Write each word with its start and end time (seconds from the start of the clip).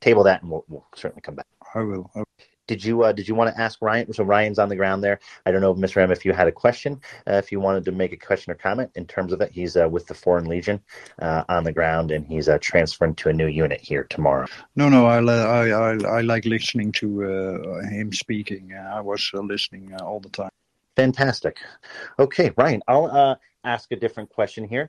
table 0.00 0.22
that, 0.24 0.42
and 0.42 0.50
we'll, 0.50 0.64
we'll 0.68 0.86
certainly 0.94 1.22
come 1.22 1.34
back. 1.34 1.46
I 1.74 1.80
will. 1.80 2.10
I 2.14 2.20
will. 2.20 2.26
Did 2.70 2.84
you 2.84 3.02
uh, 3.02 3.10
did 3.10 3.26
you 3.26 3.34
want 3.34 3.52
to 3.52 3.60
ask 3.60 3.82
Ryan? 3.82 4.12
So 4.12 4.22
Ryan's 4.22 4.60
on 4.60 4.68
the 4.68 4.76
ground 4.76 5.02
there. 5.02 5.18
I 5.44 5.50
don't 5.50 5.60
know, 5.60 5.74
Mr. 5.74 6.00
M, 6.00 6.12
if 6.12 6.24
you 6.24 6.32
had 6.32 6.46
a 6.46 6.52
question, 6.52 7.00
uh, 7.26 7.32
if 7.34 7.50
you 7.50 7.58
wanted 7.58 7.84
to 7.86 7.90
make 7.90 8.12
a 8.12 8.16
question 8.16 8.52
or 8.52 8.54
comment 8.54 8.92
in 8.94 9.08
terms 9.08 9.32
of 9.32 9.40
it. 9.40 9.50
He's 9.50 9.76
uh, 9.76 9.88
with 9.88 10.06
the 10.06 10.14
Foreign 10.14 10.44
Legion 10.44 10.80
uh, 11.20 11.42
on 11.48 11.64
the 11.64 11.72
ground, 11.72 12.12
and 12.12 12.24
he's 12.24 12.48
uh, 12.48 12.58
transferring 12.60 13.16
to 13.16 13.28
a 13.28 13.32
new 13.32 13.48
unit 13.48 13.80
here 13.80 14.04
tomorrow. 14.04 14.46
No, 14.76 14.88
no, 14.88 15.06
I 15.06 15.18
I 15.18 15.68
I, 15.68 16.18
I 16.18 16.20
like 16.20 16.44
listening 16.44 16.92
to 16.92 17.24
uh, 17.24 17.88
him 17.88 18.12
speaking. 18.12 18.72
I 18.72 19.00
was 19.00 19.28
listening 19.34 19.92
all 20.00 20.20
the 20.20 20.28
time. 20.28 20.50
Fantastic. 20.94 21.58
Okay, 22.20 22.52
Ryan, 22.56 22.82
I'll 22.86 23.36
ask 23.64 23.90
a 23.90 23.96
different 23.96 24.30
question 24.30 24.62
here 24.62 24.88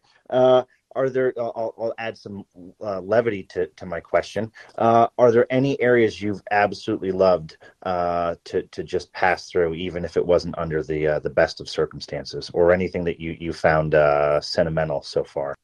are 0.96 1.10
there 1.10 1.34
I'll, 1.38 1.74
I'll 1.78 1.94
add 1.98 2.18
some 2.18 2.46
uh, 2.82 3.02
levity 3.02 3.44
to, 3.44 3.68
to 3.68 3.86
my 3.86 4.00
question. 4.00 4.52
Uh, 4.78 5.08
are 5.18 5.32
there 5.32 5.48
any 5.50 5.80
areas 5.82 6.22
you've 6.22 6.42
absolutely 6.52 7.12
loved 7.12 7.58
uh, 7.84 8.36
to, 8.46 8.64
to 8.64 8.84
just 8.84 9.12
pass 9.14 9.50
through 9.50 9.74
even 9.74 10.06
if 10.06 10.18
it 10.18 10.26
wasn't 10.26 10.58
under 10.58 10.84
the 10.84 11.08
uh, 11.08 11.20
the 11.20 11.30
best 11.30 11.62
of 11.62 11.70
circumstances 11.70 12.50
or 12.54 12.72
anything 12.72 13.04
that 13.04 13.20
you, 13.20 13.36
you 13.40 13.54
found 13.54 13.96
uh, 13.96 14.40
sentimental 14.42 15.02
so 15.02 15.24
far? 15.24 15.56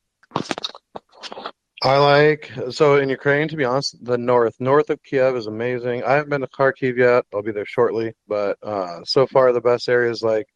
I 1.83 1.97
like 1.97 2.51
so 2.71 2.97
in 2.97 3.09
Ukraine 3.09 3.47
to 3.49 3.55
be 3.55 3.65
honest 3.65 4.03
the 4.03 4.17
north 4.17 4.55
north 4.59 4.89
of 4.89 5.01
Kiev 5.03 5.35
is 5.35 5.47
amazing. 5.47 6.03
I 6.03 6.13
haven't 6.13 6.29
been 6.29 6.41
to 6.41 6.47
Kharkiv 6.47 6.97
yet. 6.97 7.25
I'll 7.33 7.43
be 7.43 7.51
there 7.51 7.65
shortly 7.65 8.13
but 8.27 8.57
uh, 8.63 9.01
so 9.03 9.27
far 9.27 9.51
the 9.51 9.61
best 9.61 9.87
areas 9.87 10.21
like 10.21 10.47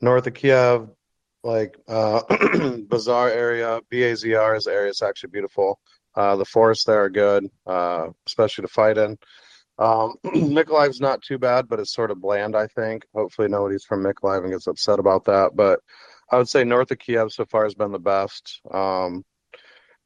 north 0.00 0.26
of 0.26 0.34
Kiev 0.34 0.88
like 1.44 1.76
uh, 1.88 2.22
Bazaar 2.88 3.30
area, 3.30 3.80
BAZR's 3.92 4.66
area 4.66 4.90
It's 4.90 5.02
actually 5.02 5.30
beautiful. 5.30 5.78
Uh, 6.14 6.36
the 6.36 6.44
forests 6.44 6.84
there 6.84 7.04
are 7.04 7.10
good, 7.10 7.46
uh, 7.66 8.08
especially 8.26 8.62
to 8.62 8.68
fight 8.68 8.98
in. 8.98 9.16
Um, 9.78 10.14
Mykolaiv's 10.26 11.00
not 11.00 11.22
too 11.22 11.38
bad, 11.38 11.68
but 11.68 11.78
it's 11.78 11.94
sort 11.94 12.10
of 12.10 12.20
bland, 12.20 12.56
I 12.56 12.66
think. 12.66 13.04
Hopefully, 13.14 13.48
nobody's 13.48 13.84
from 13.84 14.02
Mykolaiv 14.02 14.42
and 14.42 14.52
gets 14.52 14.66
upset 14.66 14.98
about 14.98 15.24
that. 15.26 15.54
But 15.54 15.80
I 16.30 16.36
would 16.36 16.48
say 16.48 16.64
north 16.64 16.90
of 16.90 16.98
Kiev 16.98 17.32
so 17.32 17.44
far 17.44 17.64
has 17.64 17.74
been 17.74 17.92
the 17.92 17.98
best. 17.98 18.60
Um, 18.70 19.24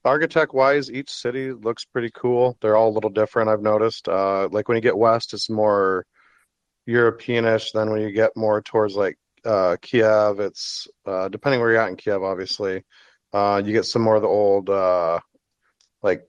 architect 0.04 0.52
wise, 0.52 0.90
each 0.90 1.10
city 1.10 1.52
looks 1.52 1.84
pretty 1.84 2.10
cool. 2.14 2.56
They're 2.60 2.76
all 2.76 2.90
a 2.90 2.92
little 2.94 3.10
different, 3.10 3.48
I've 3.48 3.62
noticed. 3.62 4.08
Uh, 4.08 4.48
like 4.50 4.68
when 4.68 4.76
you 4.76 4.82
get 4.82 4.96
west, 4.96 5.32
it's 5.32 5.48
more 5.48 6.04
Europeanish. 6.88 7.72
Then 7.72 7.90
when 7.90 8.02
you 8.02 8.12
get 8.12 8.36
more 8.36 8.60
towards 8.60 8.94
like 8.94 9.16
uh, 9.44 9.76
Kiev. 9.80 10.40
It's 10.40 10.88
uh, 11.06 11.28
depending 11.28 11.60
where 11.60 11.72
you're 11.72 11.80
at 11.80 11.88
in 11.88 11.96
Kiev, 11.96 12.22
obviously. 12.22 12.84
Uh, 13.32 13.62
you 13.64 13.72
get 13.72 13.86
some 13.86 14.02
more 14.02 14.16
of 14.16 14.22
the 14.22 14.28
old, 14.28 14.68
uh, 14.68 15.18
like 16.02 16.28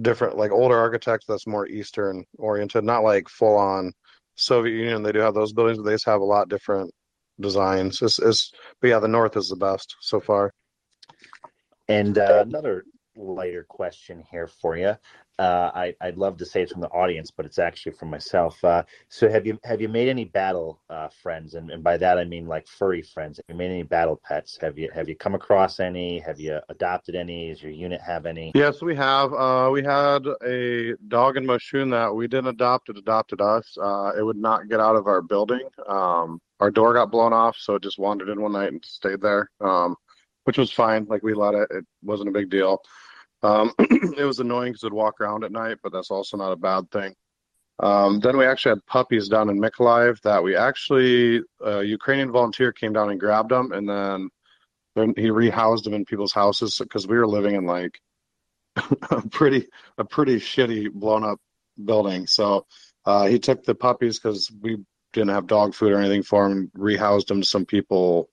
different, 0.00 0.36
like 0.36 0.50
older 0.50 0.76
architects 0.76 1.26
that's 1.26 1.46
more 1.46 1.66
Eastern 1.66 2.24
oriented, 2.38 2.84
not 2.84 3.04
like 3.04 3.28
full 3.28 3.56
on 3.56 3.92
Soviet 4.34 4.74
Union. 4.74 5.02
They 5.02 5.12
do 5.12 5.20
have 5.20 5.34
those 5.34 5.52
buildings, 5.52 5.78
but 5.78 5.84
they 5.84 5.94
just 5.94 6.06
have 6.06 6.20
a 6.20 6.24
lot 6.24 6.48
different 6.48 6.92
designs. 7.40 8.02
It's, 8.02 8.18
it's 8.18 8.52
but 8.80 8.88
yeah, 8.88 8.98
the 8.98 9.08
North 9.08 9.36
is 9.36 9.48
the 9.48 9.56
best 9.56 9.96
so 10.00 10.20
far. 10.20 10.52
And 11.88 12.18
uh, 12.18 12.44
another 12.46 12.84
lighter 13.16 13.64
question 13.68 14.24
here 14.30 14.48
for 14.48 14.76
you 14.76 14.96
uh, 15.38 15.70
I, 15.74 15.94
would 16.04 16.16
love 16.16 16.36
to 16.38 16.46
say 16.46 16.62
it's 16.62 16.72
from 16.72 16.80
the 16.80 16.88
audience, 16.88 17.30
but 17.30 17.44
it's 17.44 17.58
actually 17.58 17.92
from 17.92 18.10
myself. 18.10 18.62
Uh, 18.62 18.84
so, 19.08 19.28
have 19.28 19.46
you 19.46 19.58
have 19.64 19.80
you 19.80 19.88
made 19.88 20.08
any 20.08 20.24
battle 20.24 20.80
uh, 20.88 21.08
friends, 21.08 21.54
and, 21.54 21.70
and 21.70 21.82
by 21.82 21.96
that 21.96 22.18
I 22.18 22.24
mean 22.24 22.46
like 22.46 22.68
furry 22.68 23.02
friends? 23.02 23.38
Have 23.38 23.44
you 23.48 23.56
made 23.56 23.70
any 23.70 23.82
battle 23.82 24.20
pets? 24.24 24.56
Have 24.60 24.78
you 24.78 24.90
have 24.94 25.08
you 25.08 25.16
come 25.16 25.34
across 25.34 25.80
any? 25.80 26.20
Have 26.20 26.38
you 26.38 26.60
adopted 26.68 27.16
any? 27.16 27.48
Does 27.48 27.62
your 27.62 27.72
unit 27.72 28.00
have 28.00 28.26
any? 28.26 28.52
Yes, 28.54 28.80
we 28.80 28.94
have. 28.94 29.32
Uh, 29.32 29.70
we 29.72 29.82
had 29.82 30.24
a 30.46 30.94
dog 31.08 31.36
in 31.36 31.44
Moshun 31.44 31.90
that 31.90 32.14
we 32.14 32.28
didn't 32.28 32.48
adopt; 32.48 32.88
it 32.88 32.96
adopted 32.96 33.40
us. 33.40 33.76
Uh, 33.82 34.12
it 34.16 34.22
would 34.22 34.38
not 34.38 34.68
get 34.68 34.78
out 34.78 34.94
of 34.94 35.08
our 35.08 35.20
building. 35.20 35.68
Um, 35.88 36.40
our 36.60 36.70
door 36.70 36.94
got 36.94 37.10
blown 37.10 37.32
off, 37.32 37.56
so 37.58 37.74
it 37.74 37.82
just 37.82 37.98
wandered 37.98 38.28
in 38.28 38.40
one 38.40 38.52
night 38.52 38.72
and 38.72 38.84
stayed 38.84 39.20
there, 39.20 39.50
um, 39.60 39.96
which 40.44 40.58
was 40.58 40.70
fine. 40.70 41.06
Like 41.06 41.24
we 41.24 41.34
let 41.34 41.54
it; 41.54 41.68
it 41.72 41.84
wasn't 42.04 42.28
a 42.28 42.32
big 42.32 42.50
deal. 42.50 42.80
Um, 43.44 43.72
it 43.78 44.24
was 44.24 44.40
annoying 44.40 44.72
because 44.72 44.84
it'd 44.84 44.94
walk 44.94 45.20
around 45.20 45.44
at 45.44 45.52
night, 45.52 45.78
but 45.82 45.92
that's 45.92 46.10
also 46.10 46.36
not 46.38 46.52
a 46.52 46.56
bad 46.56 46.90
thing. 46.90 47.14
Um, 47.78 48.20
then 48.20 48.38
we 48.38 48.46
actually 48.46 48.70
had 48.70 48.86
puppies 48.86 49.28
down 49.28 49.50
in 49.50 49.60
Mykolaiv 49.60 50.20
that 50.22 50.42
we 50.42 50.56
actually, 50.56 51.42
a 51.60 51.82
Ukrainian 51.82 52.32
volunteer 52.32 52.72
came 52.72 52.94
down 52.94 53.10
and 53.10 53.20
grabbed 53.20 53.50
them, 53.50 53.72
and 53.72 53.88
then, 53.88 54.30
then 54.96 55.12
he 55.16 55.28
rehoused 55.28 55.84
them 55.84 55.92
in 55.92 56.06
people's 56.06 56.32
houses 56.32 56.78
because 56.78 57.06
we 57.06 57.18
were 57.18 57.26
living 57.26 57.54
in 57.54 57.66
like 57.66 58.00
a 59.10 59.28
pretty 59.28 59.66
a 59.98 60.04
pretty 60.04 60.36
shitty 60.36 60.90
blown 60.90 61.24
up 61.24 61.38
building. 61.84 62.26
So 62.26 62.66
uh, 63.04 63.26
he 63.26 63.38
took 63.38 63.64
the 63.64 63.74
puppies 63.74 64.18
because 64.18 64.50
we 64.62 64.78
didn't 65.12 65.34
have 65.34 65.46
dog 65.46 65.74
food 65.74 65.92
or 65.92 65.98
anything 65.98 66.22
for 66.22 66.48
them, 66.48 66.70
rehoused 66.76 67.26
them 67.26 67.42
to 67.42 67.46
some 67.46 67.66
people 67.66 68.30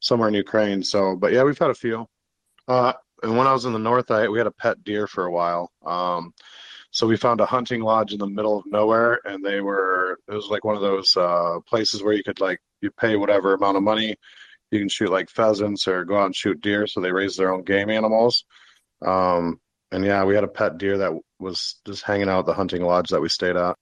somewhere 0.00 0.28
in 0.28 0.34
Ukraine. 0.34 0.82
So, 0.82 1.16
but 1.16 1.32
yeah, 1.32 1.44
we've 1.44 1.58
had 1.58 1.70
a 1.70 1.74
few. 1.74 2.06
Uh, 2.68 2.92
and 3.22 3.36
when 3.36 3.46
I 3.46 3.52
was 3.52 3.64
in 3.64 3.72
the 3.72 3.78
north, 3.78 4.10
I 4.10 4.28
we 4.28 4.38
had 4.38 4.46
a 4.46 4.52
pet 4.52 4.82
deer 4.84 5.06
for 5.06 5.24
a 5.24 5.32
while. 5.32 5.70
Um, 5.84 6.32
so 6.90 7.06
we 7.06 7.16
found 7.16 7.40
a 7.40 7.46
hunting 7.46 7.80
lodge 7.80 8.12
in 8.12 8.18
the 8.18 8.26
middle 8.26 8.58
of 8.58 8.66
nowhere, 8.66 9.20
and 9.24 9.44
they 9.44 9.60
were 9.60 10.18
it 10.28 10.34
was 10.34 10.48
like 10.48 10.64
one 10.64 10.76
of 10.76 10.82
those 10.82 11.16
uh, 11.16 11.58
places 11.66 12.02
where 12.02 12.12
you 12.12 12.22
could 12.22 12.40
like 12.40 12.60
you 12.80 12.90
pay 12.90 13.16
whatever 13.16 13.54
amount 13.54 13.76
of 13.76 13.82
money, 13.82 14.16
you 14.70 14.78
can 14.78 14.88
shoot 14.88 15.10
like 15.10 15.30
pheasants 15.30 15.88
or 15.88 16.04
go 16.04 16.18
out 16.18 16.26
and 16.26 16.36
shoot 16.36 16.60
deer. 16.60 16.86
So 16.86 17.00
they 17.00 17.12
raise 17.12 17.36
their 17.36 17.52
own 17.52 17.62
game 17.62 17.90
animals. 17.90 18.44
Um, 19.04 19.60
and 19.90 20.04
yeah, 20.04 20.24
we 20.24 20.34
had 20.34 20.44
a 20.44 20.48
pet 20.48 20.78
deer 20.78 20.98
that 20.98 21.12
was 21.38 21.76
just 21.86 22.02
hanging 22.02 22.28
out 22.28 22.40
at 22.40 22.46
the 22.46 22.54
hunting 22.54 22.82
lodge 22.82 23.10
that 23.10 23.20
we 23.20 23.28
stayed 23.28 23.56
at. 23.56 23.76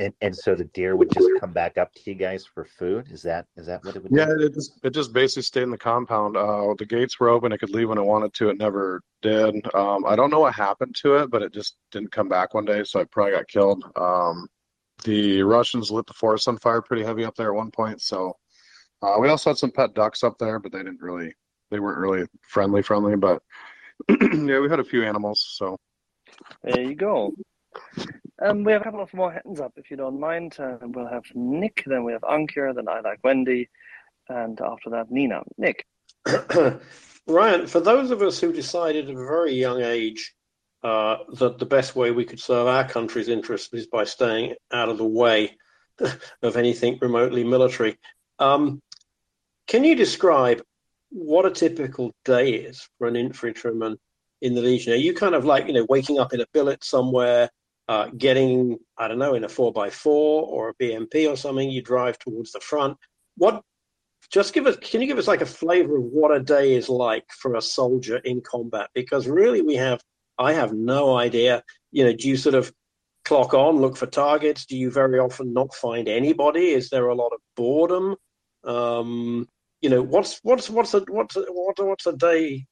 And, 0.00 0.14
and 0.20 0.36
so 0.36 0.54
the 0.54 0.64
deer 0.64 0.94
would 0.94 1.10
just 1.12 1.28
come 1.40 1.52
back 1.52 1.76
up 1.76 1.92
to 1.92 2.00
you 2.04 2.14
guys 2.14 2.44
for 2.46 2.64
food. 2.64 3.06
Is 3.10 3.20
that 3.22 3.46
is 3.56 3.66
that 3.66 3.84
what 3.84 3.96
it 3.96 4.02
would? 4.02 4.12
Yeah, 4.12 4.26
do? 4.26 4.46
it 4.46 4.54
just 4.54 4.78
it 4.84 4.90
just 4.90 5.12
basically 5.12 5.42
stayed 5.42 5.64
in 5.64 5.70
the 5.70 5.78
compound. 5.78 6.36
Uh, 6.36 6.74
the 6.78 6.86
gates 6.86 7.18
were 7.18 7.28
open; 7.28 7.50
it 7.50 7.58
could 7.58 7.70
leave 7.70 7.88
when 7.88 7.98
it 7.98 8.04
wanted 8.04 8.32
to. 8.34 8.48
It 8.48 8.58
never 8.58 9.02
did. 9.22 9.56
Um, 9.74 10.04
I 10.06 10.14
don't 10.14 10.30
know 10.30 10.38
what 10.38 10.54
happened 10.54 10.94
to 11.02 11.16
it, 11.16 11.30
but 11.30 11.42
it 11.42 11.52
just 11.52 11.78
didn't 11.90 12.12
come 12.12 12.28
back 12.28 12.54
one 12.54 12.64
day, 12.64 12.84
so 12.84 13.00
it 13.00 13.10
probably 13.10 13.32
got 13.32 13.48
killed. 13.48 13.84
Um, 13.96 14.46
the 15.04 15.42
Russians 15.42 15.90
lit 15.90 16.06
the 16.06 16.14
forest 16.14 16.46
on 16.46 16.58
fire 16.58 16.82
pretty 16.82 17.02
heavy 17.02 17.24
up 17.24 17.34
there 17.34 17.50
at 17.50 17.56
one 17.56 17.70
point. 17.70 18.00
So 18.00 18.36
uh, 19.02 19.16
we 19.20 19.28
also 19.28 19.50
had 19.50 19.58
some 19.58 19.70
pet 19.70 19.94
ducks 19.94 20.22
up 20.22 20.38
there, 20.38 20.58
but 20.58 20.72
they 20.72 20.78
didn't 20.78 21.00
really 21.00 21.34
they 21.70 21.80
weren't 21.80 21.98
really 21.98 22.26
friendly 22.48 22.82
friendly. 22.82 23.16
But 23.16 23.42
yeah, 24.08 24.60
we 24.60 24.68
had 24.68 24.80
a 24.80 24.84
few 24.84 25.04
animals. 25.04 25.54
So 25.56 25.76
there 26.62 26.82
you 26.82 26.94
go. 26.94 27.32
Um, 28.40 28.62
we 28.62 28.72
have 28.72 28.82
a 28.82 28.84
couple 28.84 29.02
of 29.02 29.12
more 29.12 29.32
hands 29.32 29.60
up, 29.60 29.72
if 29.76 29.90
you 29.90 29.96
don't 29.96 30.20
mind. 30.20 30.56
Uh, 30.58 30.76
we'll 30.82 31.08
have 31.08 31.24
Nick, 31.34 31.82
then 31.86 32.04
we 32.04 32.12
have 32.12 32.22
Ankir, 32.22 32.74
then 32.74 32.88
I 32.88 33.00
like 33.00 33.18
Wendy, 33.24 33.68
and 34.28 34.60
after 34.60 34.90
that, 34.90 35.10
Nina. 35.10 35.42
Nick. 35.56 35.86
Ryan, 37.26 37.66
for 37.66 37.80
those 37.80 38.10
of 38.10 38.22
us 38.22 38.40
who 38.40 38.52
decided 38.52 39.08
at 39.08 39.14
a 39.14 39.18
very 39.18 39.54
young 39.54 39.82
age 39.82 40.34
uh, 40.84 41.18
that 41.34 41.58
the 41.58 41.66
best 41.66 41.96
way 41.96 42.10
we 42.10 42.24
could 42.24 42.40
serve 42.40 42.68
our 42.68 42.88
country's 42.88 43.28
interests 43.28 43.72
is 43.74 43.86
by 43.86 44.04
staying 44.04 44.54
out 44.72 44.88
of 44.88 44.98
the 44.98 45.04
way 45.04 45.56
of 46.42 46.56
anything 46.56 46.98
remotely 47.00 47.42
military, 47.42 47.98
um, 48.38 48.80
can 49.66 49.84
you 49.84 49.94
describe 49.94 50.62
what 51.10 51.44
a 51.44 51.50
typical 51.50 52.12
day 52.24 52.54
is 52.54 52.88
for 52.96 53.08
an 53.08 53.16
infantryman 53.16 53.98
in 54.40 54.54
the 54.54 54.62
Legion? 54.62 54.92
Are 54.92 54.96
you 54.96 55.12
kind 55.12 55.34
of 55.34 55.44
like, 55.44 55.66
you 55.66 55.72
know, 55.72 55.86
waking 55.88 56.18
up 56.18 56.32
in 56.32 56.40
a 56.40 56.46
billet 56.52 56.84
somewhere? 56.84 57.50
Uh, 57.88 58.08
getting, 58.16 58.78
I 58.98 59.08
don't 59.08 59.18
know, 59.18 59.34
in 59.34 59.44
a 59.44 59.48
4x4 59.48 60.06
or 60.06 60.68
a 60.68 60.74
BMP 60.74 61.28
or 61.28 61.36
something, 61.36 61.70
you 61.70 61.82
drive 61.82 62.18
towards 62.18 62.52
the 62.52 62.60
front. 62.60 62.98
What, 63.36 63.62
just 64.30 64.52
give 64.52 64.66
us, 64.66 64.76
can 64.76 65.00
you 65.00 65.06
give 65.06 65.18
us 65.18 65.28
like 65.28 65.40
a 65.40 65.46
flavor 65.46 65.96
of 65.96 66.04
what 66.04 66.36
a 66.36 66.40
day 66.40 66.74
is 66.74 66.88
like 66.88 67.24
for 67.30 67.54
a 67.54 67.62
soldier 67.62 68.18
in 68.18 68.42
combat? 68.42 68.90
Because 68.94 69.26
really, 69.26 69.62
we 69.62 69.76
have, 69.76 70.00
I 70.38 70.52
have 70.52 70.74
no 70.74 71.16
idea. 71.16 71.62
You 71.90 72.04
know, 72.04 72.12
do 72.12 72.28
you 72.28 72.36
sort 72.36 72.54
of 72.54 72.72
clock 73.24 73.54
on, 73.54 73.76
look 73.76 73.96
for 73.96 74.06
targets? 74.06 74.66
Do 74.66 74.76
you 74.76 74.90
very 74.90 75.18
often 75.18 75.52
not 75.52 75.74
find 75.74 76.08
anybody? 76.08 76.68
Is 76.68 76.90
there 76.90 77.08
a 77.08 77.14
lot 77.14 77.32
of 77.32 77.40
boredom? 77.56 78.16
Um, 78.64 79.48
you 79.80 79.88
know, 79.88 80.02
what's 80.02 80.40
what's 80.42 80.68
what's 80.68 80.92
a 80.94 81.04
what's 81.08 81.36
a, 81.36 81.44
what's 81.50 82.06
a 82.06 82.12
day? 82.12 82.66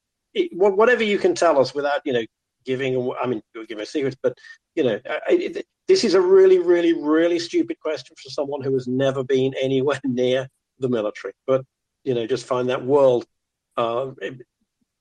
Whatever 0.51 1.03
you 1.03 1.17
can 1.17 1.33
tell 1.35 1.59
us 1.59 1.73
without 1.73 2.01
you 2.05 2.13
know 2.13 2.25
giving. 2.67 3.11
I 3.19 3.25
mean, 3.25 3.41
you're 3.55 3.65
giving 3.65 3.85
secrets, 3.85 4.17
but 4.21 4.37
you 4.75 4.83
know, 4.83 4.99
it, 5.29 5.65
this 5.87 6.03
is 6.03 6.13
a 6.13 6.21
really, 6.21 6.59
really, 6.59 6.93
really 6.93 7.39
stupid 7.39 7.79
question 7.79 8.15
for 8.21 8.29
someone 8.29 8.61
who 8.61 8.73
has 8.73 8.87
never 8.87 9.23
been 9.23 9.53
anywhere 9.59 9.99
near 10.03 10.47
the 10.79 10.89
military. 10.89 11.33
But 11.47 11.65
you 12.03 12.13
know, 12.13 12.27
just 12.27 12.45
find 12.45 12.69
that 12.69 12.85
world 12.85 13.25
uh, 13.77 14.11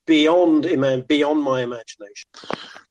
beyond 0.07 0.63
beyond 1.09 1.43
my 1.43 1.63
imagination. 1.63 2.31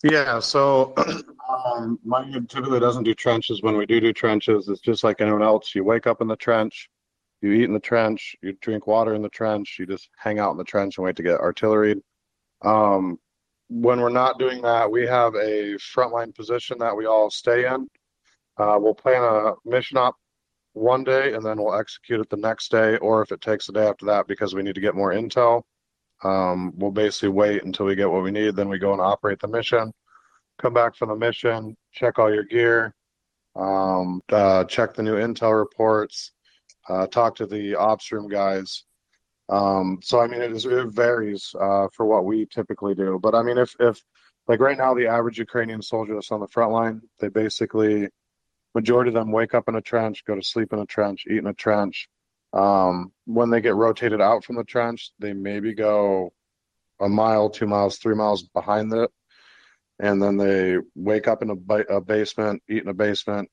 Yeah, 0.04 0.39
so 0.39 0.94
um, 1.66 2.00
my 2.04 2.30
typically 2.48 2.80
doesn't 2.80 3.04
do 3.04 3.13
trenches. 3.13 3.63
When 3.63 3.77
we 3.77 3.86
do 3.86 4.00
do 4.00 4.13
trenches, 4.13 4.69
it's 4.69 4.81
just 4.81 5.04
like 5.04 5.22
anyone 5.22 5.44
else. 5.44 5.74
You 5.74 5.83
wake 5.83 6.06
up 6.07 6.22
in 6.22 6.27
the 6.27 6.36
trench, 6.36 6.89
you 7.42 7.51
eat 7.51 7.63
in 7.63 7.74
the 7.74 7.80
trench, 7.80 8.36
you 8.42 8.54
drink 8.62 8.88
water 8.88 9.13
in 9.13 9.22
the 9.22 9.30
trench, 9.30 9.77
you 9.80 9.86
just 9.86 10.10
hang 10.18 10.39
out 10.39 10.51
in 10.51 10.57
the 10.57 10.63
trench 10.63 10.98
and 10.98 11.06
wait 11.06 11.16
to 11.16 11.24
get 11.24 11.39
artillery. 11.39 12.01
Um, 12.62 13.19
when 13.70 14.00
we're 14.00 14.10
not 14.10 14.40
doing 14.40 14.62
that, 14.62 14.90
we 14.90 15.06
have 15.08 15.34
a 15.36 15.76
frontline 15.76 16.34
position 16.36 16.78
that 16.80 16.96
we 16.96 17.06
all 17.06 17.30
stay 17.30 17.66
in. 17.66 17.88
Uh, 18.58 18.78
we'll 18.80 18.94
plan 18.94 19.24
a 19.24 19.54
mission 19.66 19.98
op 19.98 20.16
one 20.74 21.04
day 21.04 21.34
and 21.34 21.44
then 21.44 21.58
we'll 21.58 21.76
execute 21.76 22.20
it 22.20 22.30
the 22.30 22.38
next 22.38 22.70
day, 22.70 22.98
or 22.98 23.22
if 23.22 23.32
it 23.32 23.42
takes 23.42 23.70
a 23.70 23.72
day 23.72 23.88
after 23.88 24.06
that 24.06 24.28
because 24.28 24.54
we 24.54 24.62
need 24.62 24.76
to 24.76 24.82
get 24.82 24.96
more 24.96 25.14
intel, 25.14 25.64
um, 26.24 26.74
we'll 26.76 26.92
basically 26.92 27.30
wait 27.30 27.64
until 27.64 27.86
we 27.86 27.96
get 27.96 28.10
what 28.10 28.24
we 28.24 28.32
need. 28.32 28.56
Then 28.56 28.70
we 28.70 28.78
go 28.78 28.94
and 28.94 29.02
operate 29.02 29.40
the 29.40 29.48
mission, 29.48 29.92
come 30.60 30.74
back 30.74 30.96
from 30.96 31.10
the 31.10 31.16
mission, 31.16 31.76
check 31.92 32.20
all 32.20 32.34
your 32.34 32.44
gear, 32.44 32.94
um, 33.56 34.22
uh, 34.32 34.64
check 34.66 34.94
the 34.94 35.04
new 35.04 35.16
intel 35.16 35.58
reports, 35.58 36.32
uh, 36.90 37.08
talk 37.08 37.36
to 37.36 37.46
the 37.46 37.76
ops 37.76 38.12
room 38.12 38.28
guys. 38.28 38.84
Um, 39.50 40.00
so 40.02 40.20
I 40.20 40.28
mean, 40.28 40.42
it, 40.42 40.52
is, 40.52 40.66
it 40.66 40.88
varies 40.88 41.54
uh, 41.60 41.88
for 41.94 42.06
what 42.06 42.26
we 42.26 42.46
typically 42.46 42.96
do. 42.96 43.20
But 43.22 43.36
I 43.36 43.44
mean, 43.44 43.58
if 43.58 43.76
if 43.80 44.02
like 44.48 44.60
right 44.60 44.78
now, 44.78 44.94
the 44.94 45.08
average 45.08 45.40
Ukrainian 45.40 45.82
soldier 45.82 46.14
that's 46.14 46.32
on 46.32 46.40
the 46.40 46.48
front 46.48 46.72
line, 46.72 47.02
they 47.20 47.30
basically 47.30 48.08
majority 48.74 49.10
of 49.10 49.16
them 49.16 49.32
wake 49.32 49.54
up 49.54 49.68
in 49.68 49.76
a 49.76 49.82
trench, 49.82 50.26
go 50.26 50.36
to 50.36 50.44
sleep 50.44 50.74
in 50.74 50.80
a 50.80 50.86
trench, 50.86 51.26
eat 51.30 51.38
in 51.38 51.48
a 51.48 51.54
trench. 51.54 52.10
Um, 52.54 53.12
when 53.26 53.50
they 53.50 53.62
get 53.62 53.76
rotated 53.76 54.22
out 54.22 54.44
from 54.44 54.56
the 54.56 54.64
trench, 54.64 55.12
they 55.20 55.34
maybe 55.34 55.74
go 55.74 56.32
a 57.00 57.10
mile, 57.10 57.50
two 57.50 57.68
miles, 57.68 57.98
three 57.98 58.16
miles 58.16 58.44
behind 58.44 58.94
it, 58.94 59.10
and 60.00 60.22
then 60.22 60.38
they 60.38 60.78
wake 60.96 61.28
up 61.28 61.42
in 61.42 61.50
a, 61.50 61.76
a 61.96 62.02
basement, 62.02 62.62
eat 62.70 62.84
in 62.84 62.90
a 62.90 62.94
basement, 62.94 63.50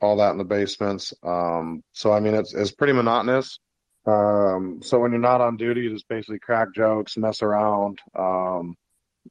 all 0.00 0.16
that 0.16 0.32
in 0.32 0.38
the 0.38 0.44
basements. 0.44 1.14
Um, 1.22 1.82
so 1.92 2.12
I 2.12 2.20
mean, 2.20 2.34
it's 2.34 2.54
it's 2.54 2.72
pretty 2.72 2.92
monotonous. 2.92 3.58
Um, 4.06 4.80
so 4.82 4.98
when 4.98 5.12
you're 5.12 5.20
not 5.20 5.40
on 5.40 5.56
duty, 5.56 5.82
you 5.82 5.90
just 5.92 6.08
basically 6.08 6.38
crack 6.38 6.68
jokes, 6.74 7.16
mess 7.16 7.42
around. 7.42 8.00
Um, 8.18 8.74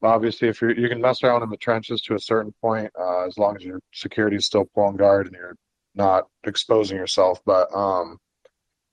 obviously, 0.02 0.48
if 0.48 0.62
you're 0.62 0.78
you 0.78 0.88
can 0.88 1.02
mess 1.02 1.24
around 1.24 1.44
in 1.44 1.50
the 1.50 1.58
trenches 1.58 2.02
to 2.04 2.16
a 2.16 2.20
certain 2.20 2.54
point, 2.62 2.92
uh, 3.00 3.26
as 3.26 3.38
long 3.38 3.56
as 3.56 3.64
your 3.64 3.80
security 3.94 4.38
is 4.38 4.46
still 4.46 4.66
pulling 4.74 4.98
guard 4.98 5.28
and 5.28 5.36
you're 5.36 5.58
not 5.96 6.28
exposing 6.46 6.98
yourself. 6.98 7.42
But 7.46 7.74
um, 7.76 8.18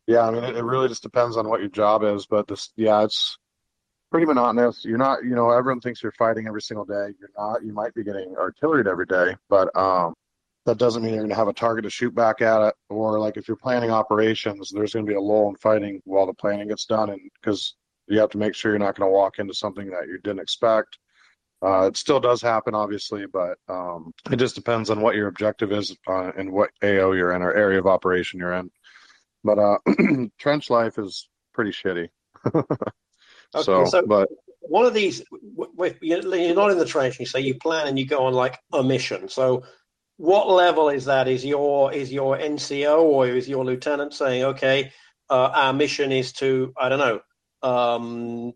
yeah, 0.06 0.26
I 0.26 0.30
mean, 0.30 0.44
it, 0.44 0.56
it 0.56 0.64
really 0.64 0.88
just 0.88 1.02
depends 1.02 1.36
on 1.36 1.48
what 1.48 1.60
your 1.60 1.68
job 1.68 2.02
is. 2.02 2.26
But 2.26 2.48
this, 2.48 2.70
yeah, 2.76 3.04
it's 3.04 3.38
pretty 4.10 4.26
monotonous. 4.26 4.84
You're 4.84 4.98
not, 4.98 5.22
you 5.22 5.34
know, 5.34 5.50
everyone 5.50 5.80
thinks 5.80 6.02
you're 6.02 6.12
fighting 6.12 6.46
every 6.48 6.62
single 6.62 6.84
day. 6.84 7.14
You're 7.20 7.30
not. 7.36 7.62
You 7.62 7.72
might 7.72 7.94
be 7.94 8.02
getting 8.02 8.34
artillery 8.36 8.84
every 8.88 9.06
day, 9.06 9.36
but 9.48 9.74
um, 9.76 10.14
that 10.68 10.78
doesn't 10.78 11.02
mean 11.02 11.12
you're 11.14 11.22
going 11.22 11.30
to 11.30 11.34
have 11.36 11.48
a 11.48 11.52
target 11.52 11.84
to 11.84 11.90
shoot 11.90 12.14
back 12.14 12.40
at 12.42 12.60
it. 12.62 12.74
Or 12.90 13.18
like 13.18 13.36
if 13.36 13.48
you're 13.48 13.56
planning 13.56 13.90
operations, 13.90 14.70
there's 14.72 14.92
going 14.92 15.04
to 15.06 15.10
be 15.10 15.16
a 15.16 15.20
lull 15.20 15.48
in 15.48 15.56
fighting 15.56 16.00
while 16.04 16.26
the 16.26 16.34
planning 16.34 16.68
gets 16.68 16.84
done, 16.84 17.10
and 17.10 17.20
because 17.40 17.74
you 18.06 18.18
have 18.20 18.30
to 18.30 18.38
make 18.38 18.54
sure 18.54 18.72
you're 18.72 18.78
not 18.78 18.94
going 18.96 19.08
to 19.08 19.12
walk 19.12 19.38
into 19.38 19.54
something 19.54 19.90
that 19.90 20.06
you 20.06 20.18
didn't 20.22 20.40
expect. 20.40 20.98
Uh, 21.60 21.86
it 21.88 21.96
still 21.96 22.20
does 22.20 22.40
happen, 22.40 22.74
obviously, 22.74 23.26
but 23.26 23.58
um, 23.68 24.12
it 24.30 24.36
just 24.36 24.54
depends 24.54 24.90
on 24.90 25.00
what 25.00 25.16
your 25.16 25.26
objective 25.26 25.72
is 25.72 25.96
uh, 26.06 26.30
and 26.38 26.52
what 26.52 26.70
AO 26.84 27.12
you're 27.12 27.32
in 27.32 27.42
or 27.42 27.52
area 27.52 27.78
of 27.78 27.86
operation 27.86 28.38
you're 28.38 28.52
in. 28.52 28.70
But 29.42 29.58
uh, 29.58 29.78
trench 30.38 30.70
life 30.70 30.98
is 30.98 31.28
pretty 31.54 31.72
shitty. 31.72 32.08
Okay, 33.54 33.64
so, 33.64 33.84
so- 33.86 34.06
but 34.06 34.28
one 34.60 34.84
of 34.84 34.92
these 34.92 35.22
w- 35.56 35.72
w- 35.74 35.94
you're 36.02 36.36
you're 36.36 36.54
not 36.54 36.70
in 36.70 36.76
the 36.76 36.84
trench 36.84 37.18
you 37.18 37.24
say 37.24 37.40
you 37.40 37.54
plan 37.54 37.86
and 37.86 37.98
you 37.98 38.04
go 38.06 38.26
on 38.26 38.34
like 38.34 38.58
a 38.74 38.82
mission 38.82 39.26
so 39.30 39.62
what 40.18 40.48
level 40.48 40.88
is 40.88 41.04
that 41.04 41.26
is 41.28 41.44
your 41.44 41.92
is 41.92 42.12
your 42.12 42.36
nco 42.36 43.00
or 43.00 43.26
is 43.26 43.48
your 43.48 43.64
lieutenant 43.64 44.12
saying 44.12 44.44
okay 44.44 44.92
uh, 45.30 45.50
our 45.54 45.72
mission 45.72 46.12
is 46.12 46.32
to 46.32 46.72
i 46.78 46.88
don't 46.88 46.98
know 46.98 47.20
um, 47.62 48.52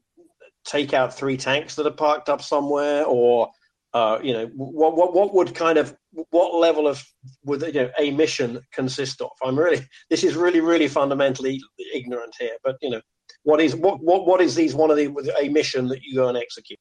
take 0.64 0.92
out 0.92 1.14
three 1.14 1.36
tanks 1.36 1.74
that 1.74 1.86
are 1.86 1.90
parked 1.90 2.28
up 2.28 2.42
somewhere 2.42 3.04
or 3.04 3.48
uh, 3.94 4.18
you 4.22 4.32
know 4.32 4.46
what, 4.54 4.96
what 4.96 5.14
what 5.14 5.34
would 5.34 5.54
kind 5.54 5.78
of 5.78 5.96
what 6.30 6.54
level 6.54 6.86
of 6.86 7.02
would 7.44 7.62
you 7.62 7.72
know 7.72 7.90
a 7.98 8.10
mission 8.10 8.60
consist 8.72 9.20
of 9.20 9.30
i'm 9.44 9.58
really 9.58 9.86
this 10.10 10.24
is 10.24 10.34
really 10.34 10.60
really 10.60 10.88
fundamentally 10.88 11.60
ignorant 11.94 12.34
here 12.38 12.56
but 12.64 12.76
you 12.82 12.90
know 12.90 13.00
what 13.44 13.60
is 13.60 13.74
what 13.74 14.02
what 14.02 14.26
what 14.26 14.40
is 14.40 14.54
these 14.54 14.74
one 14.74 14.90
of 14.90 14.96
the 14.96 15.34
a 15.40 15.48
mission 15.48 15.88
that 15.88 16.02
you 16.02 16.14
go 16.14 16.28
and 16.28 16.38
execute? 16.38 16.78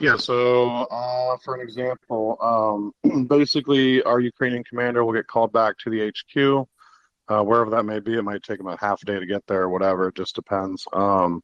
Yeah, 0.00 0.16
so 0.16 0.86
uh, 0.90 1.36
for 1.44 1.54
an 1.54 1.60
example, 1.60 2.38
um, 3.04 3.26
basically 3.28 4.02
our 4.04 4.18
Ukrainian 4.18 4.64
commander 4.64 5.04
will 5.04 5.12
get 5.12 5.26
called 5.26 5.52
back 5.52 5.76
to 5.78 5.90
the 5.90 6.08
HQ, 6.08 6.66
uh, 7.28 7.44
wherever 7.44 7.70
that 7.70 7.84
may 7.84 8.00
be. 8.00 8.16
It 8.16 8.22
might 8.22 8.42
take 8.42 8.60
him 8.60 8.66
a 8.66 8.78
half 8.80 9.02
day 9.02 9.20
to 9.20 9.26
get 9.26 9.46
there 9.46 9.62
or 9.62 9.68
whatever. 9.68 10.08
It 10.08 10.14
just 10.14 10.34
depends. 10.34 10.86
Um, 10.94 11.42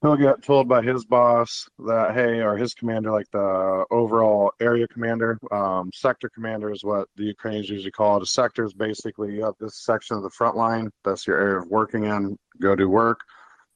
he'll 0.00 0.14
get 0.14 0.44
told 0.44 0.68
by 0.68 0.80
his 0.80 1.04
boss 1.06 1.68
that, 1.86 2.14
hey, 2.14 2.40
or 2.40 2.56
his 2.56 2.72
commander, 2.72 3.10
like 3.10 3.28
the 3.32 3.84
overall 3.90 4.52
area 4.60 4.86
commander, 4.86 5.36
um, 5.50 5.90
sector 5.92 6.28
commander 6.28 6.70
is 6.70 6.84
what 6.84 7.08
the 7.16 7.24
Ukrainians 7.24 7.68
usually 7.68 7.90
call 7.90 8.18
it. 8.18 8.22
A 8.22 8.26
sector 8.26 8.64
is 8.64 8.74
basically 8.74 9.34
you 9.34 9.42
have 9.42 9.54
this 9.58 9.76
section 9.76 10.16
of 10.16 10.22
the 10.22 10.30
front 10.30 10.56
line. 10.56 10.92
That's 11.04 11.26
your 11.26 11.40
area 11.40 11.58
of 11.62 11.68
working 11.68 12.04
in. 12.04 12.38
Go 12.60 12.76
do 12.76 12.88
work. 12.88 13.22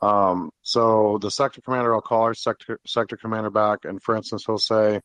Um, 0.03 0.51
so 0.63 1.19
the 1.23 1.31
sector 1.31 1.61
commander 1.61 1.95
I'll 1.95 2.01
call 2.01 2.23
our 2.23 2.35
sector 2.35 2.81
sector 2.87 3.17
commander 3.17 3.51
back, 3.51 3.85
and 3.85 4.03
for 4.03 4.17
instance, 4.17 4.45
he'll 4.47 4.59
say, 4.59 5.01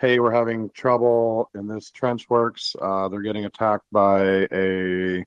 "Hey, 0.00 0.20
we're 0.20 0.32
having 0.32 0.70
trouble 0.70 1.50
in 1.54 1.66
this 1.66 1.90
trench 1.90 2.28
works. 2.28 2.76
Uh, 2.80 3.08
they're 3.08 3.22
getting 3.22 3.46
attacked 3.46 3.86
by 3.90 4.46
a 4.52 5.24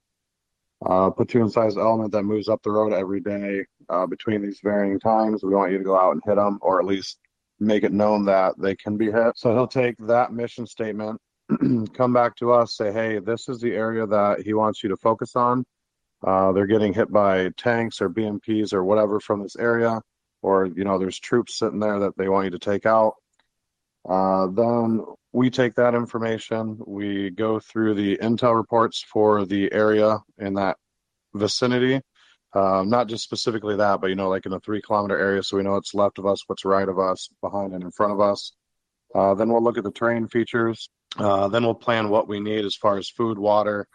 uh, 0.85 1.11
platoon-sized 1.11 1.77
element 1.77 2.11
that 2.11 2.23
moves 2.23 2.47
up 2.49 2.61
the 2.63 2.71
road 2.71 2.93
every 2.93 3.19
day 3.19 3.65
uh, 3.89 4.05
between 4.05 4.41
these 4.41 4.59
varying 4.63 4.99
times. 4.99 5.43
We 5.43 5.53
want 5.53 5.71
you 5.71 5.77
to 5.79 5.83
go 5.83 5.97
out 5.99 6.13
and 6.13 6.21
hit 6.25 6.35
them, 6.35 6.59
or 6.61 6.79
at 6.79 6.85
least 6.85 7.19
make 7.59 7.83
it 7.83 7.93
known 7.93 8.25
that 8.25 8.55
they 8.59 8.75
can 8.75 8.97
be 8.97 9.11
hit." 9.11 9.37
So 9.37 9.53
he'll 9.53 9.67
take 9.67 9.95
that 10.07 10.31
mission 10.33 10.67
statement, 10.67 11.19
come 11.95 12.13
back 12.13 12.35
to 12.37 12.51
us, 12.51 12.77
say, 12.77 12.91
"Hey, 12.91 13.17
this 13.19 13.49
is 13.49 13.59
the 13.61 13.73
area 13.73 14.05
that 14.05 14.41
he 14.41 14.53
wants 14.53 14.83
you 14.83 14.89
to 14.89 14.97
focus 14.97 15.35
on." 15.35 15.65
Uh, 16.25 16.51
they're 16.51 16.67
getting 16.67 16.93
hit 16.93 17.11
by 17.11 17.49
tanks 17.57 18.01
or 18.01 18.09
BMPs 18.09 18.73
or 18.73 18.83
whatever 18.83 19.19
from 19.19 19.41
this 19.41 19.55
area, 19.55 20.01
or 20.41 20.67
you 20.67 20.83
know, 20.83 20.97
there's 20.97 21.19
troops 21.19 21.57
sitting 21.57 21.79
there 21.79 21.99
that 21.99 22.17
they 22.17 22.29
want 22.29 22.45
you 22.45 22.51
to 22.51 22.59
take 22.59 22.85
out. 22.85 23.15
Uh, 24.07 24.47
then 24.47 25.03
we 25.33 25.49
take 25.49 25.75
that 25.75 25.95
information, 25.95 26.77
we 26.85 27.29
go 27.29 27.59
through 27.59 27.93
the 27.93 28.17
intel 28.17 28.55
reports 28.55 29.03
for 29.11 29.45
the 29.45 29.71
area 29.71 30.19
in 30.37 30.55
that 30.55 30.77
vicinity. 31.33 32.01
Um, 32.53 32.89
not 32.89 33.07
just 33.07 33.23
specifically 33.23 33.77
that, 33.77 34.01
but 34.01 34.07
you 34.07 34.15
know, 34.15 34.27
like 34.27 34.45
in 34.45 34.51
a 34.51 34.59
three 34.59 34.81
kilometer 34.81 35.17
area, 35.17 35.41
so 35.41 35.55
we 35.55 35.63
know 35.63 35.71
what's 35.71 35.93
left 35.93 36.19
of 36.19 36.25
us, 36.25 36.43
what's 36.47 36.65
right 36.65 36.87
of 36.87 36.99
us, 36.99 37.29
behind 37.41 37.73
and 37.73 37.83
in 37.83 37.91
front 37.91 38.11
of 38.11 38.19
us. 38.19 38.51
Uh, 39.15 39.33
then 39.35 39.49
we'll 39.49 39.63
look 39.63 39.77
at 39.77 39.85
the 39.85 39.91
terrain 39.91 40.27
features. 40.27 40.89
Uh, 41.17 41.47
then 41.47 41.63
we'll 41.63 41.73
plan 41.73 42.09
what 42.09 42.27
we 42.27 42.39
need 42.41 42.65
as 42.65 42.75
far 42.75 42.97
as 42.97 43.09
food, 43.09 43.37
water, 43.37 43.87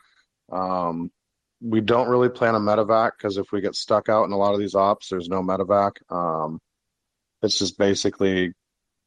um, 0.50 1.10
we 1.60 1.80
don't 1.80 2.08
really 2.08 2.28
plan 2.28 2.54
a 2.54 2.60
medevac 2.60 3.12
because 3.16 3.38
if 3.38 3.52
we 3.52 3.60
get 3.60 3.74
stuck 3.74 4.08
out 4.08 4.24
in 4.24 4.32
a 4.32 4.36
lot 4.36 4.54
of 4.54 4.60
these 4.60 4.74
ops, 4.74 5.08
there's 5.08 5.28
no 5.28 5.42
medevac. 5.42 5.92
Um, 6.10 6.60
it's 7.42 7.58
just 7.58 7.78
basically 7.78 8.52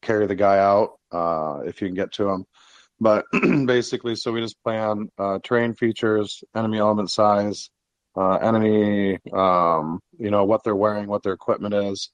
carry 0.01 0.27
the 0.27 0.35
guy 0.35 0.59
out 0.59 0.93
uh, 1.11 1.59
if 1.65 1.81
you 1.81 1.87
can 1.87 1.95
get 1.95 2.11
to 2.13 2.29
him. 2.29 2.45
But 2.99 3.25
basically, 3.65 4.15
so 4.15 4.31
we 4.31 4.41
just 4.41 4.61
plan 4.63 5.09
uh, 5.17 5.39
terrain 5.43 5.73
features, 5.73 6.43
enemy 6.55 6.79
element 6.79 7.11
size, 7.11 7.69
uh, 8.17 8.35
enemy, 8.37 9.17
um, 9.33 9.99
you 10.17 10.31
know, 10.31 10.43
what 10.43 10.63
they're 10.63 10.75
wearing, 10.75 11.07
what 11.07 11.23
their 11.23 11.33
equipment 11.33 11.73
is, 11.73 12.09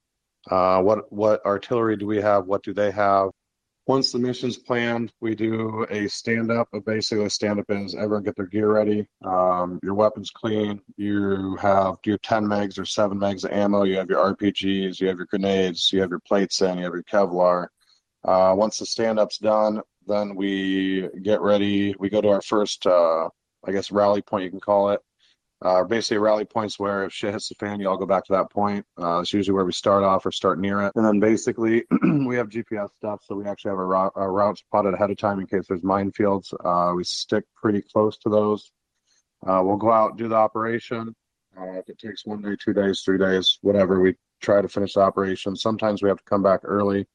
uh, 0.51 0.81
what 0.81 1.11
what 1.11 1.43
artillery 1.45 1.97
do 1.97 2.05
we 2.05 2.17
have, 2.17 2.45
what 2.45 2.63
do 2.63 2.73
they 2.73 2.91
have, 2.91 3.29
once 3.87 4.11
the 4.11 4.17
mission's 4.19 4.57
planned, 4.57 5.13
we 5.21 5.35
do 5.35 5.85
a 5.91 6.07
stand 6.07 6.51
up. 6.51 6.67
Basically, 6.85 7.29
stand 7.29 7.59
up 7.59 7.65
is 7.69 7.93
everyone 7.93 8.23
get 8.23 8.35
their 8.35 8.47
gear 8.47 8.71
ready, 8.71 9.07
um, 9.23 9.79
your 9.83 9.93
weapons 9.93 10.31
clean. 10.31 10.81
You 10.97 11.55
have 11.57 11.97
your 12.05 12.17
10 12.17 12.45
megs 12.45 12.79
or 12.79 12.85
7 12.85 13.17
megs 13.19 13.45
of 13.45 13.51
ammo. 13.51 13.83
You 13.83 13.97
have 13.97 14.09
your 14.09 14.33
RPGs, 14.33 14.99
you 14.99 15.07
have 15.07 15.17
your 15.17 15.27
grenades, 15.27 15.91
you 15.93 16.01
have 16.01 16.09
your 16.09 16.19
plates 16.19 16.61
in, 16.61 16.79
you 16.79 16.83
have 16.83 16.93
your 16.93 17.03
Kevlar. 17.03 17.67
Uh, 18.23 18.55
once 18.57 18.79
the 18.79 18.85
stand 18.87 19.19
up's 19.19 19.37
done, 19.37 19.81
then 20.07 20.35
we 20.35 21.07
get 21.21 21.41
ready. 21.41 21.95
We 21.99 22.09
go 22.09 22.21
to 22.21 22.29
our 22.29 22.41
first, 22.41 22.87
uh, 22.87 23.29
I 23.65 23.71
guess, 23.71 23.91
rally 23.91 24.23
point, 24.23 24.45
you 24.45 24.49
can 24.49 24.59
call 24.59 24.89
it 24.91 25.01
uh, 25.61 25.83
basically 25.83 26.17
rally 26.17 26.45
points 26.45 26.77
where 26.77 27.05
if 27.05 27.13
shit 27.13 27.33
hits 27.33 27.49
the 27.49 27.55
fan, 27.55 27.79
you 27.79 27.87
all 27.87 27.97
go 27.97 28.05
back 28.05 28.25
to 28.25 28.33
that 28.33 28.51
point. 28.51 28.85
Uh, 28.99 29.19
it's 29.19 29.33
usually 29.33 29.55
where 29.55 29.65
we 29.65 29.71
start 29.71 30.03
off 30.03 30.25
or 30.25 30.31
start 30.31 30.59
near 30.59 30.81
it. 30.81 30.91
And 30.95 31.05
then 31.05 31.19
basically, 31.19 31.83
we 32.25 32.35
have 32.35 32.49
GPS 32.49 32.89
stuff, 32.97 33.21
so 33.23 33.35
we 33.35 33.45
actually 33.45 33.69
have 33.69 33.79
a 33.79 33.85
route, 33.85 34.11
a 34.15 34.29
route 34.29 34.57
spotted 34.57 34.93
ahead 34.93 35.11
of 35.11 35.17
time 35.17 35.39
in 35.39 35.47
case 35.47 35.65
there's 35.67 35.81
minefields. 35.81 36.53
Uh, 36.63 36.93
we 36.93 37.03
stick 37.03 37.45
pretty 37.55 37.81
close 37.81 38.17
to 38.19 38.29
those. 38.29 38.71
Uh, 39.45 39.61
we'll 39.63 39.77
go 39.77 39.91
out, 39.91 40.17
do 40.17 40.27
the 40.27 40.35
operation. 40.35 41.15
Uh, 41.57 41.79
if 41.79 41.87
it 41.87 41.97
takes 41.99 42.25
one 42.25 42.41
day, 42.41 42.55
two 42.63 42.73
days, 42.73 43.01
three 43.01 43.17
days, 43.17 43.57
whatever, 43.61 44.01
we 44.01 44.15
try 44.41 44.61
to 44.61 44.67
finish 44.67 44.93
the 44.93 44.99
operation. 44.99 45.55
Sometimes 45.55 46.03
we 46.03 46.09
have 46.09 46.17
to 46.17 46.23
come 46.25 46.43
back 46.43 46.61
early. 46.63 47.07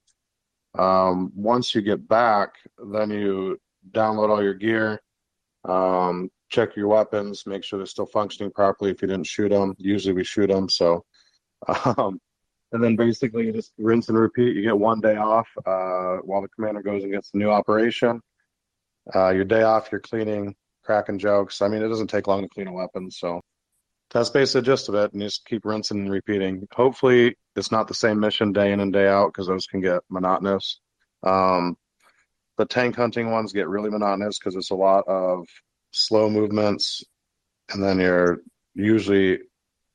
Um, 0.78 1.30
once 1.34 1.74
you 1.74 1.82
get 1.82 2.08
back, 2.08 2.54
then 2.92 3.10
you 3.10 3.60
download 3.90 4.30
all 4.30 4.42
your 4.42 4.54
gear. 4.54 5.00
Um, 5.64 6.30
check 6.50 6.76
your 6.76 6.88
weapons, 6.88 7.44
make 7.46 7.64
sure 7.64 7.78
they're 7.78 7.86
still 7.86 8.06
functioning 8.06 8.50
properly. 8.52 8.90
If 8.90 9.02
you 9.02 9.08
didn't 9.08 9.26
shoot 9.26 9.50
them, 9.50 9.74
usually 9.78 10.14
we 10.14 10.24
shoot 10.24 10.48
them. 10.48 10.68
So, 10.68 11.04
um, 11.84 12.20
and 12.72 12.82
then 12.82 12.96
basically 12.96 13.46
you 13.46 13.52
just 13.52 13.72
rinse 13.78 14.08
and 14.08 14.18
repeat. 14.18 14.54
You 14.54 14.62
get 14.62 14.78
one 14.78 15.00
day 15.00 15.16
off 15.16 15.48
uh, 15.64 16.18
while 16.22 16.42
the 16.42 16.48
commander 16.48 16.82
goes 16.82 17.02
and 17.02 17.12
gets 17.12 17.30
the 17.30 17.38
new 17.38 17.50
operation. 17.50 18.20
Uh, 19.14 19.30
your 19.30 19.44
day 19.44 19.62
off, 19.62 19.88
you're 19.90 20.00
cleaning, 20.00 20.54
cracking 20.84 21.18
jokes. 21.18 21.62
I 21.62 21.68
mean, 21.68 21.82
it 21.82 21.88
doesn't 21.88 22.08
take 22.08 22.26
long 22.26 22.42
to 22.42 22.48
clean 22.48 22.68
a 22.68 22.72
weapon, 22.72 23.10
so 23.10 23.40
that's 24.10 24.30
basically 24.30 24.60
the 24.60 24.66
gist 24.66 24.88
of 24.88 24.94
it. 24.96 25.12
And 25.12 25.22
just 25.22 25.46
keep 25.46 25.64
rinsing 25.64 25.98
and 25.98 26.10
repeating. 26.10 26.66
Hopefully, 26.72 27.36
it's 27.56 27.72
not 27.72 27.88
the 27.88 27.94
same 27.94 28.20
mission 28.20 28.52
day 28.52 28.72
in 28.72 28.80
and 28.80 28.92
day 28.92 29.08
out 29.08 29.28
because 29.32 29.46
those 29.46 29.66
can 29.66 29.80
get 29.80 30.02
monotonous. 30.10 30.80
Um, 31.22 31.76
the 32.56 32.66
tank 32.66 32.94
hunting 32.94 33.30
ones 33.30 33.52
get 33.52 33.68
really 33.68 33.90
monotonous 33.90 34.38
because 34.38 34.54
it's 34.54 34.70
a 34.70 34.74
lot 34.74 35.04
of 35.08 35.46
slow 35.92 36.28
movements, 36.30 37.04
and 37.72 37.82
then 37.82 37.98
you're 38.00 38.40
usually 38.74 39.40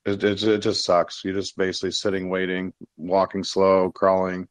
it, 0.06 0.24
it, 0.24 0.44
it 0.44 0.60
just 0.60 0.86
sucks. 0.86 1.24
You're 1.24 1.34
just 1.34 1.58
basically 1.58 1.92
sitting, 1.92 2.30
waiting, 2.30 2.74
walking 2.98 3.44
slow, 3.44 3.92
crawling. 3.92 4.48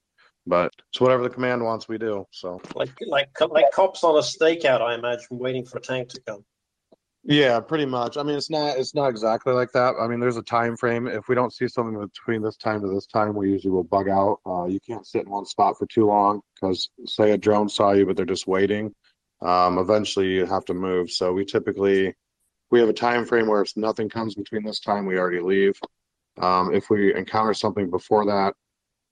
But 0.46 0.72
it's 0.90 1.00
whatever 1.00 1.22
the 1.22 1.30
command 1.30 1.62
wants, 1.64 1.88
we 1.88 1.96
do. 1.96 2.26
So 2.30 2.60
Like 2.74 2.90
like 3.06 3.30
like 3.50 3.70
cops 3.72 4.04
on 4.04 4.16
a 4.16 4.20
stakeout, 4.20 4.82
I 4.82 4.94
imagine, 4.94 5.26
waiting 5.30 5.64
for 5.64 5.78
a 5.78 5.80
tank 5.80 6.10
to 6.10 6.20
come. 6.26 6.44
yeah, 7.22 7.58
pretty 7.60 7.86
much. 7.86 8.18
I 8.18 8.22
mean, 8.22 8.36
it's 8.36 8.50
not 8.50 8.76
it's 8.76 8.94
not 8.94 9.08
exactly 9.08 9.54
like 9.54 9.72
that. 9.72 9.94
I 9.98 10.06
mean, 10.06 10.20
there's 10.20 10.36
a 10.36 10.42
time 10.42 10.76
frame. 10.76 11.06
If 11.06 11.28
we 11.28 11.34
don't 11.34 11.52
see 11.52 11.66
something 11.68 11.98
between 11.98 12.42
this 12.42 12.58
time 12.58 12.82
to 12.82 12.88
this 12.88 13.06
time, 13.06 13.34
we 13.34 13.50
usually 13.50 13.70
will 13.70 13.84
bug 13.84 14.08
out. 14.08 14.40
Uh, 14.44 14.66
you 14.66 14.80
can't 14.86 15.06
sit 15.06 15.24
in 15.24 15.30
one 15.30 15.46
spot 15.46 15.78
for 15.78 15.86
too 15.86 16.04
long 16.06 16.42
because 16.54 16.90
say 17.06 17.30
a 17.30 17.38
drone 17.38 17.70
saw 17.70 17.92
you, 17.92 18.04
but 18.04 18.16
they're 18.16 18.26
just 18.26 18.46
waiting. 18.46 18.94
Um, 19.44 19.78
eventually, 19.78 20.28
you 20.28 20.46
have 20.46 20.64
to 20.66 20.74
move. 20.74 21.10
So 21.10 21.32
we 21.32 21.44
typically 21.44 22.14
we 22.70 22.80
have 22.80 22.88
a 22.88 22.94
time 22.94 23.24
frame 23.24 23.46
where 23.46 23.62
if 23.62 23.76
nothing 23.76 24.08
comes 24.08 24.34
between 24.34 24.64
this 24.64 24.80
time, 24.80 25.06
we 25.06 25.18
already 25.18 25.40
leave. 25.40 25.78
Um, 26.40 26.74
if 26.74 26.90
we 26.90 27.14
encounter 27.14 27.54
something 27.54 27.90
before 27.90 28.24
that, 28.26 28.54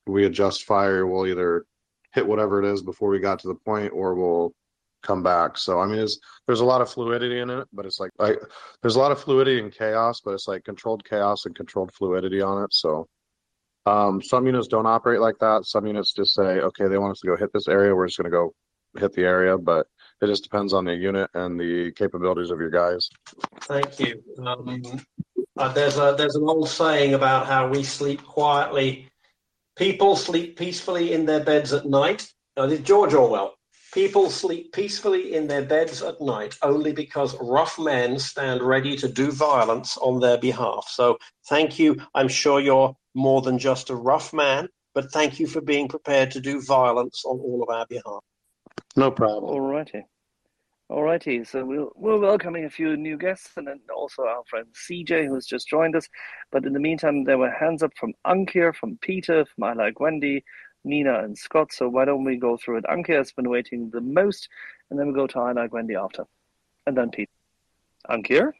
we 0.06 0.24
adjust 0.24 0.64
fire. 0.64 1.06
We'll 1.06 1.26
either 1.26 1.64
hit 2.12 2.26
whatever 2.26 2.62
it 2.62 2.72
is 2.72 2.82
before 2.82 3.10
we 3.10 3.20
got 3.20 3.38
to 3.40 3.48
the 3.48 3.54
point, 3.54 3.92
or 3.92 4.14
we'll 4.14 4.52
come 5.02 5.22
back. 5.22 5.58
So 5.58 5.80
I 5.80 5.86
mean, 5.86 6.06
there's 6.46 6.60
a 6.60 6.64
lot 6.64 6.80
of 6.80 6.90
fluidity 6.90 7.40
in 7.40 7.50
it, 7.50 7.68
but 7.72 7.86
it's 7.86 8.00
like 8.00 8.10
I, 8.18 8.34
there's 8.80 8.96
a 8.96 9.00
lot 9.00 9.12
of 9.12 9.20
fluidity 9.20 9.60
and 9.60 9.72
chaos, 9.72 10.20
but 10.24 10.32
it's 10.32 10.48
like 10.48 10.64
controlled 10.64 11.04
chaos 11.04 11.44
and 11.46 11.54
controlled 11.54 11.92
fluidity 11.92 12.40
on 12.40 12.64
it. 12.64 12.72
So 12.72 13.06
um, 13.86 14.22
some 14.22 14.46
units 14.46 14.68
don't 14.68 14.86
operate 14.86 15.20
like 15.20 15.38
that. 15.40 15.66
Some 15.66 15.86
units 15.86 16.12
just 16.12 16.34
say, 16.34 16.60
okay, 16.60 16.88
they 16.88 16.98
want 16.98 17.12
us 17.12 17.20
to 17.20 17.26
go 17.26 17.36
hit 17.36 17.52
this 17.52 17.68
area. 17.68 17.94
We're 17.94 18.06
just 18.06 18.18
going 18.18 18.30
to 18.30 18.36
go 18.36 18.54
hit 18.98 19.12
the 19.12 19.22
area, 19.22 19.58
but 19.58 19.86
it 20.22 20.28
just 20.28 20.44
depends 20.44 20.72
on 20.72 20.84
the 20.84 20.94
unit 20.94 21.28
and 21.34 21.58
the 21.58 21.92
capabilities 21.96 22.50
of 22.50 22.60
your 22.60 22.70
guys. 22.70 23.10
Thank 23.62 23.98
you. 23.98 24.22
Um, 24.38 24.82
uh, 25.58 25.72
there's 25.72 25.98
a 25.98 26.14
there's 26.16 26.36
an 26.36 26.44
old 26.44 26.68
saying 26.68 27.14
about 27.14 27.46
how 27.46 27.68
we 27.68 27.82
sleep 27.82 28.22
quietly. 28.24 29.08
People 29.76 30.16
sleep 30.16 30.56
peacefully 30.56 31.12
in 31.12 31.26
their 31.26 31.42
beds 31.42 31.72
at 31.72 31.86
night. 31.86 32.32
Uh, 32.56 32.66
this 32.66 32.78
is 32.78 32.84
George 32.84 33.14
Orwell. 33.14 33.54
People 33.92 34.30
sleep 34.30 34.72
peacefully 34.72 35.34
in 35.34 35.48
their 35.48 35.62
beds 35.62 36.02
at 36.02 36.20
night 36.20 36.56
only 36.62 36.92
because 36.92 37.36
rough 37.40 37.78
men 37.78 38.18
stand 38.18 38.62
ready 38.62 38.96
to 38.96 39.08
do 39.08 39.30
violence 39.32 39.98
on 39.98 40.20
their 40.20 40.38
behalf. 40.38 40.86
So 40.88 41.18
thank 41.48 41.78
you. 41.78 41.96
I'm 42.14 42.28
sure 42.28 42.60
you're 42.60 42.94
more 43.14 43.42
than 43.42 43.58
just 43.58 43.90
a 43.90 43.96
rough 43.96 44.32
man, 44.32 44.68
but 44.94 45.12
thank 45.12 45.38
you 45.38 45.46
for 45.46 45.60
being 45.60 45.88
prepared 45.88 46.30
to 46.30 46.40
do 46.40 46.62
violence 46.62 47.22
on 47.26 47.38
all 47.40 47.62
of 47.62 47.74
our 47.74 47.86
behalf. 47.86 48.22
No 48.96 49.10
problem. 49.10 49.54
Alrighty. 49.54 50.02
Alrighty, 50.90 51.46
so 51.46 51.64
we'll, 51.64 51.90
we're 51.96 52.18
welcoming 52.18 52.66
a 52.66 52.70
few 52.70 52.98
new 52.98 53.16
guests 53.16 53.52
and 53.56 53.66
then 53.66 53.80
also 53.96 54.24
our 54.24 54.42
friend 54.44 54.66
CJ 54.74 55.26
who's 55.26 55.46
just 55.46 55.66
joined 55.66 55.96
us. 55.96 56.06
But 56.50 56.66
in 56.66 56.74
the 56.74 56.80
meantime, 56.80 57.24
there 57.24 57.38
were 57.38 57.50
hands 57.50 57.82
up 57.82 57.92
from 57.96 58.12
Ankir, 58.26 58.74
from 58.74 58.98
Peter, 59.00 59.46
from 59.46 59.64
I 59.64 59.72
Like 59.72 60.00
Wendy, 60.00 60.44
Nina, 60.84 61.24
and 61.24 61.38
Scott. 61.38 61.72
So 61.72 61.88
why 61.88 62.04
don't 62.04 62.24
we 62.24 62.36
go 62.36 62.58
through 62.58 62.78
it? 62.78 62.84
Ankir 62.90 63.16
has 63.16 63.32
been 63.32 63.48
waiting 63.48 63.88
the 63.88 64.02
most, 64.02 64.50
and 64.90 65.00
then 65.00 65.08
we 65.08 65.14
go 65.14 65.26
to 65.28 65.38
I 65.38 65.52
Like 65.52 65.72
Wendy 65.72 65.94
after. 65.94 66.24
And 66.86 66.94
then 66.94 67.10
Peter. 67.10 67.32
Ankir? 68.10 68.52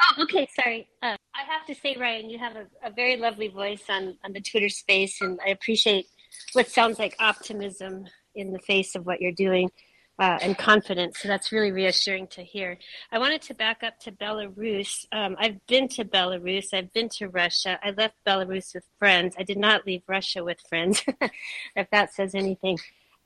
Oh, 0.00 0.22
okay. 0.22 0.48
Sorry. 0.54 0.88
Uh, 1.02 1.16
I 1.34 1.42
have 1.46 1.66
to 1.66 1.74
say, 1.74 1.94
Ryan, 2.00 2.30
you 2.30 2.38
have 2.38 2.56
a, 2.56 2.66
a 2.82 2.90
very 2.90 3.18
lovely 3.18 3.48
voice 3.48 3.82
on, 3.90 4.16
on 4.24 4.32
the 4.32 4.40
Twitter 4.40 4.70
space, 4.70 5.20
and 5.20 5.38
I 5.44 5.50
appreciate 5.50 6.06
what 6.54 6.70
sounds 6.70 6.98
like 6.98 7.16
optimism 7.18 8.06
in 8.36 8.52
the 8.52 8.58
face 8.58 8.94
of 8.94 9.06
what 9.06 9.20
you're 9.20 9.32
doing 9.32 9.70
uh, 10.18 10.38
and 10.40 10.56
confidence. 10.56 11.18
So 11.20 11.28
that's 11.28 11.52
really 11.52 11.72
reassuring 11.72 12.28
to 12.28 12.42
hear. 12.42 12.78
I 13.12 13.18
wanted 13.18 13.42
to 13.42 13.54
back 13.54 13.82
up 13.82 13.98
to 14.00 14.12
Belarus. 14.12 15.06
Um, 15.12 15.36
I've 15.38 15.64
been 15.66 15.88
to 15.88 16.04
Belarus. 16.04 16.72
I've 16.72 16.92
been 16.92 17.08
to 17.10 17.28
Russia. 17.28 17.78
I 17.82 17.90
left 17.90 18.14
Belarus 18.26 18.74
with 18.74 18.84
friends. 18.98 19.34
I 19.38 19.42
did 19.42 19.58
not 19.58 19.86
leave 19.86 20.02
Russia 20.06 20.42
with 20.42 20.60
friends, 20.68 21.02
if 21.76 21.90
that 21.90 22.14
says 22.14 22.34
anything. 22.34 22.78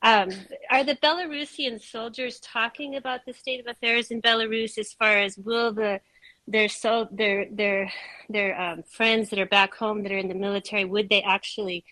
Um, 0.03 0.31
are 0.69 0.83
the 0.83 0.95
Belarusian 0.95 1.79
soldiers 1.79 2.39
talking 2.39 2.95
about 2.95 3.21
the 3.25 3.33
state 3.33 3.59
of 3.59 3.67
affairs 3.67 4.09
in 4.09 4.21
Belarus 4.21 4.77
as 4.79 4.93
far 4.93 5.17
as 5.17 5.37
will 5.37 5.73
the 5.73 6.01
their 6.47 6.67
so 6.67 7.07
their 7.11 7.45
their 7.51 7.91
their 8.27 8.59
um, 8.59 8.81
friends 8.81 9.29
that 9.29 9.37
are 9.37 9.45
back 9.45 9.75
home 9.75 10.01
that 10.01 10.11
are 10.11 10.17
in 10.17 10.27
the 10.27 10.33
military 10.33 10.85
would 10.85 11.07
they 11.07 11.21
actually 11.21 11.85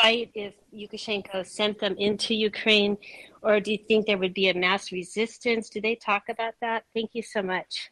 fight 0.00 0.30
if 0.34 0.54
Lukashenko 0.74 1.46
sent 1.46 1.78
them 1.78 1.96
into 1.98 2.34
Ukraine, 2.34 2.96
or 3.42 3.60
do 3.60 3.72
you 3.72 3.78
think 3.88 4.06
there 4.06 4.18
would 4.18 4.34
be 4.34 4.48
a 4.48 4.54
mass 4.54 4.92
resistance? 4.92 5.68
Do 5.68 5.80
they 5.80 5.94
talk 5.94 6.24
about 6.28 6.54
that? 6.60 6.84
Thank 6.94 7.10
you 7.14 7.22
so 7.22 7.42
much. 7.42 7.90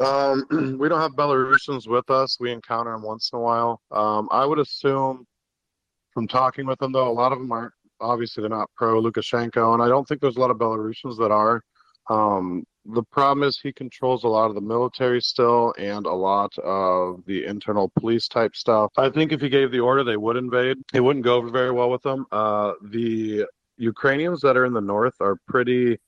Um, 0.00 0.44
we 0.78 0.88
don't 0.88 1.00
have 1.00 1.12
Belarusians 1.12 1.86
with 1.86 2.10
us. 2.10 2.38
We 2.40 2.50
encounter 2.50 2.92
them 2.92 3.02
once 3.02 3.30
in 3.32 3.38
a 3.38 3.42
while. 3.42 3.80
Um, 3.90 4.28
I 4.30 4.44
would 4.44 4.58
assume 4.58 5.26
from 6.12 6.26
talking 6.28 6.66
with 6.66 6.78
them, 6.78 6.92
though, 6.92 7.10
a 7.10 7.12
lot 7.12 7.32
of 7.32 7.38
them 7.38 7.52
aren't. 7.52 7.72
Obviously, 8.00 8.40
they're 8.40 8.50
not 8.50 8.68
pro 8.76 9.00
Lukashenko, 9.00 9.74
and 9.74 9.82
I 9.82 9.88
don't 9.88 10.06
think 10.08 10.20
there's 10.20 10.36
a 10.36 10.40
lot 10.40 10.50
of 10.50 10.56
Belarusians 10.56 11.16
that 11.18 11.30
are. 11.30 11.62
Um, 12.10 12.64
the 12.84 13.02
problem 13.02 13.46
is 13.46 13.58
he 13.58 13.72
controls 13.72 14.24
a 14.24 14.28
lot 14.28 14.46
of 14.46 14.54
the 14.54 14.60
military 14.60 15.20
still 15.20 15.74
and 15.78 16.06
a 16.06 16.12
lot 16.12 16.56
of 16.58 17.22
the 17.26 17.44
internal 17.44 17.92
police 17.98 18.26
type 18.28 18.56
stuff. 18.56 18.90
I 18.96 19.08
think 19.08 19.32
if 19.32 19.40
he 19.40 19.48
gave 19.48 19.70
the 19.70 19.80
order, 19.80 20.02
they 20.02 20.16
would 20.16 20.36
invade. 20.36 20.78
It 20.92 21.00
wouldn't 21.00 21.24
go 21.24 21.36
over 21.36 21.50
very 21.50 21.70
well 21.70 21.90
with 21.90 22.02
them. 22.02 22.26
Uh, 22.32 22.72
the 22.82 23.46
Ukrainians 23.76 24.40
that 24.40 24.56
are 24.56 24.64
in 24.64 24.72
the 24.72 24.80
north 24.80 25.14
are 25.20 25.36
pretty. 25.46 25.98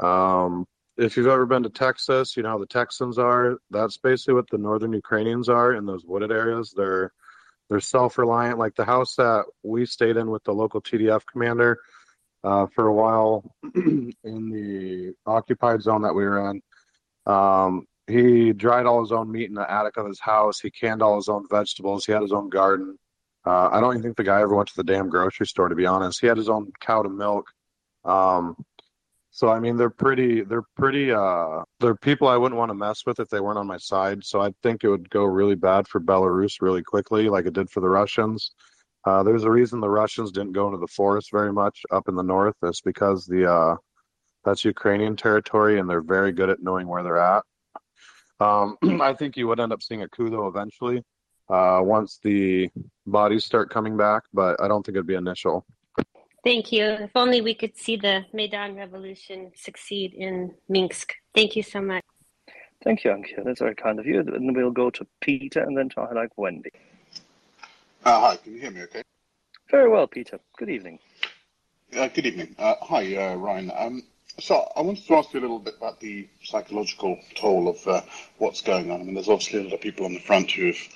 Um, 0.00 0.66
if 0.96 1.16
you've 1.16 1.26
ever 1.26 1.46
been 1.46 1.62
to 1.64 1.70
Texas, 1.70 2.36
you 2.36 2.42
know 2.42 2.50
how 2.50 2.58
the 2.58 2.66
Texans 2.66 3.18
are. 3.18 3.58
That's 3.70 3.98
basically 3.98 4.34
what 4.34 4.48
the 4.50 4.58
northern 4.58 4.92
Ukrainians 4.92 5.48
are 5.48 5.74
in 5.74 5.84
those 5.84 6.04
wooded 6.04 6.32
areas. 6.32 6.72
They're 6.74 7.12
they're 7.68 7.80
self-reliant. 7.80 8.58
Like 8.58 8.74
the 8.76 8.84
house 8.84 9.16
that 9.16 9.44
we 9.62 9.84
stayed 9.84 10.16
in 10.16 10.30
with 10.30 10.44
the 10.44 10.52
local 10.52 10.80
TDF 10.80 11.22
commander 11.30 11.78
uh, 12.44 12.66
for 12.74 12.86
a 12.86 12.92
while 12.92 13.54
in 13.74 14.14
the 14.24 15.14
occupied 15.26 15.82
zone 15.82 16.02
that 16.02 16.14
we 16.14 16.24
were 16.24 16.50
in. 16.50 16.62
Um, 17.26 17.86
he 18.06 18.52
dried 18.52 18.86
all 18.86 19.00
his 19.00 19.12
own 19.12 19.30
meat 19.30 19.48
in 19.48 19.54
the 19.54 19.70
attic 19.70 19.96
of 19.96 20.06
his 20.06 20.20
house. 20.20 20.60
He 20.60 20.70
canned 20.70 21.02
all 21.02 21.16
his 21.16 21.28
own 21.28 21.46
vegetables. 21.48 22.04
He 22.04 22.12
had 22.12 22.22
his 22.22 22.32
own 22.32 22.48
garden. 22.48 22.98
Uh, 23.44 23.68
I 23.72 23.80
don't 23.80 23.92
even 23.94 24.02
think 24.02 24.16
the 24.16 24.24
guy 24.24 24.40
ever 24.40 24.54
went 24.54 24.68
to 24.68 24.76
the 24.76 24.84
damn 24.84 25.08
grocery 25.08 25.46
store, 25.46 25.68
to 25.68 25.74
be 25.74 25.86
honest. 25.86 26.20
He 26.20 26.26
had 26.26 26.36
his 26.36 26.48
own 26.48 26.72
cow 26.80 27.02
to 27.02 27.08
milk. 27.08 27.46
Um, 28.04 28.56
so 29.30 29.48
I 29.48 29.60
mean, 29.60 29.76
they're 29.76 29.90
pretty. 29.90 30.42
They're 30.42 30.66
pretty. 30.76 31.10
Uh, 31.10 31.62
they're 31.80 31.96
people 31.96 32.28
I 32.28 32.36
wouldn't 32.36 32.58
want 32.58 32.70
to 32.70 32.74
mess 32.74 33.06
with 33.06 33.18
if 33.18 33.28
they 33.28 33.40
weren't 33.40 33.58
on 33.58 33.66
my 33.66 33.78
side. 33.78 34.24
So 34.24 34.42
I 34.42 34.52
think 34.62 34.84
it 34.84 34.88
would 34.88 35.08
go 35.10 35.24
really 35.24 35.54
bad 35.54 35.88
for 35.88 36.00
Belarus 36.00 36.60
really 36.60 36.82
quickly, 36.82 37.28
like 37.28 37.46
it 37.46 37.54
did 37.54 37.70
for 37.70 37.80
the 37.80 37.88
Russians. 37.88 38.52
Uh, 39.04 39.22
there's 39.22 39.44
a 39.44 39.50
reason 39.50 39.80
the 39.80 39.88
Russians 39.88 40.30
didn't 40.30 40.52
go 40.52 40.66
into 40.66 40.78
the 40.78 40.86
forest 40.86 41.30
very 41.32 41.52
much 41.52 41.82
up 41.90 42.08
in 42.08 42.14
the 42.14 42.22
north. 42.22 42.54
It's 42.62 42.80
because 42.80 43.26
the 43.26 43.50
uh, 43.50 43.76
that's 44.44 44.64
Ukrainian 44.64 45.16
territory, 45.16 45.78
and 45.78 45.88
they're 45.88 46.02
very 46.02 46.32
good 46.32 46.50
at 46.50 46.62
knowing 46.62 46.86
where 46.86 47.02
they're 47.02 47.18
at. 47.18 47.42
Um, 48.40 48.76
I 49.00 49.12
think 49.14 49.36
you 49.36 49.48
would 49.48 49.60
end 49.60 49.72
up 49.72 49.82
seeing 49.82 50.02
a 50.02 50.08
coup 50.08 50.30
though 50.30 50.46
eventually, 50.46 51.02
uh, 51.48 51.80
once 51.82 52.18
the 52.22 52.70
bodies 53.06 53.44
start 53.44 53.70
coming 53.70 53.96
back, 53.96 54.22
but 54.32 54.60
I 54.60 54.68
don't 54.68 54.84
think 54.84 54.96
it'd 54.96 55.06
be 55.06 55.14
initial. 55.14 55.64
Thank 56.44 56.72
you. 56.72 56.84
If 56.84 57.10
only 57.14 57.40
we 57.40 57.54
could 57.54 57.76
see 57.76 57.96
the 57.96 58.24
Maidan 58.32 58.74
Revolution 58.74 59.52
succeed 59.54 60.12
in 60.14 60.52
Minsk. 60.68 61.14
Thank 61.36 61.54
you 61.54 61.62
so 61.62 61.80
much. 61.80 62.02
Thank 62.82 63.04
you, 63.04 63.12
Ankir. 63.12 63.44
That's 63.44 63.60
very 63.60 63.76
kind 63.76 64.00
of 64.00 64.06
you. 64.06 64.20
And 64.20 64.56
we'll 64.56 64.72
go 64.72 64.90
to 64.90 65.06
Peter 65.20 65.60
and 65.60 65.78
then 65.78 65.88
to 65.90 66.08
Like 66.12 66.36
Wendy. 66.36 66.72
Uh, 68.04 68.20
hi, 68.20 68.36
can 68.36 68.54
you 68.54 68.60
hear 68.60 68.70
me 68.72 68.82
okay? 68.82 69.02
Very 69.70 69.88
well, 69.88 70.08
Peter. 70.08 70.40
Good 70.58 70.70
evening. 70.70 70.98
Uh, 71.96 72.08
good 72.08 72.26
evening. 72.26 72.56
Uh, 72.58 72.74
hi, 72.82 73.14
uh, 73.14 73.36
Ryan. 73.36 73.70
Um, 73.76 74.02
so 74.40 74.68
I 74.76 74.80
wanted 74.80 75.06
to 75.06 75.14
ask 75.14 75.32
you 75.32 75.38
a 75.38 75.42
little 75.42 75.60
bit 75.60 75.76
about 75.76 76.00
the 76.00 76.28
psychological 76.42 77.16
toll 77.36 77.68
of 77.68 77.86
uh, 77.86 78.00
what's 78.38 78.60
going 78.60 78.90
on. 78.90 79.00
I 79.00 79.04
mean, 79.04 79.14
there's 79.14 79.28
obviously 79.28 79.60
a 79.60 79.64
lot 79.64 79.74
of 79.74 79.80
people 79.80 80.04
on 80.04 80.14
the 80.14 80.20
front 80.20 80.50
who've 80.50 80.88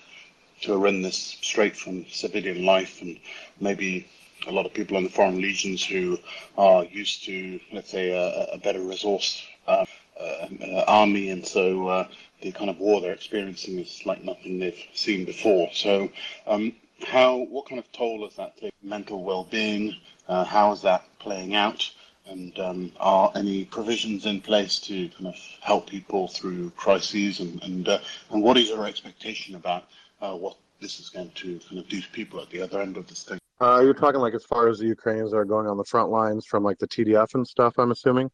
who 0.65 0.83
are 0.83 0.89
in 0.89 1.03
this 1.03 1.37
straight 1.43 1.77
from 1.77 2.07
civilian 2.07 2.65
life, 2.65 3.03
and 3.03 3.21
maybe 3.61 4.09
a 4.49 4.51
lot 4.51 4.67
of 4.67 4.75
people 4.75 4.97
in 4.97 5.05
the 5.05 5.11
foreign 5.11 5.41
legions 5.41 5.85
who 5.85 6.19
are 6.59 6.85
used 6.87 7.25
to, 7.25 7.61
let's 7.73 7.91
say, 7.91 8.11
a, 8.11 8.55
a 8.55 8.59
better 8.59 8.81
resource 8.81 9.47
uh, 9.69 9.85
uh, 10.19 10.85
army, 10.89 11.31
and 11.31 11.47
so 11.47 11.87
uh, 11.87 12.09
the 12.43 12.51
kind 12.51 12.71
of 12.71 12.81
war 12.81 13.01
they're 13.01 13.13
experiencing 13.13 13.79
is 13.79 14.05
like 14.07 14.25
nothing 14.25 14.59
they've 14.59 14.83
seen 14.95 15.25
before. 15.25 15.69
So, 15.73 16.11
um, 16.47 16.73
how 17.05 17.37
what 17.37 17.69
kind 17.69 17.79
of 17.79 17.91
toll 17.93 18.27
is 18.27 18.37
that 18.37 18.55
taking? 18.57 18.71
Mental 18.83 19.23
well-being. 19.23 19.97
Uh, 20.29 20.45
how 20.45 20.73
is 20.73 20.83
that 20.83 21.05
playing 21.19 21.55
out? 21.55 21.91
And 22.27 22.59
um, 22.59 22.93
are 22.99 23.31
any 23.37 23.65
provisions 23.65 24.27
in 24.27 24.41
place 24.41 24.79
to 24.81 25.09
kind 25.11 25.29
of 25.29 25.37
help 25.61 25.89
people 25.89 26.29
through 26.29 26.71
crises? 26.71 27.41
And 27.41 27.63
and, 27.63 27.89
uh, 27.89 27.99
and 28.31 28.43
what 28.43 28.57
is 28.57 28.69
your 28.69 28.87
expectation 28.87 29.55
about 29.55 29.85
uh, 30.21 30.35
what 30.35 30.57
this 30.81 30.99
is 31.01 31.09
going 31.09 31.31
to 31.37 31.61
kind 31.69 31.79
of 31.79 31.89
do 31.89 32.01
to 32.01 32.09
people 32.11 32.41
at 32.41 32.51
the 32.51 32.61
other 32.63 32.81
end 32.81 32.97
of 32.97 33.07
this 33.07 33.23
thing? 33.25 33.39
Uh, 33.61 33.81
you're 33.83 33.95
talking 33.95 34.21
like 34.21 34.35
as 34.35 34.45
far 34.45 34.69
as 34.69 34.79
the 34.79 34.87
Ukrainians 34.87 35.33
are 35.33 35.45
going 35.45 35.67
on 35.67 35.79
the 35.79 35.85
front 35.85 36.11
lines 36.11 36.45
from 36.45 36.63
like 36.63 36.79
the 36.79 36.89
TDF 36.89 37.35
and 37.35 37.47
stuff. 37.47 37.75
I'm 37.79 37.91
assuming. 37.91 38.31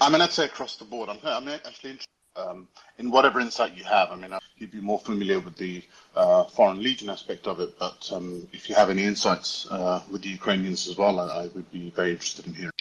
I 0.00 0.08
mean, 0.10 0.20
I'd 0.20 0.30
say 0.30 0.44
across 0.44 0.76
the 0.76 0.84
board. 0.84 1.08
I'm, 1.08 1.18
I'm 1.24 1.48
actually 1.48 1.90
interested 1.90 2.17
um, 2.38 2.68
in 2.98 3.10
whatever 3.10 3.40
insight 3.40 3.76
you 3.76 3.84
have. 3.84 4.10
I 4.10 4.16
mean, 4.16 4.32
you'd 4.56 4.70
be 4.70 4.80
more 4.80 4.98
familiar 4.98 5.40
with 5.40 5.56
the 5.56 5.82
uh, 6.16 6.44
Foreign 6.44 6.82
Legion 6.82 7.10
aspect 7.10 7.46
of 7.46 7.60
it, 7.60 7.78
but 7.78 8.08
um, 8.12 8.46
if 8.52 8.68
you 8.68 8.74
have 8.74 8.90
any 8.90 9.04
insights 9.04 9.66
uh, 9.70 10.02
with 10.10 10.22
the 10.22 10.28
Ukrainians 10.28 10.88
as 10.88 10.96
well, 10.96 11.20
I, 11.20 11.44
I, 11.44 11.46
would 11.48 11.70
be 11.70 11.90
very 11.90 12.12
interested 12.12 12.46
in 12.46 12.54
hearing. 12.54 12.72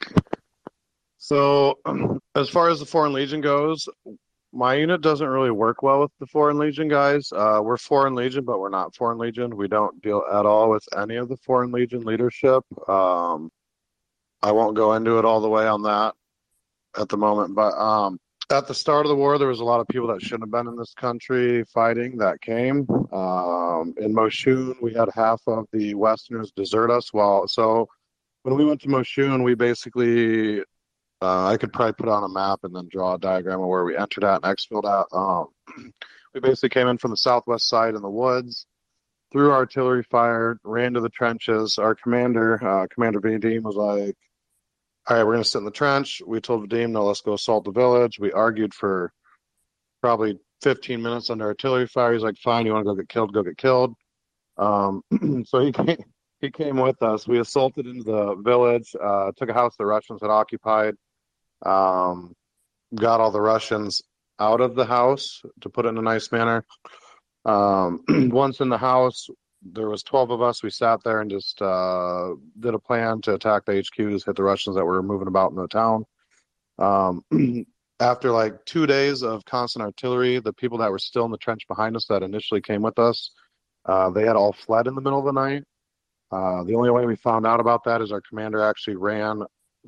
So, 1.18 1.78
um, 1.86 2.20
as 2.36 2.50
far 2.50 2.70
as 2.70 2.80
the 2.80 2.86
Foreign 2.86 3.14
Legion 3.14 3.42
goes, 3.42 3.88
my 4.54 4.76
unit 4.76 5.02
doesn't 5.02 5.28
really 5.28 5.52
work 5.52 5.84
well 5.84 6.02
with 6.02 6.12
the 6.20 6.26
Foreign 6.28 6.58
Legion 6.58 6.88
guys. 6.88 7.32
Uh, 7.32 7.60
we're 7.64 7.78
Foreign 7.78 8.16
Legion, 8.16 8.46
but 8.46 8.60
we're 8.60 8.70
not 8.70 8.96
Foreign 8.96 9.18
Legion. 9.18 9.56
We 9.56 9.68
don't 9.68 10.02
deal 10.02 10.24
at 10.32 10.46
all 10.46 10.70
with 10.70 10.86
any 10.98 11.16
of 11.16 11.30
the 11.30 11.38
Foreign 11.38 11.72
Legion 11.72 12.04
leadership. 12.04 12.64
Um, 12.88 13.52
I 14.42 14.52
won't 14.52 14.76
go 14.76 14.94
into 14.94 15.20
it 15.20 15.26
all 15.26 15.42
the 15.42 15.50
way 15.50 15.68
on 15.68 15.84
that 15.84 16.16
at 16.98 17.10
the 17.10 17.18
moment, 17.18 17.56
but 17.56 17.74
um, 17.74 18.20
at 18.50 18.68
the 18.68 18.74
start 18.74 19.06
of 19.06 19.10
the 19.10 19.16
war, 19.16 19.38
there 19.38 19.48
was 19.48 19.60
a 19.60 19.66
lot 19.66 19.80
of 19.80 19.88
people 19.88 20.08
that 20.08 20.22
shouldn't 20.22 20.44
have 20.44 20.52
been 20.52 20.72
in 20.72 20.78
this 20.78 20.94
country 20.94 21.64
fighting 21.66 22.18
that 22.18 22.42
came. 22.42 22.88
Um, 23.12 23.94
in 23.98 24.14
Moshun, 24.14 24.76
we 24.82 24.94
had 24.94 25.10
half 25.14 25.42
of 25.48 25.66
the 25.74 25.96
Westerners 25.96 26.52
desert 26.52 26.90
us. 26.90 27.12
While 27.12 27.48
so, 27.48 27.88
when 28.44 28.56
we 28.56 28.66
went 28.66 28.82
to 28.82 28.88
Moshun, 28.88 29.44
we 29.44 29.56
basically 29.56 30.62
uh, 31.22 31.48
I 31.48 31.58
could 31.58 31.74
probably 31.74 31.94
put 31.94 32.10
on 32.10 32.24
a 32.24 32.30
map 32.30 32.60
and 32.64 32.76
then 32.76 32.88
draw 32.92 33.16
a 33.16 33.20
diagram 33.20 33.62
of 33.62 33.68
where 33.68 33.84
we 33.84 33.98
entered 33.98 34.24
at 34.24 34.44
and 34.44 34.56
exfilled 34.56 34.86
at. 34.86 35.08
Um, 35.16 35.92
we 36.34 36.40
basically 36.40 36.70
came 36.70 36.88
in 36.88 36.98
from 36.98 37.12
the 37.12 37.18
southwest 37.18 37.68
side 37.68 37.96
in 37.96 38.02
the 38.02 38.10
woods, 38.10 38.68
through 39.32 39.52
artillery 39.52 40.04
fire, 40.04 40.60
ran 40.64 40.94
to 40.94 41.02
the 41.02 41.10
trenches. 41.10 41.78
Our 41.80 41.96
commander, 41.96 42.64
uh, 42.64 42.88
Commander 42.94 43.20
Vadim, 43.20 43.64
was 43.64 43.76
like, 43.76 44.16
"All 45.08 45.18
right, 45.18 45.24
we're 45.24 45.34
going 45.34 45.44
to 45.44 45.50
sit 45.50 45.60
in 45.60 45.66
the 45.66 45.72
trench." 45.72 46.22
We 46.26 46.42
told 46.42 46.70
Vadim, 46.70 46.92
"No, 46.92 47.06
let's 47.06 47.22
go 47.22 47.34
assault 47.34 47.66
the 47.66 47.72
village." 47.72 48.20
We 48.20 48.32
argued 48.32 48.74
for 48.74 49.12
probably 50.02 50.40
15 50.62 51.02
minutes 51.02 51.30
under 51.30 51.46
artillery 51.46 51.88
fire. 51.88 52.14
He's 52.14 52.24
like, 52.24 52.38
"Fine, 52.38 52.66
you 52.66 52.74
want 52.74 52.86
to 52.86 52.92
go 52.92 52.96
get 52.96 53.10
killed? 53.10 53.34
Go 53.34 53.44
get 53.44 53.58
killed." 53.58 53.96
Um, 54.58 55.02
so 55.46 55.60
he 55.60 55.72
came. 55.72 55.98
He 56.40 56.52
came 56.52 56.78
with 56.78 57.02
us. 57.02 57.28
We 57.28 57.40
assaulted 57.40 57.88
into 57.88 58.04
the 58.04 58.36
village, 58.36 58.96
uh, 59.02 59.32
took 59.36 59.50
a 59.50 59.54
house 59.54 59.76
the 59.76 59.86
Russians 59.88 60.22
had 60.22 60.30
occupied, 60.30 60.94
um, 61.66 62.36
got 62.94 63.20
all 63.20 63.32
the 63.32 63.42
Russians 63.42 64.04
out 64.40 64.62
of 64.62 64.76
the 64.76 64.86
house 64.86 65.42
to 65.62 65.70
put 65.70 65.86
it 65.86 65.90
in 65.90 65.98
a 65.98 66.02
nice 66.02 66.32
manner. 66.32 66.64
Um, 67.46 68.04
once 68.30 68.60
in 68.60 68.70
the 68.70 68.78
house, 68.78 69.30
there 69.74 69.90
was 69.90 70.04
12 70.04 70.32
of 70.32 70.42
us. 70.42 70.64
We 70.64 70.70
sat 70.70 71.04
there 71.04 71.22
and 71.22 71.30
just 71.30 71.62
uh, 71.62 72.36
did 72.60 72.74
a 72.74 72.80
plan 72.80 73.22
to 73.22 73.34
attack 73.34 73.66
the 73.66 73.74
HQs, 73.74 74.26
hit 74.26 74.36
the 74.36 74.44
Russians 74.44 74.76
that 74.76 74.86
were 74.86 75.02
moving 75.04 75.28
about 75.28 75.52
in 75.52 75.58
the 75.58 75.68
town. 75.68 76.06
Um, 76.80 77.24
after 78.00 78.32
like 78.32 78.64
two 78.66 78.86
days 78.86 79.24
of 79.24 79.46
constant 79.46 79.84
artillery, 79.84 80.40
the 80.40 80.54
people 80.54 80.78
that 80.80 80.92
were 80.92 81.00
still 81.00 81.26
in 81.26 81.32
the 81.32 81.38
trench 81.38 81.68
behind 81.68 81.96
us 81.96 82.06
that 82.08 82.24
initially 82.24 82.62
came 82.62 82.82
with 82.82 83.00
us, 83.00 83.32
uh, 83.86 84.10
they 84.10 84.26
had 84.26 84.36
all 84.36 84.54
fled 84.54 84.88
in 84.88 84.96
the 84.96 85.02
middle 85.02 85.20
of 85.20 85.26
the 85.26 85.32
night. 85.32 85.64
Uh, 86.32 86.64
the 86.64 86.76
only 86.76 86.90
way 86.92 87.06
we 87.06 87.16
found 87.16 87.48
out 87.48 87.60
about 87.60 87.84
that 87.86 88.02
is 88.02 88.12
our 88.12 88.22
commander 88.22 88.62
actually 88.62 88.98
ran 88.98 89.42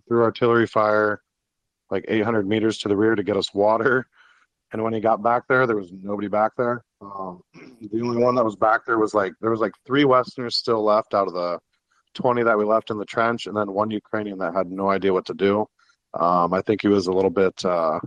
through 0.07 0.23
artillery 0.23 0.65
fire 0.65 1.21
like 1.91 2.05
800 2.07 2.47
meters 2.47 2.77
to 2.79 2.87
the 2.87 2.95
rear 2.95 3.15
to 3.15 3.23
get 3.23 3.37
us 3.37 3.53
water. 3.53 4.07
And 4.71 4.83
when 4.83 4.93
he 4.93 4.99
got 4.99 5.23
back 5.23 5.43
there, 5.47 5.65
there 5.65 5.75
was 5.75 5.91
nobody 5.91 6.27
back 6.27 6.51
there. 6.57 6.83
Um, 7.01 7.41
the 7.53 8.01
only 8.01 8.23
one 8.23 8.35
that 8.35 8.45
was 8.45 8.55
back 8.55 8.85
there 8.85 8.99
was 8.99 9.13
like 9.13 9.33
there 9.41 9.49
was 9.49 9.61
like 9.61 9.71
three 9.85 10.05
Westerners 10.05 10.55
still 10.55 10.83
left 10.83 11.13
out 11.13 11.27
of 11.27 11.33
the 11.33 11.59
20 12.15 12.43
that 12.43 12.57
we 12.57 12.65
left 12.65 12.91
in 12.91 12.97
the 12.97 13.05
trench, 13.05 13.47
and 13.47 13.55
then 13.55 13.71
one 13.71 13.91
Ukrainian 13.91 14.39
that 14.39 14.53
had 14.53 14.69
no 14.69 14.89
idea 14.89 15.13
what 15.13 15.25
to 15.25 15.33
do. 15.33 15.65
Um, 16.13 16.53
I 16.53 16.61
think 16.61 16.81
he 16.81 16.87
was 16.87 17.07
a 17.07 17.11
little 17.11 17.29
bit. 17.29 17.63
Uh, 17.63 17.99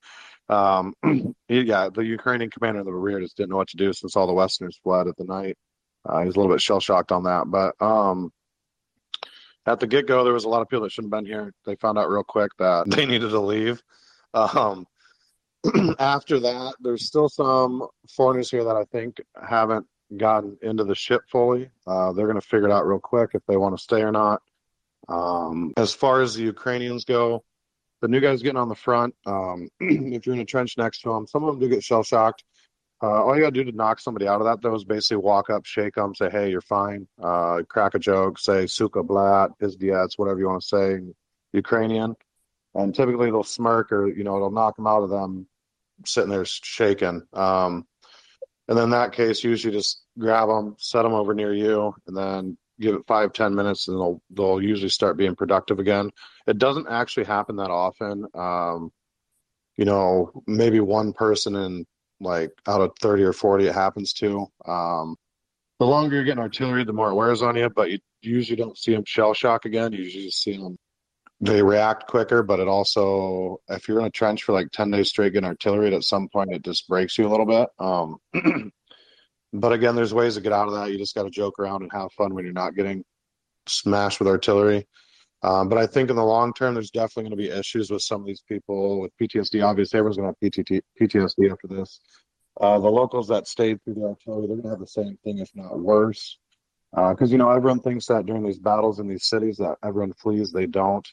um, 0.48 0.94
yeah, 1.48 1.88
the 1.92 2.04
Ukrainian 2.04 2.50
commander 2.50 2.80
in 2.80 2.86
the 2.86 2.92
rear 2.92 3.20
just 3.20 3.36
didn't 3.36 3.50
know 3.50 3.56
what 3.56 3.68
to 3.68 3.76
do 3.76 3.92
since 3.92 4.16
all 4.16 4.26
the 4.26 4.32
Westerners 4.32 4.78
fled 4.82 5.08
at 5.08 5.16
the 5.16 5.24
night. 5.24 5.56
Uh, 6.04 6.20
he 6.20 6.26
was 6.26 6.36
a 6.36 6.38
little 6.38 6.52
bit 6.52 6.62
shell 6.62 6.80
shocked 6.80 7.12
on 7.12 7.24
that, 7.24 7.44
but 7.50 7.74
um, 7.80 8.32
at 9.66 9.80
the 9.80 9.86
get 9.86 10.06
go, 10.06 10.24
there 10.24 10.32
was 10.32 10.44
a 10.44 10.48
lot 10.48 10.62
of 10.62 10.68
people 10.68 10.82
that 10.82 10.92
shouldn't 10.92 11.12
have 11.14 11.22
been 11.22 11.30
here. 11.30 11.52
They 11.66 11.76
found 11.76 11.98
out 11.98 12.10
real 12.10 12.24
quick 12.24 12.50
that 12.58 12.84
they 12.90 13.06
needed 13.06 13.30
to 13.30 13.40
leave. 13.40 13.82
Um, 14.32 14.86
after 15.98 16.40
that, 16.40 16.74
there's 16.80 17.06
still 17.06 17.28
some 17.28 17.86
foreigners 18.08 18.50
here 18.50 18.64
that 18.64 18.76
I 18.76 18.84
think 18.84 19.20
haven't 19.42 19.86
gotten 20.16 20.56
into 20.62 20.84
the 20.84 20.94
ship 20.94 21.22
fully. 21.28 21.70
Uh, 21.86 22.12
they're 22.12 22.26
going 22.26 22.40
to 22.40 22.46
figure 22.46 22.68
it 22.68 22.72
out 22.72 22.86
real 22.86 22.98
quick 22.98 23.30
if 23.34 23.42
they 23.46 23.56
want 23.56 23.76
to 23.76 23.82
stay 23.82 24.02
or 24.02 24.12
not. 24.12 24.42
Um, 25.08 25.72
as 25.76 25.92
far 25.92 26.22
as 26.22 26.34
the 26.34 26.42
Ukrainians 26.42 27.04
go, 27.04 27.44
the 28.00 28.08
new 28.08 28.20
guys 28.20 28.42
getting 28.42 28.58
on 28.58 28.68
the 28.68 28.74
front. 28.74 29.14
Um, 29.26 29.68
if 29.80 30.26
you're 30.26 30.34
in 30.34 30.40
a 30.40 30.46
trench 30.46 30.78
next 30.78 31.02
to 31.02 31.10
them, 31.10 31.26
some 31.26 31.44
of 31.44 31.52
them 31.52 31.60
do 31.60 31.74
get 31.74 31.84
shell 31.84 32.02
shocked. 32.02 32.44
Uh, 33.02 33.24
all 33.24 33.34
you 33.34 33.40
gotta 33.40 33.52
do 33.52 33.64
to 33.64 33.72
knock 33.72 33.98
somebody 33.98 34.28
out 34.28 34.42
of 34.42 34.46
that 34.46 34.60
though 34.60 34.74
is 34.74 34.84
basically 34.84 35.16
walk 35.16 35.48
up, 35.48 35.64
shake 35.64 35.94
them, 35.94 36.14
say, 36.14 36.28
"Hey, 36.28 36.50
you're 36.50 36.60
fine." 36.60 37.08
Uh, 37.22 37.62
crack 37.66 37.94
a 37.94 37.98
joke, 37.98 38.38
say 38.38 38.66
"Suka 38.66 39.02
blat," 39.02 39.52
"Pizdiets," 39.58 40.18
whatever 40.18 40.38
you 40.38 40.48
want 40.48 40.60
to 40.60 40.68
say, 40.68 41.00
Ukrainian, 41.54 42.14
and 42.74 42.94
typically 42.94 43.30
they'll 43.30 43.42
smirk 43.42 43.90
or 43.90 44.08
you 44.08 44.22
know 44.22 44.36
it'll 44.36 44.50
knock 44.50 44.76
them 44.76 44.86
out 44.86 45.02
of 45.02 45.08
them 45.08 45.46
sitting 46.04 46.30
there 46.30 46.44
shaking. 46.44 47.22
Um, 47.32 47.86
and 48.68 48.78
then 48.78 48.90
that 48.90 49.12
case, 49.12 49.42
usually 49.42 49.74
just 49.74 50.04
grab 50.18 50.48
them, 50.48 50.76
set 50.78 51.02
them 51.02 51.12
over 51.12 51.34
near 51.34 51.52
you, 51.52 51.94
and 52.06 52.16
then 52.16 52.56
give 52.80 52.94
it 52.94 53.06
five 53.06 53.32
ten 53.32 53.54
minutes, 53.54 53.88
and 53.88 53.96
they'll 53.96 54.22
they'll 54.30 54.62
usually 54.62 54.88
start 54.88 55.16
being 55.16 55.34
productive 55.34 55.78
again. 55.78 56.10
It 56.46 56.58
doesn't 56.58 56.88
actually 56.88 57.24
happen 57.24 57.56
that 57.56 57.70
often. 57.70 58.26
Um, 58.34 58.92
you 59.76 59.84
know, 59.84 60.30
maybe 60.46 60.80
one 60.80 61.12
person 61.12 61.56
in 61.56 61.86
like 62.20 62.50
out 62.68 62.80
of 62.80 62.92
30 63.00 63.22
or 63.24 63.32
40 63.32 63.66
it 63.66 63.74
happens 63.74 64.12
to. 64.14 64.46
Um, 64.66 65.16
the 65.78 65.86
longer 65.86 66.16
you're 66.16 66.24
getting 66.24 66.42
artillery, 66.42 66.84
the 66.84 66.92
more 66.92 67.10
it 67.10 67.14
wears 67.14 67.42
on 67.42 67.56
you, 67.56 67.70
but 67.70 67.90
you 67.90 67.98
usually 68.20 68.56
don't 68.56 68.76
see 68.76 68.92
them 68.92 69.04
shell 69.06 69.32
shock 69.32 69.64
again. 69.64 69.92
You 69.92 70.02
usually 70.04 70.26
just 70.26 70.42
see 70.42 70.56
them, 70.56 70.76
they 71.40 71.62
react 71.62 72.06
quicker, 72.06 72.42
but 72.42 72.60
it 72.60 72.68
also, 72.68 73.60
if 73.68 73.88
you're 73.88 74.00
in 74.00 74.06
a 74.06 74.10
trench 74.10 74.44
for 74.44 74.52
like 74.52 74.70
10 74.72 74.90
days 74.90 75.08
straight 75.08 75.32
getting 75.32 75.48
artillery, 75.48 75.94
at 75.94 76.04
some 76.04 76.28
point 76.28 76.52
it 76.52 76.62
just 76.62 76.86
breaks 76.86 77.16
you 77.16 77.26
a 77.26 77.30
little 77.30 77.46
bit. 77.46 77.68
Um, 77.78 78.72
but 79.52 79.72
again, 79.72 79.96
there's 79.96 80.12
ways 80.12 80.34
to 80.34 80.42
get 80.42 80.52
out 80.52 80.68
of 80.68 80.74
that. 80.74 80.90
You 80.90 80.98
just 80.98 81.14
got 81.14 81.22
to 81.22 81.30
joke 81.30 81.58
around 81.58 81.82
and 81.82 81.92
have 81.92 82.12
fun 82.12 82.34
when 82.34 82.44
you're 82.44 82.52
not 82.52 82.74
getting 82.74 83.04
smashed 83.66 84.18
with 84.18 84.28
artillery. 84.28 84.86
Um, 85.42 85.70
but 85.70 85.78
I 85.78 85.86
think 85.86 86.10
in 86.10 86.16
the 86.16 86.24
long 86.24 86.52
term, 86.52 86.74
there's 86.74 86.90
definitely 86.90 87.30
going 87.30 87.38
to 87.38 87.50
be 87.50 87.58
issues 87.58 87.90
with 87.90 88.02
some 88.02 88.20
of 88.20 88.26
these 88.26 88.42
people 88.46 89.00
with 89.00 89.12
PTSD. 89.20 89.64
Obviously, 89.64 89.98
everyone's 89.98 90.18
going 90.18 90.34
to 90.34 90.46
have 90.68 90.82
PTSD 91.00 91.50
after 91.50 91.66
this. 91.66 92.00
Uh, 92.60 92.78
the 92.78 92.90
locals 92.90 93.28
that 93.28 93.46
stayed 93.46 93.82
through 93.82 93.94
the 93.94 94.04
artillery, 94.04 94.46
they're 94.46 94.56
going 94.56 94.64
to 94.64 94.70
have 94.70 94.80
the 94.80 94.86
same 94.86 95.16
thing, 95.24 95.38
if 95.38 95.48
not 95.54 95.78
worse. 95.78 96.38
Because, 96.92 97.30
uh, 97.30 97.32
you 97.32 97.38
know, 97.38 97.50
everyone 97.50 97.80
thinks 97.80 98.06
that 98.06 98.26
during 98.26 98.44
these 98.44 98.58
battles 98.58 98.98
in 98.98 99.08
these 99.08 99.24
cities 99.24 99.56
that 99.58 99.76
everyone 99.82 100.12
flees. 100.12 100.52
They 100.52 100.66
don't. 100.66 101.06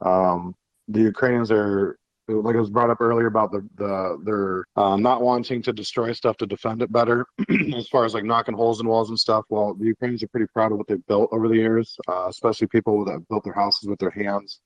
Um, 0.00 0.54
the 0.88 1.00
Ukrainians 1.00 1.50
are 1.50 1.96
like 2.28 2.54
it 2.54 2.60
was 2.60 2.70
brought 2.70 2.90
up 2.90 3.00
earlier 3.00 3.26
about 3.26 3.52
the 3.52 3.66
the 3.76 4.18
their 4.24 4.64
uh, 4.76 4.96
not 4.96 5.20
wanting 5.20 5.62
to 5.62 5.72
destroy 5.72 6.12
stuff 6.12 6.36
to 6.38 6.46
defend 6.46 6.82
it 6.82 6.90
better, 6.92 7.26
as 7.76 7.88
far 7.88 8.04
as 8.04 8.14
like 8.14 8.24
knocking 8.24 8.54
holes 8.54 8.80
in 8.80 8.86
walls 8.86 9.10
and 9.10 9.18
stuff. 9.18 9.44
Well, 9.50 9.74
the 9.74 9.86
Ukrainians 9.86 10.22
are 10.22 10.28
pretty 10.28 10.46
proud 10.52 10.72
of 10.72 10.78
what 10.78 10.86
they've 10.88 11.06
built 11.06 11.30
over 11.32 11.48
the 11.48 11.56
years, 11.56 11.96
uh, 12.08 12.26
especially 12.28 12.66
people 12.68 13.04
that 13.04 13.26
built 13.28 13.44
their 13.44 13.52
houses 13.52 13.88
with 13.88 13.98
their 13.98 14.10
hands. 14.10 14.60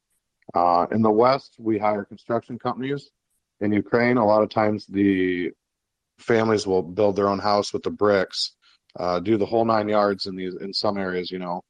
Uh, 0.54 0.86
in 0.92 1.02
the 1.02 1.10
West, 1.10 1.56
we 1.58 1.78
hire 1.78 2.04
construction 2.04 2.58
companies. 2.58 3.10
In 3.60 3.72
Ukraine, 3.72 4.16
a 4.16 4.24
lot 4.24 4.42
of 4.42 4.50
times 4.50 4.86
the 4.86 5.50
families 6.18 6.66
will 6.66 6.82
build 6.82 7.16
their 7.16 7.28
own 7.28 7.38
house 7.38 7.72
with 7.72 7.82
the 7.82 7.90
bricks, 7.90 8.54
uh, 8.98 9.20
do 9.20 9.36
the 9.36 9.46
whole 9.46 9.64
nine 9.64 9.88
yards 9.88 10.26
in 10.26 10.36
these 10.36 10.54
in 10.54 10.72
some 10.72 10.96
areas, 10.96 11.30
you 11.30 11.38
know. 11.38 11.62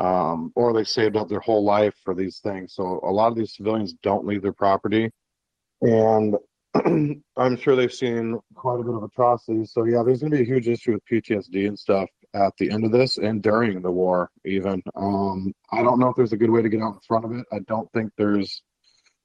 Um, 0.00 0.52
or 0.56 0.72
they 0.72 0.84
saved 0.84 1.16
up 1.16 1.28
their 1.28 1.40
whole 1.40 1.64
life 1.64 1.94
for 2.02 2.14
these 2.14 2.38
things. 2.38 2.74
So 2.74 3.00
a 3.02 3.10
lot 3.10 3.30
of 3.30 3.36
these 3.36 3.54
civilians 3.54 3.92
don't 4.02 4.26
leave 4.26 4.42
their 4.42 4.54
property 4.54 5.10
and 5.82 6.36
I'm 7.36 7.56
sure 7.58 7.76
they've 7.76 7.92
seen 7.92 8.38
quite 8.54 8.80
a 8.80 8.84
bit 8.84 8.94
of 8.94 9.02
atrocities. 9.02 9.72
So 9.72 9.84
yeah, 9.84 10.02
there's 10.04 10.20
going 10.20 10.30
to 10.30 10.38
be 10.38 10.42
a 10.42 10.46
huge 10.46 10.68
issue 10.68 10.92
with 10.92 11.04
PTSD 11.04 11.68
and 11.68 11.78
stuff 11.78 12.08
at 12.34 12.54
the 12.58 12.70
end 12.70 12.84
of 12.84 12.92
this 12.92 13.18
and 13.18 13.42
during 13.42 13.82
the 13.82 13.90
war. 13.90 14.30
Even 14.46 14.82
um, 14.94 15.52
I 15.70 15.82
don't 15.82 15.98
know 15.98 16.08
if 16.08 16.16
there's 16.16 16.32
a 16.32 16.38
good 16.38 16.50
way 16.50 16.62
to 16.62 16.68
get 16.68 16.80
out 16.80 16.94
in 16.94 17.00
front 17.06 17.26
of 17.26 17.32
it. 17.32 17.44
I 17.52 17.58
don't 17.66 17.90
think 17.92 18.12
there's 18.16 18.62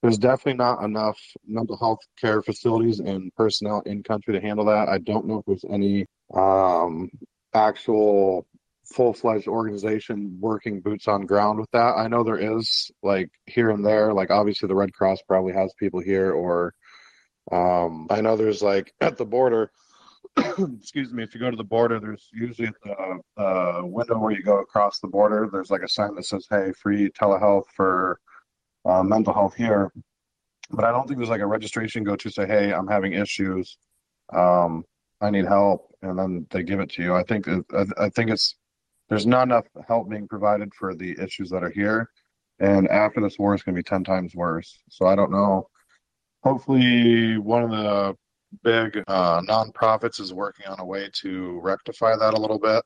there's 0.01 0.17
definitely 0.17 0.55
not 0.55 0.83
enough 0.83 1.17
mental 1.47 1.77
health 1.77 1.99
care 2.19 2.41
facilities 2.41 2.99
and 2.99 3.33
personnel 3.35 3.81
in 3.85 4.03
country 4.03 4.33
to 4.33 4.41
handle 4.41 4.65
that. 4.65 4.89
I 4.89 4.97
don't 4.97 5.25
know 5.25 5.39
if 5.39 5.45
there's 5.45 5.65
any 5.71 6.05
um, 6.33 7.09
actual 7.53 8.45
full 8.93 9.13
fledged 9.13 9.47
organization 9.47 10.37
working 10.39 10.81
boots 10.81 11.07
on 11.07 11.25
ground 11.25 11.59
with 11.59 11.69
that. 11.71 11.95
I 11.97 12.07
know 12.07 12.23
there 12.23 12.57
is 12.57 12.91
like 13.03 13.29
here 13.45 13.69
and 13.69 13.85
there, 13.85 14.13
like 14.13 14.31
obviously 14.31 14.67
the 14.67 14.75
Red 14.75 14.93
Cross 14.93 15.19
probably 15.27 15.53
has 15.53 15.73
people 15.79 15.99
here, 15.99 16.31
or 16.31 16.73
um, 17.51 18.07
I 18.09 18.21
know 18.21 18.35
there's 18.35 18.61
like 18.61 18.93
at 19.01 19.17
the 19.17 19.25
border. 19.25 19.71
excuse 20.37 21.11
me. 21.11 21.23
If 21.23 21.33
you 21.33 21.39
go 21.39 21.49
to 21.49 21.57
the 21.57 21.63
border, 21.63 21.99
there's 21.99 22.29
usually 22.33 22.67
at 22.67 22.73
the 22.83 23.41
uh, 23.41 23.81
window 23.83 24.19
where 24.19 24.31
you 24.31 24.43
go 24.43 24.59
across 24.59 24.99
the 24.99 25.07
border. 25.07 25.49
There's 25.51 25.71
like 25.71 25.83
a 25.83 25.89
sign 25.89 26.15
that 26.15 26.25
says, 26.25 26.47
"Hey, 26.49 26.71
free 26.73 27.09
telehealth 27.09 27.65
for 27.75 28.19
uh, 28.85 29.03
mental 29.03 29.33
health 29.33 29.55
here." 29.55 29.91
But 30.69 30.85
I 30.85 30.91
don't 30.91 31.07
think 31.07 31.19
there's 31.19 31.29
like 31.29 31.41
a 31.41 31.47
registration 31.47 32.03
go 32.03 32.15
to 32.15 32.29
say, 32.29 32.45
"Hey, 32.45 32.73
I'm 32.73 32.87
having 32.87 33.13
issues. 33.13 33.77
Um, 34.33 34.83
I 35.21 35.29
need 35.29 35.45
help," 35.45 35.93
and 36.01 36.17
then 36.19 36.47
they 36.51 36.63
give 36.63 36.79
it 36.79 36.91
to 36.91 37.03
you. 37.03 37.15
I 37.15 37.23
think 37.23 37.47
I, 37.47 37.85
I 37.97 38.09
think 38.09 38.29
it's 38.29 38.55
there's 39.09 39.25
not 39.25 39.47
enough 39.47 39.65
help 39.87 40.09
being 40.09 40.27
provided 40.27 40.73
for 40.73 40.95
the 40.95 41.15
issues 41.21 41.49
that 41.49 41.63
are 41.63 41.69
here, 41.69 42.09
and 42.59 42.87
after 42.89 43.21
this 43.21 43.37
war, 43.37 43.53
it's 43.53 43.63
going 43.63 43.75
to 43.75 43.79
be 43.79 43.83
ten 43.83 44.03
times 44.03 44.35
worse. 44.35 44.79
So 44.89 45.05
I 45.05 45.15
don't 45.15 45.31
know. 45.31 45.69
Hopefully, 46.43 47.37
one 47.37 47.63
of 47.63 47.71
the 47.71 48.15
big 48.63 49.03
uh, 49.07 49.41
nonprofits 49.41 50.19
is 50.19 50.33
working 50.33 50.67
on 50.67 50.79
a 50.79 50.85
way 50.85 51.09
to 51.21 51.59
rectify 51.61 52.15
that 52.15 52.33
a 52.33 52.39
little 52.39 52.59
bit. 52.59 52.83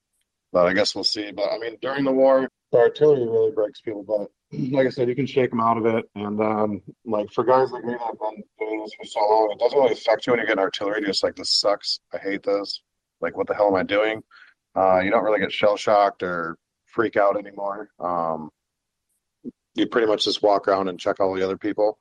But 0.52 0.68
I 0.68 0.74
guess 0.74 0.96
we'll 0.96 1.04
see. 1.04 1.32
But 1.32 1.50
I 1.52 1.58
mean, 1.58 1.78
during 1.82 2.04
the 2.04 2.12
war, 2.12 2.50
the 2.72 2.78
artillery 2.78 3.26
really 3.28 3.52
breaks 3.52 3.82
people. 3.82 4.04
But 4.04 4.30
like 4.72 4.88
I 4.88 4.90
said, 4.90 5.08
you 5.08 5.16
can 5.16 5.26
shake 5.26 5.50
them 5.50 5.62
out 5.62 5.78
of 5.78 5.86
it. 5.86 6.06
And 6.16 6.42
um, 6.42 6.82
like 7.06 7.32
for 7.32 7.44
guys 7.44 7.72
like 7.72 7.86
me 7.86 7.94
that 7.94 8.02
have 8.02 8.20
been 8.20 8.44
doing 8.60 8.82
this 8.82 8.94
for 8.94 9.06
so 9.06 9.20
long, 9.20 9.52
it 9.52 9.60
doesn't 9.60 9.78
really 9.78 9.94
affect 9.94 10.28
you 10.28 10.34
when 10.34 10.42
you 10.42 10.48
get 10.48 10.60
artillery. 10.60 11.02
Just 11.06 11.24
like 11.24 11.36
this 11.36 11.52
sucks. 11.52 12.00
I 12.14 12.18
hate 12.18 12.44
this. 12.44 12.82
Like 13.22 13.38
what 13.38 13.48
the 13.48 13.54
hell 13.54 13.68
am 13.68 13.76
I 13.76 13.84
doing? 13.84 14.22
Uh, 14.76 15.00
you 15.00 15.12
don't 15.12 15.24
really 15.24 15.40
get 15.40 15.52
shell 15.52 15.78
shocked 15.78 16.24
or 16.24 16.58
freak 16.86 17.18
out 17.18 17.38
anymore. 17.38 17.90
Um, 18.00 18.50
you 19.76 19.88
pretty 19.88 20.08
much 20.08 20.26
just 20.26 20.44
walk 20.44 20.68
around 20.68 20.88
and 20.88 21.00
check 21.00 21.20
all 21.20 21.34
the 21.34 21.44
other 21.44 21.58
people. 21.58 21.98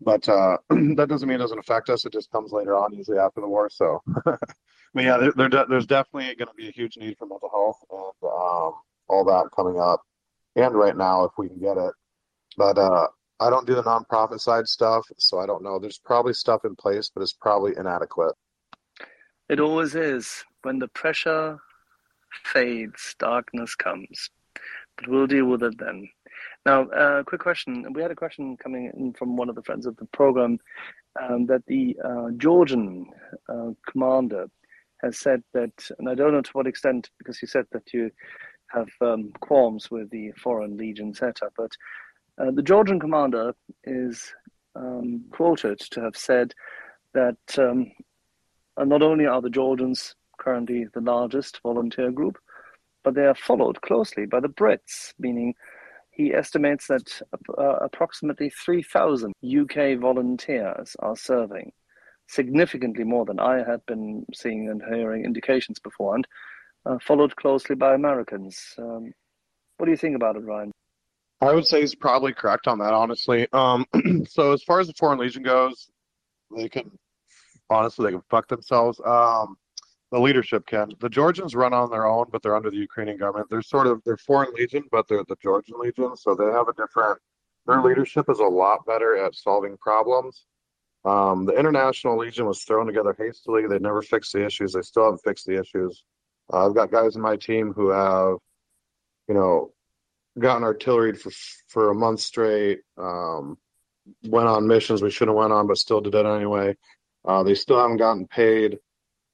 But 0.00 0.28
uh, 0.28 0.58
that 0.70 1.06
doesn't 1.08 1.28
mean 1.28 1.36
it 1.36 1.38
doesn't 1.38 1.58
affect 1.58 1.90
us. 1.90 2.04
It 2.04 2.12
just 2.12 2.30
comes 2.30 2.52
later 2.52 2.76
on, 2.76 2.94
usually 2.94 3.18
after 3.18 3.40
the 3.40 3.48
war. 3.48 3.70
So, 3.70 4.02
but 4.24 4.38
yeah, 4.96 5.18
there, 5.18 5.32
there 5.36 5.66
there's 5.68 5.86
definitely 5.86 6.34
going 6.34 6.48
to 6.48 6.54
be 6.56 6.68
a 6.68 6.72
huge 6.72 6.96
need 6.96 7.16
for 7.18 7.26
mental 7.26 7.50
health 7.50 7.78
and 7.90 8.30
um, 8.30 8.74
all 9.08 9.24
that 9.26 9.50
coming 9.54 9.80
up, 9.80 10.00
and 10.56 10.74
right 10.74 10.96
now 10.96 11.24
if 11.24 11.32
we 11.38 11.48
can 11.48 11.60
get 11.60 11.76
it. 11.76 11.92
But 12.56 12.78
uh, 12.78 13.06
I 13.40 13.50
don't 13.50 13.66
do 13.66 13.74
the 13.74 13.82
nonprofit 13.82 14.40
side 14.40 14.66
stuff, 14.66 15.06
so 15.18 15.38
I 15.38 15.46
don't 15.46 15.62
know. 15.62 15.78
There's 15.78 15.98
probably 15.98 16.34
stuff 16.34 16.64
in 16.64 16.76
place, 16.76 17.10
but 17.14 17.22
it's 17.22 17.32
probably 17.32 17.72
inadequate. 17.76 18.34
It 19.48 19.60
always 19.60 19.94
is. 19.94 20.44
When 20.62 20.78
the 20.78 20.88
pressure 20.88 21.58
fades, 22.44 23.14
darkness 23.18 23.74
comes. 23.74 24.30
But 24.96 25.08
we'll 25.08 25.26
deal 25.26 25.46
with 25.46 25.62
it 25.62 25.78
then. 25.78 26.08
Now, 26.64 26.88
uh, 26.90 27.22
quick 27.24 27.40
question. 27.40 27.92
We 27.92 28.02
had 28.02 28.10
a 28.10 28.16
question 28.16 28.56
coming 28.56 28.90
in 28.96 29.12
from 29.14 29.36
one 29.36 29.48
of 29.48 29.54
the 29.54 29.62
friends 29.62 29.86
of 29.86 29.96
the 29.96 30.04
program 30.06 30.58
um, 31.20 31.46
that 31.46 31.64
the 31.66 31.96
uh, 32.04 32.30
Georgian 32.36 33.06
uh, 33.48 33.70
commander 33.90 34.48
has 35.02 35.18
said 35.18 35.42
that, 35.52 35.72
and 35.98 36.08
I 36.08 36.14
don't 36.14 36.32
know 36.32 36.42
to 36.42 36.50
what 36.52 36.66
extent, 36.66 37.10
because 37.18 37.38
he 37.38 37.46
said 37.46 37.66
that 37.72 37.92
you 37.92 38.10
have 38.68 38.88
um, 39.00 39.32
qualms 39.40 39.90
with 39.90 40.10
the 40.10 40.32
Foreign 40.32 40.76
Legion 40.76 41.12
setup, 41.12 41.52
but 41.56 41.72
uh, 42.38 42.50
the 42.52 42.62
Georgian 42.62 43.00
commander 43.00 43.54
is 43.84 44.32
um, 44.76 45.24
quoted 45.30 45.78
to 45.78 46.00
have 46.00 46.16
said 46.16 46.54
that 47.12 47.36
um, 47.58 47.90
not 48.78 49.02
only 49.02 49.26
are 49.26 49.42
the 49.42 49.50
Georgians 49.50 50.14
currently 50.42 50.86
the 50.92 51.00
largest 51.00 51.60
volunteer 51.62 52.10
group, 52.10 52.38
but 53.04 53.14
they 53.14 53.26
are 53.26 53.34
followed 53.34 53.80
closely 53.82 54.26
by 54.26 54.40
the 54.40 54.48
Brits, 54.48 55.12
meaning 55.18 55.54
he 56.10 56.34
estimates 56.34 56.88
that 56.88 57.22
uh, 57.56 57.76
approximately 57.80 58.50
3,000 58.50 59.32
UK 59.42 59.98
volunteers 59.98 60.96
are 60.98 61.16
serving, 61.16 61.72
significantly 62.28 63.04
more 63.04 63.24
than 63.24 63.40
I 63.40 63.58
had 63.58 63.84
been 63.86 64.26
seeing 64.34 64.68
and 64.68 64.82
hearing 64.82 65.24
indications 65.24 65.78
beforehand, 65.78 66.26
uh, 66.84 66.98
followed 66.98 67.36
closely 67.36 67.76
by 67.76 67.94
Americans. 67.94 68.74
Um, 68.78 69.12
what 69.78 69.86
do 69.86 69.92
you 69.92 69.96
think 69.96 70.16
about 70.16 70.36
it, 70.36 70.44
Ryan? 70.44 70.72
I 71.40 71.52
would 71.52 71.66
say 71.66 71.80
he's 71.80 71.94
probably 71.94 72.32
correct 72.32 72.68
on 72.68 72.78
that, 72.78 72.92
honestly. 72.92 73.48
Um, 73.52 73.86
so 74.28 74.52
as 74.52 74.62
far 74.62 74.80
as 74.80 74.86
the 74.86 74.94
Foreign 74.94 75.18
Legion 75.18 75.42
goes, 75.42 75.90
they 76.56 76.68
can 76.68 76.90
honestly 77.70 78.04
they 78.04 78.12
can 78.12 78.22
fuck 78.30 78.48
themselves. 78.48 79.00
Um, 79.04 79.56
the 80.12 80.20
leadership 80.20 80.66
can. 80.66 80.92
The 81.00 81.08
Georgians 81.08 81.54
run 81.56 81.72
on 81.72 81.90
their 81.90 82.06
own, 82.06 82.26
but 82.30 82.42
they're 82.42 82.54
under 82.54 82.70
the 82.70 82.76
Ukrainian 82.76 83.16
government. 83.16 83.48
They're 83.50 83.62
sort 83.62 83.86
of 83.86 84.02
they're 84.04 84.18
foreign 84.18 84.52
legion, 84.52 84.84
but 84.92 85.08
they're 85.08 85.24
the 85.26 85.36
Georgian 85.42 85.80
legion, 85.80 86.16
so 86.16 86.34
they 86.34 86.44
have 86.44 86.68
a 86.68 86.74
different. 86.74 87.18
Their 87.66 87.82
leadership 87.82 88.26
is 88.28 88.38
a 88.38 88.44
lot 88.44 88.84
better 88.86 89.16
at 89.16 89.34
solving 89.34 89.76
problems. 89.78 90.44
Um, 91.04 91.46
the 91.46 91.52
International 91.52 92.18
Legion 92.18 92.46
was 92.46 92.62
thrown 92.62 92.86
together 92.86 93.14
hastily. 93.18 93.66
They 93.66 93.78
never 93.78 94.02
fixed 94.02 94.32
the 94.32 94.44
issues. 94.44 94.72
They 94.72 94.82
still 94.82 95.04
haven't 95.04 95.22
fixed 95.24 95.46
the 95.46 95.58
issues. 95.58 96.04
Uh, 96.52 96.66
I've 96.66 96.74
got 96.74 96.92
guys 96.92 97.16
in 97.16 97.22
my 97.22 97.36
team 97.36 97.72
who 97.72 97.88
have, 97.90 98.36
you 99.28 99.34
know, 99.34 99.72
gotten 100.38 100.62
artillery 100.62 101.14
for 101.14 101.30
for 101.68 101.90
a 101.90 101.94
month 101.94 102.20
straight. 102.20 102.80
Um, 102.98 103.56
went 104.24 104.48
on 104.48 104.66
missions 104.66 105.00
we 105.00 105.10
shouldn't 105.10 105.36
have 105.36 105.40
went 105.40 105.52
on, 105.52 105.66
but 105.66 105.78
still 105.78 106.00
did 106.00 106.14
it 106.14 106.26
anyway. 106.26 106.76
Uh, 107.24 107.42
they 107.42 107.54
still 107.54 107.80
haven't 107.80 107.96
gotten 107.96 108.26
paid. 108.26 108.78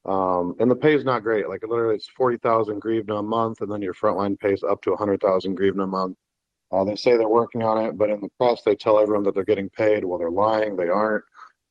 Um, 0.09 0.55
and 0.59 0.71
the 0.71 0.77
pay 0.77 0.95
is 0.95 1.05
not 1.05 1.23
great. 1.23 1.49
Like 1.49 1.63
literally, 1.69 1.95
it's 1.97 2.09
forty 2.09 2.39
thousand 2.39 2.81
hryvnia 2.81 3.19
a 3.19 3.23
month, 3.23 3.61
and 3.61 3.71
then 3.71 3.83
your 3.83 3.93
frontline 3.93 4.39
pays 4.39 4.63
up 4.63 4.81
to 4.83 4.97
hundred 4.97 5.21
thousand 5.21 5.59
hryvnia 5.59 5.85
a 5.85 5.87
month. 5.87 6.17
Uh, 6.73 6.85
they 6.85 6.97
say 6.97 7.17
they're 7.17 7.29
working 7.29 7.63
on 7.63 7.85
it, 7.85 7.99
but 7.99 8.11
in 8.11 8.21
the 8.21 8.29
press 8.39 8.63
they 8.65 8.75
tell 8.75 8.99
everyone 8.99 9.25
that 9.25 9.35
they're 9.35 9.45
getting 9.45 9.69
paid. 9.71 10.05
Well, 10.05 10.19
they're 10.19 10.31
lying. 10.31 10.77
They 10.77 10.89
aren't. 10.89 11.25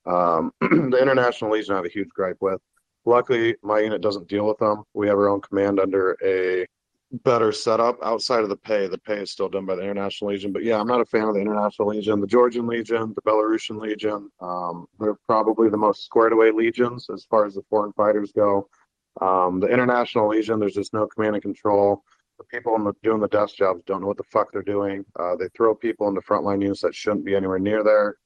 Um, 0.05 0.51
the 0.61 0.99
International 1.01 1.51
Legion 1.51 1.73
I 1.73 1.77
have 1.77 1.85
a 1.85 1.89
huge 1.89 2.09
gripe 2.09 2.37
with. 2.39 2.61
Luckily, 3.05 3.55
my 3.63 3.79
unit 3.79 4.01
doesn't 4.01 4.27
deal 4.27 4.45
with 4.45 4.57
them. 4.59 4.83
We 4.93 5.07
have 5.07 5.17
our 5.17 5.29
own 5.29 5.41
command 5.41 5.79
under 5.79 6.15
a 6.23 6.65
better 7.11 7.51
setup 7.51 7.97
outside 8.03 8.43
of 8.43 8.49
the 8.49 8.57
pay. 8.57 8.87
The 8.87 8.97
pay 8.97 9.21
is 9.21 9.31
still 9.31 9.49
done 9.49 9.65
by 9.65 9.75
the 9.75 9.81
International 9.81 10.31
Legion. 10.31 10.51
But 10.51 10.63
yeah, 10.63 10.79
I'm 10.79 10.87
not 10.87 11.01
a 11.01 11.05
fan 11.05 11.23
of 11.23 11.35
the 11.35 11.41
International 11.41 11.89
Legion. 11.89 12.19
The 12.19 12.27
Georgian 12.27 12.67
Legion, 12.67 13.13
the 13.15 13.21
Belarusian 13.21 13.79
Legion, 13.79 14.29
um, 14.41 14.87
they're 14.99 15.17
probably 15.25 15.69
the 15.69 15.77
most 15.77 16.03
squared 16.03 16.33
away 16.33 16.51
legions 16.51 17.07
as 17.13 17.25
far 17.25 17.45
as 17.45 17.55
the 17.55 17.63
foreign 17.69 17.93
fighters 17.93 18.31
go. 18.33 18.67
Um, 19.21 19.59
the 19.59 19.67
International 19.67 20.27
Legion, 20.27 20.59
there's 20.59 20.75
just 20.75 20.93
no 20.93 21.07
command 21.07 21.35
and 21.35 21.41
control. 21.41 22.03
The 22.37 22.43
people 22.45 22.75
in 22.75 22.83
the, 22.83 22.93
doing 23.01 23.19
the 23.19 23.27
desk 23.27 23.55
jobs 23.55 23.81
don't 23.85 24.01
know 24.01 24.07
what 24.07 24.17
the 24.17 24.23
fuck 24.23 24.51
they're 24.51 24.61
doing. 24.61 25.03
Uh, 25.19 25.35
they 25.35 25.47
throw 25.55 25.73
people 25.73 26.07
into 26.07 26.21
frontline 26.21 26.61
units 26.61 26.81
that 26.81 26.93
shouldn't 26.93 27.25
be 27.25 27.35
anywhere 27.35 27.57
near 27.57 27.83
there. 27.83 28.17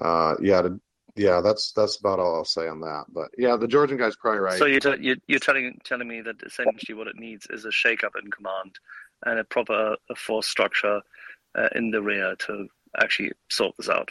Uh, 0.00 0.34
yeah, 0.40 0.62
to, 0.62 0.80
yeah, 1.16 1.40
that's 1.40 1.72
that's 1.72 1.96
about 1.96 2.18
all 2.18 2.34
I'll 2.34 2.44
say 2.44 2.66
on 2.66 2.80
that. 2.80 3.04
But 3.08 3.28
yeah, 3.38 3.56
the 3.56 3.68
Georgian 3.68 3.96
guy's 3.96 4.16
probably 4.16 4.40
right. 4.40 4.58
So 4.58 4.66
you're 4.66 4.80
t- 4.80 4.96
you're, 5.00 5.16
you're 5.26 5.38
telling 5.38 5.78
telling 5.84 6.08
me 6.08 6.20
that 6.22 6.42
essentially 6.44 6.96
what 6.96 7.06
it 7.06 7.16
needs 7.16 7.46
is 7.50 7.64
a 7.64 7.72
shake-up 7.72 8.12
in 8.22 8.30
command 8.30 8.78
and 9.24 9.38
a 9.38 9.44
proper 9.44 9.96
a 10.10 10.14
force 10.16 10.48
structure 10.48 11.00
uh, 11.54 11.68
in 11.74 11.90
the 11.90 12.02
rear 12.02 12.34
to 12.46 12.66
actually 13.00 13.32
sort 13.48 13.76
this 13.76 13.88
out. 13.88 14.10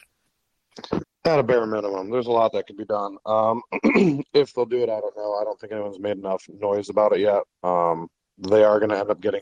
At 1.25 1.39
a 1.39 1.43
bare 1.43 1.65
minimum, 1.65 2.09
there's 2.09 2.27
a 2.27 2.31
lot 2.31 2.51
that 2.53 2.67
could 2.67 2.77
be 2.77 2.85
done. 2.85 3.17
Um, 3.25 3.61
if 4.33 4.53
they'll 4.53 4.65
do 4.65 4.83
it, 4.83 4.89
I 4.89 4.99
don't 4.99 5.15
know. 5.15 5.35
I 5.35 5.43
don't 5.43 5.59
think 5.59 5.71
anyone's 5.71 5.99
made 5.99 6.17
enough 6.17 6.45
noise 6.49 6.89
about 6.89 7.13
it 7.13 7.19
yet. 7.19 7.43
Um, 7.63 8.09
they 8.37 8.63
are 8.63 8.79
going 8.79 8.89
to 8.89 8.97
end 8.97 9.09
up 9.09 9.21
getting 9.21 9.41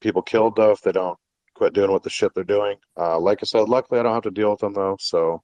people 0.00 0.22
killed 0.22 0.56
though 0.56 0.72
if 0.72 0.82
they 0.82 0.92
don't 0.92 1.18
quit 1.54 1.72
doing 1.72 1.90
what 1.90 2.02
the 2.02 2.10
shit 2.10 2.32
they're 2.34 2.44
doing. 2.44 2.76
Uh, 2.98 3.18
like 3.18 3.38
I 3.42 3.46
said, 3.46 3.68
luckily 3.68 3.98
I 3.98 4.02
don't 4.02 4.14
have 4.14 4.22
to 4.24 4.30
deal 4.30 4.50
with 4.50 4.60
them 4.60 4.74
though, 4.74 4.96
so 5.00 5.42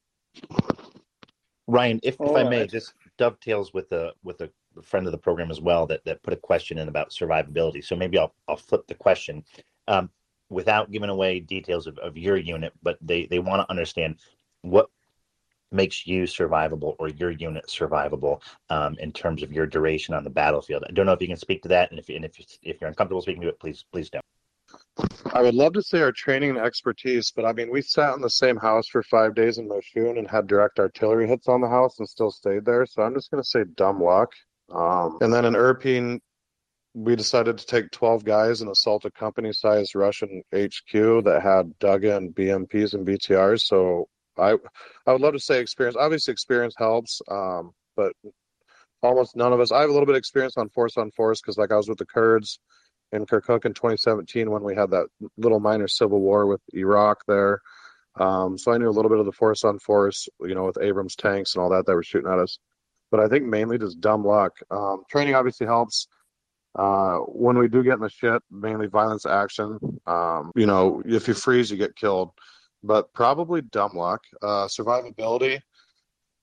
Ryan, 1.66 2.00
if, 2.02 2.16
if 2.20 2.36
I 2.36 2.42
may, 2.42 2.66
this 2.66 2.92
dovetails 3.18 3.72
with 3.72 3.92
a 3.92 4.12
with 4.22 4.40
a 4.40 4.50
friend 4.82 5.06
of 5.06 5.12
the 5.12 5.18
program 5.18 5.50
as 5.50 5.60
well 5.60 5.86
that, 5.86 6.04
that 6.04 6.22
put 6.22 6.34
a 6.34 6.36
question 6.36 6.78
in 6.78 6.88
about 6.88 7.10
survivability. 7.10 7.84
So 7.84 7.94
maybe 7.94 8.18
I'll 8.18 8.34
I'll 8.48 8.56
flip 8.56 8.86
the 8.86 8.94
question 8.94 9.44
um, 9.88 10.10
without 10.48 10.90
giving 10.90 11.10
away 11.10 11.40
details 11.40 11.86
of, 11.86 11.98
of 11.98 12.16
your 12.16 12.36
unit, 12.36 12.72
but 12.82 12.98
they, 13.00 13.26
they 13.26 13.38
want 13.38 13.62
to 13.62 13.70
understand 13.70 14.16
what 14.62 14.88
makes 15.72 16.06
you 16.06 16.24
survivable 16.24 16.94
or 16.98 17.08
your 17.08 17.30
unit 17.30 17.66
survivable 17.66 18.42
um, 18.68 18.96
in 19.00 19.10
terms 19.10 19.42
of 19.42 19.52
your 19.52 19.66
duration 19.66 20.14
on 20.14 20.22
the 20.22 20.30
battlefield. 20.30 20.84
I 20.86 20.92
don't 20.92 21.06
know 21.06 21.12
if 21.12 21.22
you 21.22 21.28
can 21.28 21.36
speak 21.36 21.62
to 21.62 21.68
that, 21.68 21.90
and 21.90 21.98
if 21.98 22.08
and 22.10 22.24
if 22.24 22.38
if 22.62 22.80
you're 22.80 22.88
uncomfortable 22.88 23.22
speaking 23.22 23.42
to 23.42 23.48
it, 23.48 23.58
please 23.58 23.84
please 23.90 24.10
don't. 24.10 24.22
I 25.32 25.40
would 25.40 25.54
love 25.54 25.72
to 25.74 25.82
say 25.82 26.00
our 26.02 26.12
training 26.12 26.50
and 26.50 26.58
expertise, 26.58 27.32
but 27.34 27.44
I 27.44 27.52
mean, 27.52 27.70
we 27.70 27.80
sat 27.80 28.14
in 28.14 28.20
the 28.20 28.30
same 28.30 28.56
house 28.56 28.88
for 28.88 29.02
five 29.02 29.34
days 29.34 29.58
in 29.58 29.68
Moshun 29.68 30.18
and 30.18 30.28
had 30.28 30.46
direct 30.46 30.78
artillery 30.78 31.26
hits 31.26 31.48
on 31.48 31.60
the 31.60 31.68
house 31.68 31.98
and 31.98 32.08
still 32.08 32.30
stayed 32.30 32.64
there. 32.64 32.84
So 32.84 33.02
I'm 33.02 33.14
just 33.14 33.30
going 33.30 33.42
to 33.42 33.48
say 33.48 33.64
dumb 33.76 34.02
luck. 34.02 34.32
Um, 34.70 35.18
and 35.20 35.32
then 35.32 35.44
in 35.44 35.54
Irpin, 35.54 36.20
we 36.94 37.16
decided 37.16 37.56
to 37.56 37.66
take 37.66 37.90
12 37.90 38.24
guys 38.24 38.60
and 38.60 38.70
assault 38.70 39.06
a 39.06 39.10
company 39.10 39.52
sized 39.52 39.94
Russian 39.94 40.42
HQ 40.54 40.92
that 40.92 41.40
had 41.42 41.78
Duga 41.78 42.16
and 42.16 42.34
BMPs 42.34 42.92
and 42.92 43.06
BTRs. 43.06 43.62
So 43.62 44.08
I, 44.38 44.56
I 45.06 45.12
would 45.12 45.22
love 45.22 45.32
to 45.32 45.40
say 45.40 45.60
experience. 45.60 45.96
Obviously, 45.98 46.32
experience 46.32 46.74
helps, 46.76 47.22
um, 47.30 47.72
but 47.96 48.12
almost 49.02 49.36
none 49.36 49.54
of 49.54 49.60
us. 49.60 49.72
I 49.72 49.80
have 49.80 49.88
a 49.88 49.92
little 49.92 50.06
bit 50.06 50.16
of 50.16 50.18
experience 50.18 50.58
on 50.58 50.68
force 50.68 50.98
on 50.98 51.10
force 51.12 51.40
because, 51.40 51.56
like, 51.56 51.72
I 51.72 51.76
was 51.76 51.88
with 51.88 51.98
the 51.98 52.06
Kurds 52.06 52.58
in 53.12 53.26
Kirkuk 53.26 53.64
in 53.64 53.74
2017 53.74 54.50
when 54.50 54.62
we 54.62 54.74
had 54.74 54.90
that 54.90 55.06
little 55.36 55.60
minor 55.60 55.88
civil 55.88 56.20
war 56.20 56.46
with 56.46 56.60
Iraq 56.74 57.24
there. 57.26 57.60
Um, 58.16 58.58
so 58.58 58.72
I 58.72 58.78
knew 58.78 58.88
a 58.88 58.90
little 58.90 59.10
bit 59.10 59.20
of 59.20 59.26
the 59.26 59.32
force 59.32 59.64
on 59.64 59.78
force, 59.78 60.28
you 60.40 60.54
know, 60.54 60.64
with 60.64 60.78
Abrams 60.80 61.16
tanks 61.16 61.54
and 61.54 61.62
all 61.62 61.70
that 61.70 61.86
that 61.86 61.94
were 61.94 62.02
shooting 62.02 62.30
at 62.30 62.38
us. 62.38 62.58
But 63.10 63.20
I 63.20 63.28
think 63.28 63.44
mainly 63.44 63.78
just 63.78 64.00
dumb 64.00 64.24
luck. 64.24 64.52
Um, 64.70 65.02
training 65.10 65.34
obviously 65.34 65.66
helps. 65.66 66.08
Uh, 66.74 67.18
when 67.18 67.58
we 67.58 67.68
do 67.68 67.82
get 67.82 67.94
in 67.94 68.00
the 68.00 68.08
shit, 68.08 68.42
mainly 68.50 68.86
violence 68.86 69.26
action. 69.26 69.78
Um, 70.06 70.50
you 70.56 70.66
know, 70.66 71.02
if 71.04 71.28
you 71.28 71.34
freeze, 71.34 71.70
you 71.70 71.76
get 71.76 71.96
killed. 71.96 72.30
But 72.82 73.12
probably 73.12 73.60
dumb 73.60 73.92
luck. 73.94 74.22
Uh, 74.42 74.66
survivability. 74.66 75.60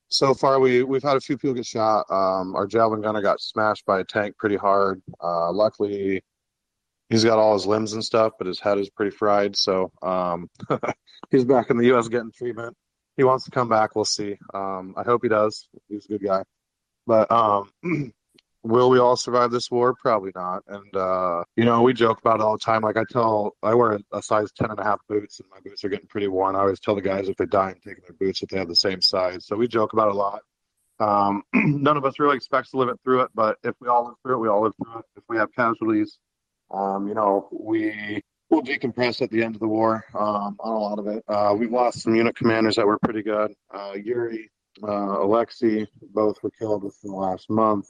So 0.09 0.33
far, 0.33 0.59
we 0.59 0.83
we've 0.83 1.03
had 1.03 1.17
a 1.17 1.21
few 1.21 1.37
people 1.37 1.53
get 1.53 1.65
shot. 1.65 2.05
Um, 2.09 2.55
our 2.55 2.65
javelin 2.65 3.01
gunner 3.01 3.21
got 3.21 3.41
smashed 3.41 3.85
by 3.85 3.99
a 3.99 4.03
tank 4.03 4.37
pretty 4.37 4.55
hard. 4.55 5.01
Uh, 5.23 5.51
luckily, 5.51 6.23
he's 7.09 7.23
got 7.23 7.39
all 7.39 7.53
his 7.53 7.65
limbs 7.65 7.93
and 7.93 8.03
stuff, 8.03 8.33
but 8.37 8.47
his 8.47 8.59
head 8.59 8.77
is 8.77 8.89
pretty 8.89 9.15
fried. 9.15 9.55
So 9.55 9.91
um, 10.01 10.49
he's 11.29 11.45
back 11.45 11.69
in 11.69 11.77
the 11.77 11.87
U.S. 11.87 12.07
getting 12.07 12.31
treatment. 12.31 12.75
He 13.17 13.23
wants 13.23 13.45
to 13.45 13.51
come 13.51 13.67
back. 13.67 13.95
We'll 13.95 14.05
see. 14.05 14.37
Um, 14.53 14.93
I 14.95 15.03
hope 15.03 15.21
he 15.23 15.29
does. 15.29 15.67
He's 15.89 16.05
a 16.05 16.09
good 16.09 16.23
guy. 16.23 16.43
But 17.05 17.29
um, 17.31 17.71
will 18.63 18.89
we 18.89 18.99
all 18.99 19.17
survive 19.17 19.51
this 19.51 19.69
war? 19.69 19.95
Probably 19.99 20.31
not. 20.35 20.63
And 20.67 20.95
uh, 20.95 21.43
you 21.57 21.65
know, 21.65 21.81
we 21.81 21.93
joke 21.93 22.19
about 22.19 22.39
it 22.39 22.43
all 22.43 22.53
the 22.53 22.63
time. 22.63 22.81
Like 22.81 22.97
I 22.97 23.03
tell, 23.09 23.55
I 23.63 23.73
wear 23.73 23.99
a 24.13 24.21
size 24.21 24.51
10 24.53 24.71
and 24.71 24.79
a 24.79 24.83
half 24.83 24.99
boots, 25.09 25.39
and 25.39 25.49
my 25.49 25.59
boots 25.63 25.83
are 25.83 25.89
getting 25.89 26.07
pretty 26.07 26.27
worn. 26.27 26.55
I 26.55 26.59
always 26.59 26.79
tell 26.79 26.95
the 26.95 27.01
guys 27.01 27.27
if 27.27 27.35
they 27.35 27.45
die, 27.45 27.69
I'm 27.69 27.75
taking 27.75 28.03
their 28.07 28.15
boots 28.17 28.41
if 28.41 28.49
they 28.49 28.59
have 28.59 28.67
the 28.67 28.75
same 28.75 29.01
size. 29.01 29.45
So 29.45 29.55
we 29.55 29.67
joke 29.67 29.93
about 29.93 30.09
it 30.09 30.15
a 30.15 30.17
lot. 30.17 30.41
Um, 30.99 31.43
none 31.53 31.97
of 31.97 32.05
us 32.05 32.19
really 32.19 32.35
expects 32.35 32.71
to 32.71 32.77
live 32.77 32.89
it 32.89 32.99
through 33.03 33.21
it, 33.21 33.31
but 33.33 33.57
if 33.63 33.73
we 33.81 33.87
all 33.87 34.05
live 34.05 34.15
through 34.23 34.35
it, 34.35 34.39
we 34.39 34.49
all 34.49 34.63
live 34.63 34.73
through 34.81 34.99
it. 34.99 35.05
If 35.15 35.23
we 35.29 35.37
have 35.37 35.51
casualties, 35.53 36.17
um, 36.71 37.07
you 37.07 37.13
know, 37.13 37.47
we 37.51 38.21
will 38.49 38.61
decompress 38.63 39.21
at 39.21 39.29
the 39.31 39.43
end 39.43 39.55
of 39.55 39.59
the 39.61 39.67
war 39.67 40.05
um, 40.15 40.55
on 40.59 40.73
a 40.73 40.79
lot 40.79 40.99
of 40.99 41.07
it. 41.07 41.23
Uh, 41.27 41.55
we've 41.57 41.71
lost 41.71 42.01
some 42.01 42.15
unit 42.15 42.35
commanders 42.35 42.75
that 42.75 42.85
were 42.87 42.97
pretty 42.99 43.21
good. 43.21 43.53
Uh, 43.73 43.93
Yuri, 44.03 44.49
uh, 44.83 45.21
Alexei, 45.23 45.87
both 46.13 46.41
were 46.43 46.51
killed 46.51 46.83
within 46.83 47.11
the 47.11 47.17
last 47.17 47.49
month. 47.49 47.89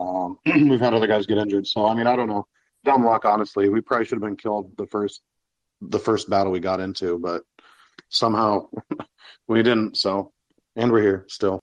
Um, 0.00 0.38
we've 0.46 0.80
had 0.80 0.92
other 0.94 1.06
guys 1.06 1.26
get 1.26 1.38
injured, 1.38 1.66
so 1.66 1.86
I 1.86 1.94
mean, 1.94 2.06
I 2.06 2.16
don't 2.16 2.28
know. 2.28 2.46
Dumb 2.84 3.04
luck, 3.04 3.24
honestly. 3.24 3.68
We 3.68 3.80
probably 3.80 4.06
should 4.06 4.16
have 4.16 4.22
been 4.28 4.36
killed 4.36 4.72
the 4.76 4.86
first 4.86 5.20
the 5.82 5.98
first 5.98 6.28
battle 6.30 6.52
we 6.52 6.60
got 6.60 6.80
into, 6.80 7.18
but 7.18 7.42
somehow 8.08 8.68
we 9.48 9.62
didn't. 9.62 9.96
So, 9.96 10.32
and 10.76 10.90
we're 10.92 11.02
here 11.02 11.24
still. 11.28 11.60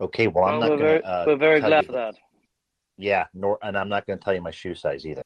Okay, 0.00 0.26
well, 0.26 0.44
I'm 0.44 0.58
Well, 0.58 0.60
not 0.60 0.70
we're 0.70 0.76
going 0.78 0.80
very, 0.88 1.00
to. 1.00 1.06
Uh, 1.06 1.24
we're 1.26 1.36
very 1.36 1.60
glad 1.60 1.82
you- 1.82 1.86
for 1.86 1.92
that. 1.92 2.14
Yeah, 3.02 3.26
nor, 3.34 3.58
and 3.62 3.76
I'm 3.76 3.88
not 3.88 4.06
going 4.06 4.16
to 4.16 4.24
tell 4.24 4.32
you 4.32 4.40
my 4.40 4.52
shoe 4.52 4.76
size 4.76 5.04
either. 5.04 5.24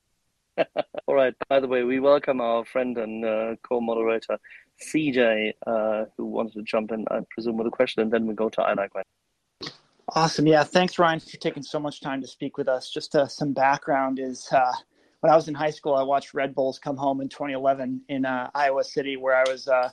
All 1.06 1.14
right. 1.14 1.34
By 1.50 1.60
the 1.60 1.68
way, 1.68 1.84
we 1.84 2.00
welcome 2.00 2.40
our 2.40 2.64
friend 2.64 2.96
and 2.96 3.22
uh, 3.22 3.56
co-moderator 3.68 4.38
CJ, 4.82 5.52
uh, 5.66 6.06
who 6.16 6.24
wanted 6.24 6.54
to 6.54 6.62
jump 6.62 6.90
in, 6.92 7.04
I 7.10 7.20
presume, 7.30 7.58
with 7.58 7.66
a 7.66 7.70
question, 7.70 8.00
and 8.00 8.10
then 8.10 8.26
we 8.26 8.32
go 8.32 8.48
to 8.48 8.62
I 8.62 8.72
like 8.72 8.94
When. 8.94 9.04
Awesome. 10.14 10.46
Yeah. 10.46 10.64
Thanks, 10.64 10.98
Ryan, 10.98 11.20
for 11.20 11.36
taking 11.36 11.62
so 11.62 11.78
much 11.78 12.00
time 12.00 12.22
to 12.22 12.26
speak 12.26 12.56
with 12.56 12.66
us. 12.66 12.90
Just 12.90 13.14
uh, 13.14 13.26
some 13.26 13.52
background 13.52 14.20
is 14.20 14.48
uh, 14.52 14.72
when 15.20 15.30
I 15.30 15.36
was 15.36 15.48
in 15.48 15.54
high 15.54 15.70
school, 15.70 15.96
I 15.96 16.02
watched 16.02 16.32
Red 16.32 16.54
Bulls 16.54 16.78
come 16.78 16.96
home 16.96 17.20
in 17.20 17.28
2011 17.28 18.00
in 18.08 18.24
uh, 18.24 18.48
Iowa 18.54 18.84
City, 18.84 19.18
where 19.18 19.36
I 19.36 19.44
was 19.50 19.68
uh, 19.68 19.90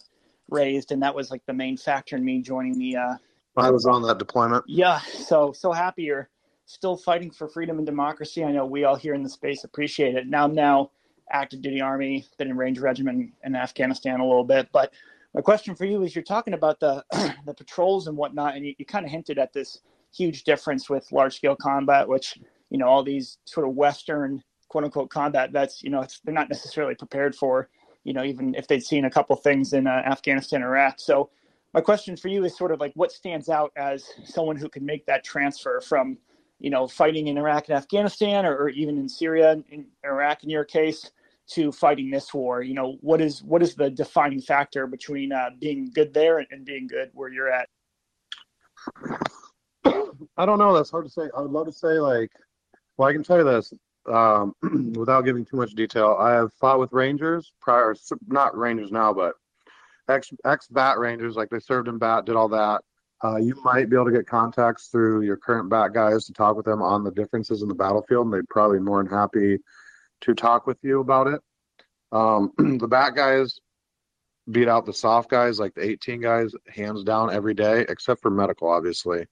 raised, 0.50 0.94
and 0.94 1.04
that 1.04 1.14
was 1.14 1.32
like 1.32 1.46
the 1.48 1.54
main 1.54 1.76
factor 1.76 2.16
in 2.16 2.24
me 2.24 2.42
joining 2.42 2.80
the. 2.80 2.96
Uh, 2.96 3.16
I 3.58 3.70
was 3.72 3.86
on 3.86 4.04
that 4.04 4.20
deployment. 4.20 4.64
yeah. 4.68 5.00
So 5.02 5.52
so 5.52 5.74
happy 5.74 6.04
you're 6.04 6.30
still 6.74 6.98
fighting 6.98 7.32
for 7.32 7.48
freedom 7.48 7.78
and 7.78 7.86
democracy. 7.86 8.44
I 8.44 8.52
know 8.52 8.66
we 8.66 8.84
all 8.84 8.96
here 8.96 9.14
in 9.14 9.24
the 9.24 9.30
space 9.30 9.64
appreciate 9.64 10.16
it. 10.16 10.28
Now 10.28 10.46
I'm 10.46 10.56
now 10.56 10.92
active 11.32 11.62
duty 11.62 11.82
army, 11.82 12.26
been 12.38 12.50
in 12.50 12.58
Ranger 12.58 12.82
Regiment 12.82 13.34
in 13.44 13.56
Afghanistan 13.56 14.20
a 14.20 14.28
little 14.28 14.44
bit, 14.44 14.70
but 14.72 14.94
my 15.34 15.42
question 15.42 15.76
for 15.76 15.86
you 15.86 16.04
is 16.04 16.16
you're 16.16 16.24
talking 16.24 16.54
about 16.54 16.80
the 16.80 17.04
the 17.46 17.54
patrols 17.54 18.08
and 18.08 18.16
whatnot, 18.16 18.56
and 18.56 18.66
you, 18.66 18.76
you 18.78 18.86
kind 18.86 19.06
of 19.06 19.12
hinted 19.12 19.40
at 19.40 19.54
this 19.54 19.80
huge 20.16 20.44
difference 20.44 20.90
with 20.90 21.12
large 21.12 21.36
scale 21.36 21.56
combat, 21.56 22.08
which 22.08 22.38
you 22.70 22.78
know 22.78 22.88
all 22.88 23.04
these 23.04 23.38
sort 23.46 23.68
of 23.68 23.74
Western 23.74 24.44
quote 24.74 24.86
unquote 24.86 25.12
combat 25.12 25.52
vets, 25.52 25.84
you 25.84 25.92
know, 25.92 26.04
they're 26.24 26.34
not 26.34 26.50
necessarily 26.50 26.96
prepared 26.96 27.36
for, 27.36 27.70
you 28.04 28.12
know, 28.12 28.24
even 28.24 28.56
if 28.56 28.68
they'd 28.68 28.84
seen 28.84 29.06
a 29.06 29.10
couple 29.10 29.36
things 29.36 29.74
in 29.74 29.86
uh, 29.86 30.02
Afghanistan, 30.04 30.64
Iraq. 30.64 30.96
So 31.00 31.30
my 31.76 31.82
question 31.82 32.18
for 32.18 32.28
you 32.28 32.44
is 32.44 32.58
sort 32.58 32.72
of 32.72 32.80
like 32.80 32.92
what 32.96 33.12
stands 33.12 33.50
out 33.50 33.72
as 33.76 34.04
someone 34.24 34.56
who 34.56 34.68
can 34.68 34.84
make 34.84 35.06
that 35.06 35.24
transfer 35.24 35.80
from, 35.80 36.18
you 36.60 36.70
know, 36.70 36.88
fighting 36.88 37.28
in 37.28 37.38
Iraq 37.38 37.70
and 37.70 37.78
Afghanistan, 37.78 38.46
or, 38.46 38.56
or 38.56 38.70
even 38.70 38.98
in 38.98 39.10
Syria, 39.10 39.62
in 39.70 39.86
Iraq, 40.06 40.44
in 40.44 40.50
your 40.50 40.64
case, 40.64 41.12
to 41.48 41.72
fighting 41.72 42.10
this 42.10 42.34
war. 42.34 42.62
You 42.62 42.74
know, 42.74 42.98
what 43.02 43.22
is 43.22 43.44
what 43.44 43.62
is 43.62 43.76
the 43.76 43.90
defining 43.90 44.42
factor 44.42 44.88
between 44.88 45.32
uh, 45.32 45.50
being 45.60 45.92
good 45.94 46.14
there 46.14 46.40
and, 46.40 46.48
and 46.52 46.66
being 46.66 46.88
good 46.88 47.12
where 47.14 47.30
you're 47.30 47.52
at? 47.52 47.70
I 50.38 50.46
don't 50.46 50.60
know. 50.60 50.74
That's 50.74 50.90
hard 50.90 51.06
to 51.06 51.12
say. 51.12 51.30
I 51.36 51.42
would 51.42 51.52
love 51.52 51.68
to 51.68 51.74
say 51.74 52.00
like, 52.00 52.32
well, 52.98 53.10
I 53.10 53.14
can 53.14 53.24
tell 53.24 53.38
you 53.38 53.44
this 53.44 53.74
um, 54.12 54.56
without 54.96 55.22
giving 55.22 55.46
too 55.46 55.58
much 55.58 55.72
detail. 55.72 56.18
I 56.20 56.32
have 56.32 56.54
fought 56.54 56.80
with 56.80 56.92
Rangers 56.94 57.52
prior, 57.62 57.96
not 58.28 58.58
Rangers 58.58 58.92
now, 58.92 59.14
but 59.14 59.34
ex 60.10 60.32
ex 60.46 60.68
Bat 60.68 61.00
Rangers. 61.00 61.36
Like 61.36 61.50
they 61.50 61.60
served 61.60 61.88
in 61.88 61.98
Bat, 61.98 62.26
did 62.26 62.36
all 62.36 62.50
that. 62.50 62.82
Uh, 63.24 63.38
you 63.38 63.56
might 63.64 63.90
be 63.90 63.96
able 63.96 64.06
to 64.06 64.12
get 64.12 64.28
contacts 64.28 64.88
through 64.88 65.22
your 65.22 65.38
current 65.38 65.70
Bat 65.70 65.94
guys 65.94 66.26
to 66.26 66.34
talk 66.34 66.58
with 66.58 66.66
them 66.66 66.82
on 66.82 67.04
the 67.04 67.12
differences 67.12 67.62
in 67.62 67.70
the 67.70 67.76
battlefield, 67.76 68.26
and 68.26 68.34
they'd 68.34 68.50
probably 68.50 68.80
be 68.80 68.84
more 68.84 69.02
than 69.02 69.12
happy 69.12 69.60
to 70.22 70.34
talk 70.34 70.68
with 70.68 70.78
you 70.82 71.00
about 71.00 71.28
it. 71.28 71.42
Um, 72.12 72.52
the 72.80 72.88
Bat 72.88 73.16
guys 73.16 73.60
beat 74.52 74.68
out 74.68 74.86
the 74.86 74.94
soft 74.94 75.30
guys, 75.30 75.60
like 75.60 75.74
the 75.74 75.84
18 75.84 76.22
guys, 76.22 76.52
hands 76.68 77.04
down 77.04 77.32
every 77.32 77.54
day, 77.54 77.86
except 77.88 78.22
for 78.22 78.30
medical, 78.30 78.70
obviously. 78.70 79.26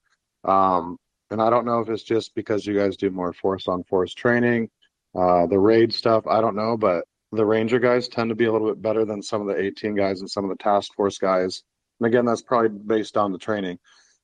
Um, 0.44 0.96
and 1.30 1.40
I 1.40 1.50
don't 1.50 1.66
know 1.66 1.80
if 1.80 1.88
it's 1.88 2.02
just 2.02 2.34
because 2.34 2.66
you 2.66 2.74
guys 2.74 2.96
do 2.96 3.10
more 3.10 3.32
force 3.32 3.68
on 3.68 3.84
force 3.84 4.14
training, 4.14 4.70
uh, 5.14 5.46
the 5.46 5.58
raid 5.58 5.92
stuff. 5.92 6.26
I 6.26 6.40
don't 6.40 6.56
know, 6.56 6.76
but 6.76 7.04
the 7.30 7.44
Ranger 7.44 7.78
guys 7.78 8.08
tend 8.08 8.30
to 8.30 8.34
be 8.34 8.44
a 8.44 8.52
little 8.52 8.68
bit 8.68 8.82
better 8.82 9.04
than 9.04 9.22
some 9.22 9.40
of 9.40 9.48
the 9.48 9.62
18 9.62 9.94
guys 9.94 10.20
and 10.20 10.30
some 10.30 10.44
of 10.44 10.50
the 10.50 10.62
task 10.62 10.94
force 10.94 11.18
guys. 11.18 11.62
And 12.02 12.12
again, 12.12 12.24
that's 12.24 12.42
probably 12.42 12.70
based 12.70 13.16
on 13.16 13.30
the 13.30 13.38
training. 13.38 13.78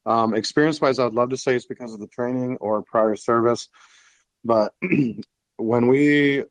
Um, 0.04 0.34
experience 0.34 0.80
wise, 0.80 0.98
I'd 0.98 1.12
love 1.12 1.30
to 1.30 1.36
say 1.36 1.54
it's 1.54 1.64
because 1.64 1.94
of 1.94 2.00
the 2.00 2.08
training 2.08 2.56
or 2.60 2.82
prior 2.82 3.14
service. 3.14 3.68
But 4.44 4.72
when 5.58 5.86
we 5.86 6.42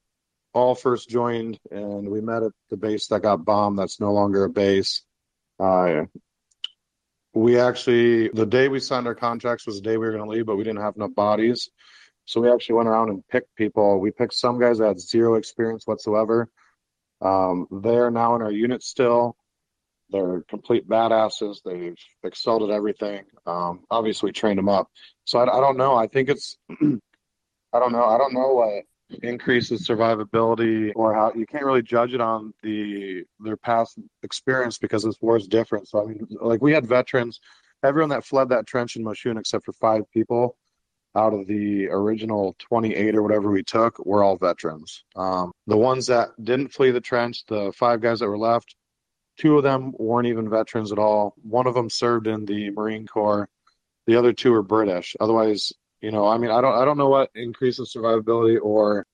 all 0.53 0.73
first 0.73 1.09
joined 1.09 1.59
and 1.69 2.09
we 2.09 2.21
met 2.21 2.43
at 2.43 2.53
the 2.69 2.77
base 2.77 3.07
that 3.07 3.23
got 3.23 3.43
bombed, 3.43 3.77
that's 3.77 3.99
no 3.99 4.13
longer 4.13 4.45
a 4.45 4.49
base. 4.49 5.03
Uh, 5.59 6.05
we 7.33 7.59
actually 7.59 8.29
the 8.29 8.45
day 8.45 8.69
we 8.69 8.79
signed 8.79 9.05
our 9.05 9.13
contracts 9.13 9.67
was 9.67 9.75
the 9.75 9.81
day 9.81 9.97
we 9.97 10.05
were 10.05 10.13
going 10.13 10.23
to 10.23 10.29
leave 10.29 10.45
but 10.45 10.55
we 10.55 10.63
didn't 10.63 10.81
have 10.81 10.95
enough 10.95 11.13
bodies 11.13 11.69
so 12.25 12.41
we 12.41 12.49
actually 12.49 12.73
went 12.73 12.89
around 12.89 13.09
and 13.09 13.27
picked 13.27 13.53
people 13.55 13.99
we 13.99 14.09
picked 14.09 14.33
some 14.33 14.59
guys 14.59 14.79
that 14.79 14.87
had 14.87 14.99
zero 14.99 15.35
experience 15.35 15.85
whatsoever 15.85 16.49
um, 17.21 17.67
they're 17.83 18.09
now 18.09 18.35
in 18.35 18.41
our 18.41 18.51
unit 18.51 18.81
still 18.81 19.35
they're 20.09 20.41
complete 20.47 20.87
badasses. 20.87 21.57
They've 21.63 21.97
excelled 22.23 22.63
at 22.63 22.75
everything. 22.75 23.23
Um, 23.45 23.83
obviously 23.89 24.31
trained 24.31 24.57
them 24.57 24.69
up. 24.69 24.89
So 25.25 25.39
I, 25.39 25.43
I 25.43 25.59
don't 25.59 25.77
know. 25.77 25.95
I 25.95 26.07
think 26.07 26.29
it's 26.29 26.57
i 26.69 27.79
don't 27.79 27.91
know. 27.91 28.05
I 28.05 28.17
don't 28.17 28.33
know 28.33 28.53
what 28.53 28.83
increases 29.23 29.87
survivability 29.87 30.91
or 30.95 31.13
how 31.13 31.31
you 31.33 31.45
can't 31.45 31.63
really 31.63 31.81
judge 31.81 32.13
it 32.13 32.21
on 32.21 32.53
the 32.61 33.23
their 33.39 33.57
past 33.57 33.97
experience 34.23 34.77
because 34.77 35.03
this 35.03 35.15
war 35.21 35.37
is 35.37 35.47
different. 35.47 35.87
So 35.87 36.03
I 36.03 36.07
mean, 36.07 36.27
like 36.41 36.61
we 36.61 36.73
had 36.73 36.85
veterans, 36.85 37.39
everyone 37.83 38.09
that 38.09 38.25
fled 38.25 38.49
that 38.49 38.67
trench 38.67 38.95
in 38.95 39.03
Moshun 39.03 39.39
except 39.39 39.65
for 39.65 39.73
five 39.73 40.09
people 40.11 40.57
out 41.15 41.33
of 41.33 41.47
the 41.47 41.87
original 41.87 42.55
28 42.59 43.15
or 43.15 43.23
whatever 43.23 43.49
we 43.49 43.63
took 43.63 44.03
were 44.05 44.23
all 44.23 44.37
veterans. 44.37 45.03
Um, 45.15 45.51
the 45.65 45.77
ones 45.77 46.07
that 46.07 46.29
didn't 46.41 46.73
flee 46.73 46.91
the 46.91 47.01
trench, 47.01 47.43
the 47.47 47.71
five 47.71 48.01
guys 48.01 48.19
that 48.19 48.27
were 48.27 48.37
left, 48.37 48.75
two 49.37 49.57
of 49.57 49.63
them 49.63 49.93
weren't 49.97 50.27
even 50.27 50.49
veterans 50.49 50.91
at 50.91 50.99
all. 50.99 51.35
One 51.43 51.67
of 51.67 51.73
them 51.73 51.89
served 51.89 52.27
in 52.27 52.45
the 52.45 52.69
Marine 52.71 53.07
Corps. 53.07 53.49
The 54.05 54.15
other 54.15 54.33
two 54.33 54.53
are 54.53 54.63
British. 54.63 55.15
Otherwise, 55.19 55.73
you 56.01 56.11
know, 56.11 56.27
I 56.27 56.37
mean, 56.37 56.51
I 56.51 56.61
don't, 56.61 56.75
I 56.75 56.85
don't 56.85 56.97
know 56.97 57.09
what 57.09 57.29
increases 57.35 57.93
survivability 57.93 58.59
or 58.61 59.05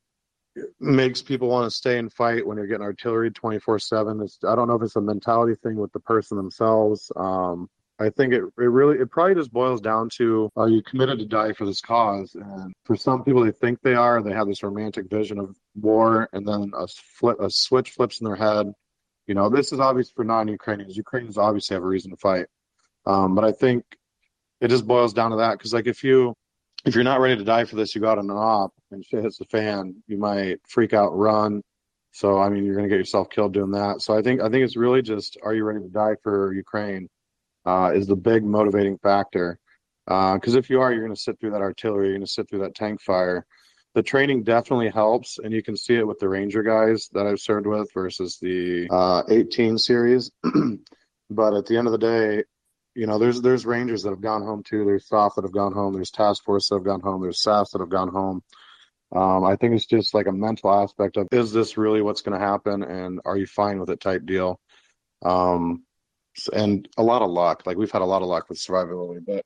makes 0.80 1.22
people 1.22 1.48
want 1.48 1.66
to 1.66 1.76
stay 1.76 1.98
and 1.98 2.12
fight 2.12 2.46
when 2.46 2.58
you're 2.58 2.68
getting 2.68 2.84
artillery 2.84 3.32
24 3.32 3.80
seven. 3.80 4.28
I 4.48 4.56
don't 4.56 4.68
know 4.68 4.76
if 4.76 4.84
it's 4.84 4.96
a 4.96 5.02
mentality 5.02 5.56
thing 5.64 5.76
with 5.76 5.92
the 5.94 6.00
person 6.00 6.38
themselves. 6.38 7.12
Um, 7.16 7.70
I 8.00 8.10
think 8.10 8.34
it, 8.34 8.44
it 8.44 8.52
really, 8.58 8.98
it 8.98 9.12
probably 9.12 9.36
just 9.36 9.54
boils 9.54 9.80
down 9.80 10.10
to, 10.18 10.50
are 10.56 10.70
you 10.70 10.82
committed 10.82 11.20
to 11.20 11.26
die 11.26 11.54
for 11.54 11.66
this 11.66 11.80
cause? 11.80 12.36
And 12.36 12.74
for 12.86 12.96
some 12.96 13.24
people, 13.24 13.44
they 13.44 13.52
think 13.52 13.82
they 13.82 13.94
are, 13.94 14.22
they 14.22 14.34
have 14.34 14.48
this 14.48 14.64
romantic 14.64 15.10
vision 15.10 15.40
of 15.40 15.56
war 15.76 16.28
and 16.34 16.48
then 16.48 16.72
a 16.76 16.88
flip, 16.88 17.40
a 17.40 17.50
switch 17.50 17.92
flips 17.92 18.20
in 18.20 18.26
their 18.26 18.36
head. 18.36 18.74
You 19.28 19.36
know, 19.36 19.50
this 19.50 19.72
is 19.72 19.80
obvious 19.80 20.10
for 20.12 20.24
non-Ukrainians. 20.24 20.98
Ukrainians 20.98 21.38
obviously 21.38 21.76
have 21.76 21.84
a 21.84 21.88
reason 21.88 22.12
to 22.12 22.18
fight. 22.18 22.48
Um, 23.06 23.36
but 23.36 23.44
I 23.44 23.52
think 23.52 23.84
it 24.62 24.70
just 24.70 24.88
boils 24.88 25.14
down 25.14 25.32
to 25.32 25.38
that. 25.38 25.60
Cause 25.60 25.74
like 25.74 25.88
if 25.88 26.04
you, 26.04 26.34
if 26.86 26.96
you're 26.96 27.04
not 27.04 27.22
ready 27.22 27.38
to 27.38 27.44
die 27.44 27.64
for 27.66 27.76
this, 27.76 27.96
you 27.96 28.02
go 28.02 28.10
out 28.10 28.18
on 28.18 28.30
an 28.30 28.36
op 28.36 28.74
and 28.92 29.06
shit 29.06 29.24
hits 29.24 29.38
the 29.38 29.46
fan, 29.46 29.96
you 30.08 30.18
might 30.18 30.60
freak 30.68 30.94
out, 30.94 31.18
run. 31.18 31.62
So 32.12 32.40
I 32.40 32.50
mean, 32.50 32.66
you're 32.66 32.76
to 32.80 32.90
get 32.90 32.98
yourself 32.98 33.30
killed 33.30 33.54
doing 33.54 33.72
that. 33.72 34.02
So 34.02 34.16
I 34.18 34.22
think 34.22 34.42
I 34.42 34.50
think 34.50 34.64
it's 34.64 34.76
really 34.76 35.02
just, 35.02 35.38
are 35.44 35.54
you 35.54 35.64
ready 35.64 35.80
to 35.80 35.90
die 35.90 36.16
for 36.22 36.54
Ukraine? 36.54 37.10
Uh, 37.66 37.92
is 37.96 38.08
the 38.08 38.16
big 38.16 38.44
motivating 38.44 38.98
factor. 38.98 39.58
Because 40.06 40.56
uh, 40.56 40.60
if 40.60 40.70
you 40.70 40.82
are, 40.82 40.92
you're 40.92 41.08
to 41.08 41.16
sit 41.16 41.40
through 41.40 41.52
that 41.52 41.62
artillery, 41.62 42.10
you're 42.10 42.20
to 42.20 42.28
sit 42.28 42.50
through 42.50 42.60
that 42.60 42.76
tank 42.76 43.02
fire. 43.02 43.46
The 43.96 44.04
training 44.04 44.44
definitely 44.44 44.90
helps, 44.90 45.38
and 45.38 45.54
you 45.54 45.62
can 45.62 45.78
see 45.78 45.96
it 45.96 46.08
with 46.08 46.20
the 46.20 46.28
Ranger 46.28 46.64
guys 46.64 47.10
that 47.14 47.28
I've 47.28 47.40
served 47.40 47.68
with 47.68 47.94
versus 47.94 48.40
the 48.42 48.88
uh, 48.90 49.24
18 49.30 49.78
series. 49.78 50.32
but 51.30 51.54
at 51.54 51.68
the 51.68 51.78
end 51.78 51.88
of 51.88 51.92
the 51.92 52.00
day, 52.00 52.44
you 52.96 53.08
know, 53.08 53.20
there's 53.20 53.42
there's 53.42 53.66
Rangers 53.66 54.04
that 54.04 54.10
have 54.10 54.22
gone 54.22 54.44
home 54.44 54.64
too. 54.64 54.86
There's 54.86 55.08
SOF 55.08 55.36
that 55.36 55.44
have 55.44 55.52
gone 55.52 55.74
home. 55.74 55.94
There's 55.94 56.12
Task 56.12 56.44
Force 56.44 56.70
that 56.70 56.76
have 56.76 56.84
gone 56.84 57.02
home. 57.02 57.22
There's 57.22 57.42
SAS 57.42 57.72
that 57.72 57.80
have 57.82 57.90
gone 57.90 58.10
home. 58.10 58.44
Um, 59.16 59.44
I 59.44 59.56
think 59.56 59.76
it's 59.76 59.86
just 59.86 60.14
like 60.14 60.26
a 60.26 60.32
mental 60.32 60.72
aspect 60.72 61.18
of 61.18 61.28
is 61.32 61.52
this 61.52 61.78
really 61.78 62.02
what's 62.02 62.22
going 62.22 62.40
to 62.40 62.46
happen, 62.46 62.84
and 62.84 63.20
are 63.26 63.38
you 63.38 63.46
fine 63.46 63.80
with 63.80 63.90
it 63.90 64.00
type 64.00 64.26
deal. 64.26 64.60
Um, 65.24 65.84
and 66.52 66.88
a 66.98 67.04
lot 67.04 67.22
of 67.22 67.30
luck. 67.30 67.64
Like 67.66 67.78
we've 67.78 67.92
had 67.92 68.02
a 68.02 68.06
lot 68.06 68.24
of 68.24 68.28
luck 68.28 68.50
with 68.50 68.58
survivability, 68.58 69.24
but 69.26 69.46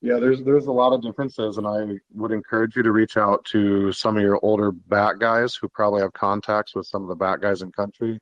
yeah, 0.00 0.18
there's 0.18 0.42
there's 0.44 0.66
a 0.66 0.72
lot 0.72 0.92
of 0.92 1.02
differences, 1.02 1.58
and 1.58 1.66
I 1.66 1.98
would 2.14 2.30
encourage 2.30 2.76
you 2.76 2.82
to 2.84 2.92
reach 2.92 3.16
out 3.16 3.44
to 3.46 3.92
some 3.92 4.16
of 4.16 4.22
your 4.22 4.38
older 4.44 4.70
bat 4.70 5.18
guys 5.18 5.56
who 5.56 5.68
probably 5.68 6.02
have 6.02 6.12
contacts 6.12 6.74
with 6.74 6.86
some 6.86 7.02
of 7.02 7.08
the 7.08 7.16
bat 7.16 7.40
guys 7.40 7.62
in 7.62 7.72
country. 7.72 8.20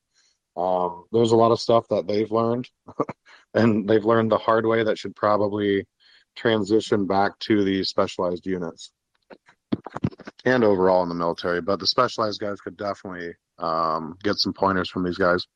Um, 0.56 1.04
there's 1.12 1.32
a 1.32 1.36
lot 1.36 1.52
of 1.52 1.60
stuff 1.60 1.86
that 1.88 2.06
they've 2.06 2.30
learned 2.30 2.68
and 3.54 3.86
they've 3.86 4.04
learned 4.04 4.32
the 4.32 4.38
hard 4.38 4.64
way 4.64 4.82
that 4.84 4.98
should 4.98 5.14
probably 5.14 5.84
transition 6.34 7.06
back 7.06 7.38
to 7.40 7.62
the 7.62 7.84
specialized 7.84 8.46
units 8.46 8.90
and 10.46 10.64
overall 10.64 11.02
in 11.02 11.10
the 11.10 11.14
military. 11.14 11.60
But 11.60 11.78
the 11.78 11.86
specialized 11.86 12.40
guys 12.40 12.60
could 12.60 12.78
definitely 12.78 13.34
um, 13.58 14.16
get 14.22 14.36
some 14.36 14.54
pointers 14.54 14.88
from 14.88 15.04
these 15.04 15.18
guys. 15.18 15.46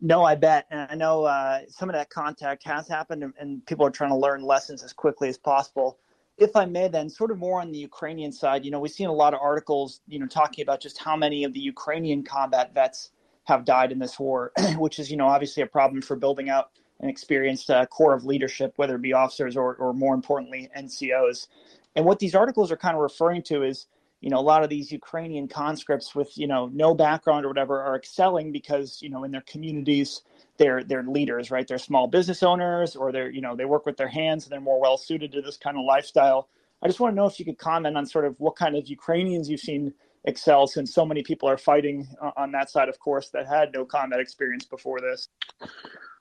No, 0.00 0.22
I 0.22 0.36
bet. 0.36 0.66
And 0.70 0.86
I 0.90 0.94
know 0.94 1.24
uh, 1.24 1.60
some 1.68 1.88
of 1.88 1.94
that 1.94 2.10
contact 2.10 2.64
has 2.64 2.86
happened, 2.86 3.24
and, 3.24 3.32
and, 3.38 3.66
people 3.66 3.84
are 3.84 3.90
trying 3.90 4.10
to 4.10 4.16
learn 4.16 4.42
lessons 4.42 4.84
as 4.84 4.92
quickly 4.92 5.28
as 5.28 5.36
possible. 5.36 5.98
If 6.36 6.54
I 6.54 6.66
may, 6.66 6.86
then, 6.86 7.10
sort 7.10 7.32
of 7.32 7.38
more 7.38 7.60
on 7.60 7.72
the 7.72 7.78
Ukrainian 7.78 8.30
side, 8.30 8.64
you 8.64 8.70
know, 8.70 8.78
we've 8.78 8.92
seen 8.92 9.08
a 9.08 9.12
lot 9.12 9.34
of 9.34 9.40
articles, 9.42 10.00
you 10.06 10.20
know, 10.20 10.26
talking 10.26 10.62
about 10.62 10.80
just 10.80 10.98
how 10.98 11.16
many 11.16 11.42
of 11.42 11.52
the 11.52 11.58
Ukrainian 11.58 12.22
combat 12.22 12.72
vets 12.72 13.10
have 13.44 13.64
died 13.64 13.90
in 13.90 13.98
this 13.98 14.20
war, 14.20 14.52
which 14.78 15.00
is, 15.00 15.10
you 15.10 15.16
know, 15.16 15.26
obviously 15.26 15.64
a 15.64 15.66
problem 15.66 16.00
for 16.00 16.14
building 16.14 16.48
out 16.48 16.70
an 17.00 17.08
experienced 17.08 17.70
uh, 17.70 17.84
core 17.86 18.14
of 18.14 18.24
leadership, 18.24 18.72
whether 18.76 18.94
it 18.94 19.02
be 19.02 19.12
officers 19.12 19.56
or, 19.56 19.74
or 19.76 19.92
more 19.92 20.14
importantly, 20.14 20.68
NCOs. 20.76 21.48
And 21.96 22.04
what 22.04 22.20
these 22.20 22.36
articles 22.36 22.70
are 22.70 22.76
kind 22.76 22.94
of 22.94 23.02
referring 23.02 23.42
to 23.44 23.64
is, 23.64 23.86
you 24.20 24.30
know, 24.30 24.38
a 24.38 24.42
lot 24.42 24.64
of 24.64 24.70
these 24.70 24.90
Ukrainian 24.90 25.46
conscripts 25.46 26.14
with, 26.14 26.36
you 26.36 26.46
know, 26.46 26.70
no 26.72 26.94
background 26.94 27.44
or 27.44 27.48
whatever 27.48 27.80
are 27.82 27.96
excelling 27.96 28.50
because, 28.50 28.98
you 29.00 29.10
know, 29.10 29.24
in 29.24 29.30
their 29.30 29.42
communities, 29.42 30.22
they're 30.56 30.82
they're 30.82 31.04
leaders, 31.04 31.50
right? 31.50 31.66
They're 31.66 31.78
small 31.78 32.08
business 32.08 32.42
owners 32.42 32.96
or 32.96 33.12
they're, 33.12 33.30
you 33.30 33.40
know, 33.40 33.54
they 33.54 33.64
work 33.64 33.86
with 33.86 33.96
their 33.96 34.08
hands 34.08 34.44
and 34.44 34.52
they're 34.52 34.60
more 34.60 34.80
well 34.80 34.98
suited 34.98 35.32
to 35.32 35.42
this 35.42 35.56
kind 35.56 35.76
of 35.76 35.84
lifestyle. 35.84 36.48
I 36.82 36.86
just 36.88 37.00
want 37.00 37.12
to 37.12 37.16
know 37.16 37.26
if 37.26 37.38
you 37.38 37.44
could 37.44 37.58
comment 37.58 37.96
on 37.96 38.06
sort 38.06 38.24
of 38.24 38.34
what 38.38 38.56
kind 38.56 38.76
of 38.76 38.88
Ukrainians 38.88 39.48
you've 39.48 39.60
seen 39.60 39.94
excel 40.24 40.66
since 40.66 40.92
so 40.92 41.04
many 41.04 41.22
people 41.22 41.48
are 41.48 41.56
fighting 41.56 42.08
on 42.36 42.52
that 42.52 42.70
side, 42.70 42.88
of 42.88 42.98
course, 42.98 43.30
that 43.30 43.46
had 43.46 43.72
no 43.72 43.84
combat 43.84 44.20
experience 44.20 44.64
before 44.64 45.00
this. 45.00 45.28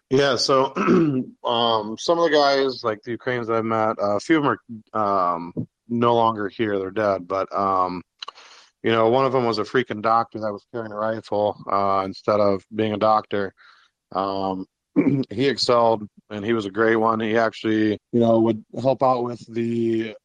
Yeah, 0.10 0.38
so 0.38 0.73
um, 1.43 1.97
some 1.99 2.17
of 2.17 2.31
the 2.31 2.31
guys, 2.31 2.83
like 2.83 3.03
the 3.03 3.12
Ukrainians 3.12 3.49
I've 3.49 3.65
met, 3.65 3.99
uh, 3.99 4.15
a 4.15 4.19
few 4.19 4.38
of 4.38 4.43
them 4.43 4.81
are 4.93 5.36
um, 5.36 5.67
no 5.88 6.15
longer 6.15 6.50
here; 6.50 6.80
they're 6.80 6.91
dead. 6.91 7.28
But 7.28 7.54
um, 7.56 8.04
you 8.84 8.91
know, 8.91 9.10
one 9.10 9.26
of 9.26 9.32
them 9.32 9.45
was 9.45 9.58
a 9.58 9.63
freaking 9.63 10.02
doctor 10.02 10.39
that 10.39 10.52
was 10.52 10.65
carrying 10.71 10.91
a 10.91 10.95
rifle 10.95 11.58
uh, 11.71 12.04
instead 12.06 12.39
of 12.39 12.63
being 12.73 12.93
a 12.93 12.97
doctor. 12.97 13.54
Um, 14.13 14.65
he 15.30 15.47
excelled, 15.47 16.08
and 16.30 16.45
he 16.45 16.54
was 16.54 16.65
a 16.65 16.71
great 16.71 16.95
one. 16.95 17.19
He 17.19 17.38
actually, 17.38 18.00
you 18.12 18.19
know, 18.19 18.39
would 18.39 18.63
help 18.80 19.04
out 19.04 19.23
with 19.23 19.45
the 19.54 20.15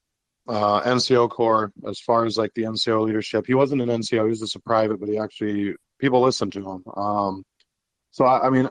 uh, 0.48 0.83
NCO 0.83 1.31
Corps 1.31 1.72
as 1.88 2.01
far 2.01 2.25
as 2.25 2.37
like 2.37 2.53
the 2.55 2.62
NCO 2.62 3.05
leadership. 3.05 3.46
He 3.46 3.55
wasn't 3.55 3.83
an 3.83 3.88
NCO; 3.88 4.25
he 4.25 4.31
was 4.31 4.40
just 4.40 4.57
a 4.57 4.61
private, 4.61 5.01
but 5.01 5.09
he 5.09 5.18
actually 5.18 5.75
people 5.98 6.20
listened 6.20 6.53
to 6.53 6.61
him. 6.61 6.85
Um, 6.96 7.44
so 8.11 8.25
I, 8.25 8.46
I 8.46 8.51
mean, 8.51 8.68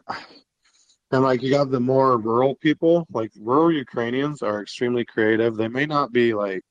and 1.12 1.24
like 1.24 1.42
you 1.42 1.52
got 1.52 1.72
the 1.72 1.80
more 1.80 2.18
rural 2.18 2.56
people, 2.56 3.06
like 3.12 3.32
rural 3.40 3.72
Ukrainians 3.72 4.42
are 4.42 4.62
extremely 4.62 5.06
creative. 5.06 5.56
They 5.56 5.68
may 5.68 5.86
not 5.86 6.12
be 6.12 6.34
like, 6.34 6.62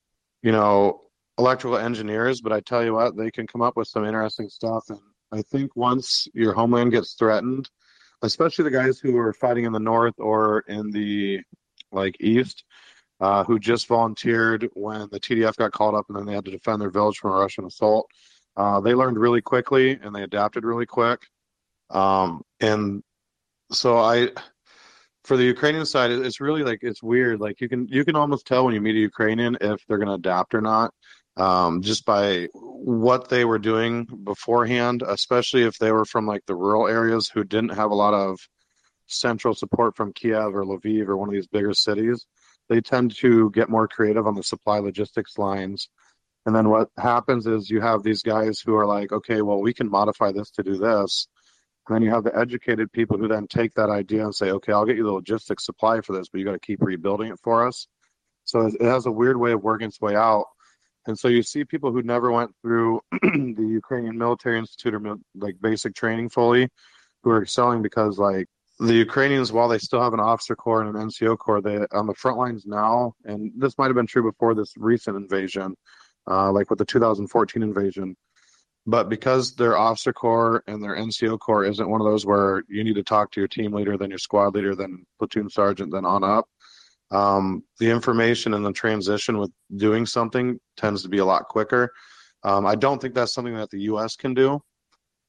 you 0.43 0.53
know, 0.53 1.01
electrical 1.39 1.79
engineers, 1.79 2.41
but 2.41 2.53
I 2.53 2.61
tell 2.61 2.85
you 2.85 2.95
what, 2.95 3.17
they 3.17 3.31
can 3.31 3.47
come 3.47 3.63
up 3.63 3.77
with 3.77 3.89
some 3.89 4.05
interesting 4.05 4.49
stuff. 4.49 4.85
And 4.89 5.01
I 5.33 5.43
think 5.43 5.75
once 5.75 6.29
your 6.35 6.53
homeland 6.53 6.93
gets 6.93 7.15
threatened, 7.15 7.69
especially 8.23 8.65
the 8.65 8.71
guys 8.71 8.99
who 8.99 9.17
are 9.17 9.33
fighting 9.33 9.65
in 9.65 9.73
the 9.73 9.81
north 9.81 10.15
or 10.19 10.61
in 10.69 10.91
the 10.91 11.41
like 11.93 12.17
east, 12.21 12.65
uh, 13.21 13.45
who 13.45 13.59
just 13.59 13.87
volunteered 13.87 14.69
when 14.75 15.09
the 15.11 15.21
TDF 15.21 15.57
got 15.57 15.73
called 15.73 15.95
up 15.95 16.07
and 16.09 16.19
then 16.19 16.27
they 16.27 16.35
had 16.35 16.45
to 16.45 16.51
defend 16.51 16.81
their 16.81 16.91
village 16.91 17.19
from 17.19 17.33
a 17.33 17.37
Russian 17.37 17.65
assault. 17.65 18.07
Uh, 18.57 18.81
they 18.81 18.95
learned 18.95 19.19
really 19.19 19.41
quickly 19.41 19.93
and 20.03 20.15
they 20.15 20.23
adapted 20.23 20.65
really 20.65 20.87
quick. 20.87 21.21
Um, 21.91 22.43
and 22.61 23.03
so 23.73 23.99
I, 23.99 24.31
for 25.25 25.37
the 25.37 25.45
Ukrainian 25.45 25.87
side, 25.87 26.11
it's 26.11 26.41
really 26.41 26.63
like 26.63 26.81
it's 26.83 27.03
weird. 27.03 27.41
Like 27.41 27.61
you 27.61 27.69
can 27.69 27.87
you 27.89 28.05
can 28.05 28.17
almost 28.17 28.47
tell 28.47 28.65
when 28.65 28.75
you 28.75 28.81
meet 28.81 28.97
a 28.97 29.01
Ukrainian 29.01 29.57
if 29.61 29.85
they're 29.87 29.99
going 29.99 30.09
to 30.09 30.15
adapt 30.15 30.55
or 30.55 30.61
not, 30.61 30.93
um, 31.37 31.83
just 31.83 32.05
by 32.05 32.49
what 32.55 33.29
they 33.29 33.45
were 33.45 33.59
doing 33.59 34.07
beforehand. 34.25 35.03
Especially 35.07 35.63
if 35.63 35.79
they 35.79 35.93
were 35.93 36.05
from 36.05 36.27
like 36.27 36.45
the 36.47 36.57
rural 36.57 36.89
areas 36.89 37.29
who 37.29 37.45
didn't 37.45 37.71
have 37.71 37.91
a 37.91 37.95
lot 37.95 38.15
of 38.15 38.39
central 39.07 39.55
support 39.55 39.97
from 39.97 40.13
Kiev 40.13 40.55
or 40.55 40.65
Lviv 40.65 41.09
or 41.09 41.17
one 41.17 41.29
of 41.29 41.35
these 41.35 41.49
bigger 41.49 41.75
cities 41.75 42.27
they 42.71 42.81
tend 42.81 43.15
to 43.17 43.51
get 43.51 43.69
more 43.69 43.89
creative 43.89 44.27
on 44.27 44.37
the 44.37 44.45
supply 44.45 44.79
logistics 44.79 45.37
lines. 45.37 45.89
And 46.47 46.55
then 46.55 46.71
what 46.71 46.89
happens 46.97 47.47
is 47.47 47.69
you 47.69 47.81
have 47.81 48.03
these 48.03 48.23
guys 48.23 48.61
who 48.61 48.77
are 48.77 48.87
like, 48.87 49.13
okay, 49.13 49.43
well, 49.43 49.61
we 49.61 49.75
can 49.75 49.91
modify 49.91 50.31
this 50.33 50.51
to 50.53 50.63
do 50.63 50.79
this. 50.79 51.27
And 51.91 51.97
then 51.97 52.03
you 52.05 52.11
have 52.11 52.23
the 52.23 52.39
educated 52.39 52.93
people 52.93 53.19
who 53.19 53.27
then 53.27 53.49
take 53.49 53.75
that 53.75 53.91
idea 53.91 54.25
and 54.25 54.33
say, 54.33 54.53
okay, 54.53 54.73
I'll 54.73 54.85
get 54.85 54.97
you 54.97 55.03
the 55.03 55.11
logistics 55.11 55.67
supply 55.67 56.01
for 56.01 56.13
this, 56.13 56.29
but 56.29 56.39
you 56.39 56.45
got 56.45 56.53
to 56.53 56.61
keep 56.61 56.81
rebuilding 56.81 57.33
it 57.33 57.41
for 57.43 57.67
us. 57.67 57.89
So 58.45 58.67
it 58.67 58.81
has 58.81 59.07
a 59.07 59.11
weird 59.11 59.37
way 59.37 59.51
of 59.51 59.65
working 59.65 59.89
its 59.89 60.01
way 60.01 60.15
out. 60.15 60.45
And 61.09 61.19
so 61.19 61.27
you 61.27 61.43
see 61.43 61.65
people 61.65 61.91
who 61.91 62.03
never 62.03 62.31
went 62.31 62.53
through 62.63 63.01
the 63.23 63.67
Ukrainian 63.69 64.17
Military 64.17 64.57
Institute 64.57 64.95
or 64.95 65.17
like 65.35 65.57
basic 65.61 65.97
training 65.97 66.29
fully 66.29 66.69
who 67.25 67.31
are 67.31 67.43
excelling 67.43 67.83
because 67.83 68.21
like 68.21 68.47
the 68.79 68.95
Ukrainians, 68.95 69.51
while 69.51 69.67
they 69.67 69.79
still 69.79 70.01
have 70.01 70.15
an 70.15 70.21
officer 70.21 70.55
corps 70.55 70.83
and 70.83 70.97
an 70.97 71.09
NCO 71.09 71.39
corps, 71.39 71.61
they 71.61 71.85
on 71.91 72.07
the 72.07 72.15
front 72.15 72.39
lines 72.39 72.67
now, 72.67 73.15
and 73.25 73.51
this 73.57 73.77
might 73.79 73.87
have 73.87 73.97
been 73.97 74.07
true 74.07 74.23
before 74.23 74.55
this 74.55 74.75
recent 74.77 75.17
invasion, 75.17 75.75
uh, 76.31 76.53
like 76.53 76.71
with 76.71 76.79
the 76.79 76.85
2014 76.85 77.65
invasion. 77.65 78.17
But 78.87 79.09
because 79.09 79.55
their 79.55 79.77
officer 79.77 80.13
corps 80.13 80.65
and 80.67 80.83
their 80.83 80.97
NCO 80.97 81.39
corps 81.39 81.65
isn't 81.65 81.89
one 81.89 82.01
of 82.01 82.07
those 82.07 82.25
where 82.25 82.65
you 82.69 82.83
need 82.83 82.95
to 82.95 83.03
talk 83.03 83.31
to 83.33 83.41
your 83.41 83.49
team 83.49 83.73
leader, 83.73 83.97
then 83.97 84.11
your 84.11 84.19
squad 84.19 84.55
leader, 84.55 84.75
then 84.75 85.05
platoon 85.19 85.51
sergeant, 85.51 85.93
then 85.93 86.07
on 86.07 86.25
up, 86.25 86.49
um, 87.11 87.63
the 87.79 87.91
information 87.91 88.55
and 88.55 88.65
the 88.65 88.73
transition 88.73 89.39
with 89.39 89.51
doing 89.77 90.07
something 90.07 90.59
tends 90.77 91.03
to 91.03 91.09
be 91.09 91.19
a 91.19 91.25
lot 91.25 91.49
quicker. 91.49 91.93
Um, 92.43 92.67
I 92.67 92.75
don't 92.75 93.01
think 93.01 93.15
that's 93.15 93.35
something 93.35 93.55
that 93.55 93.71
the 93.71 93.83
U.S. 93.83 94.17
can 94.17 94.33
do 94.33 94.63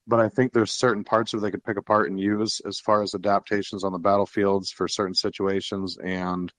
but 0.08 0.20
I 0.20 0.30
think 0.30 0.52
there's 0.52 0.72
certain 0.72 1.04
parts 1.04 1.34
it 1.34 1.42
they 1.42 1.52
could 1.52 1.64
pick 1.64 1.78
apart 1.78 2.10
and 2.10 2.20
use 2.20 2.60
as 2.66 2.80
far 2.80 3.04
as 3.04 3.14
adaptations 3.14 3.84
on 3.84 3.92
the 3.92 4.00
battlefields 4.00 4.72
for 4.72 4.88
certain 4.88 5.14
situations 5.14 5.98
and 6.04 6.52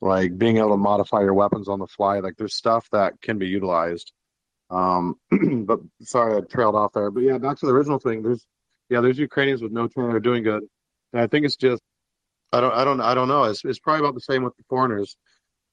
like 0.00 0.38
being 0.38 0.56
able 0.56 0.70
to 0.70 0.76
modify 0.76 1.20
your 1.20 1.34
weapons 1.34 1.68
on 1.68 1.78
the 1.78 1.86
fly. 1.86 2.20
Like 2.20 2.36
there's 2.36 2.54
stuff 2.54 2.88
that 2.90 3.20
can 3.20 3.38
be 3.38 3.46
utilized. 3.46 4.12
Um, 4.70 5.16
but 5.66 5.80
sorry, 6.02 6.36
I 6.36 6.40
trailed 6.40 6.76
off 6.76 6.92
there. 6.92 7.10
But 7.10 7.22
yeah, 7.22 7.38
back 7.38 7.58
to 7.58 7.66
the 7.66 7.72
original 7.72 7.98
thing. 7.98 8.22
There's 8.22 8.46
yeah, 8.88 9.00
there's 9.00 9.18
Ukrainians 9.18 9.62
with 9.62 9.72
no 9.72 9.88
training 9.88 10.14
are 10.14 10.20
doing 10.20 10.42
good. 10.42 10.62
And 11.12 11.22
I 11.22 11.26
think 11.26 11.44
it's 11.44 11.56
just 11.56 11.82
I 12.52 12.60
don't 12.60 12.74
I 12.74 12.84
don't 12.84 13.00
I 13.00 13.14
don't 13.14 13.28
know. 13.28 13.44
It's 13.44 13.64
it's 13.64 13.78
probably 13.78 14.00
about 14.00 14.14
the 14.14 14.20
same 14.20 14.42
with 14.42 14.56
the 14.56 14.64
foreigners. 14.68 15.16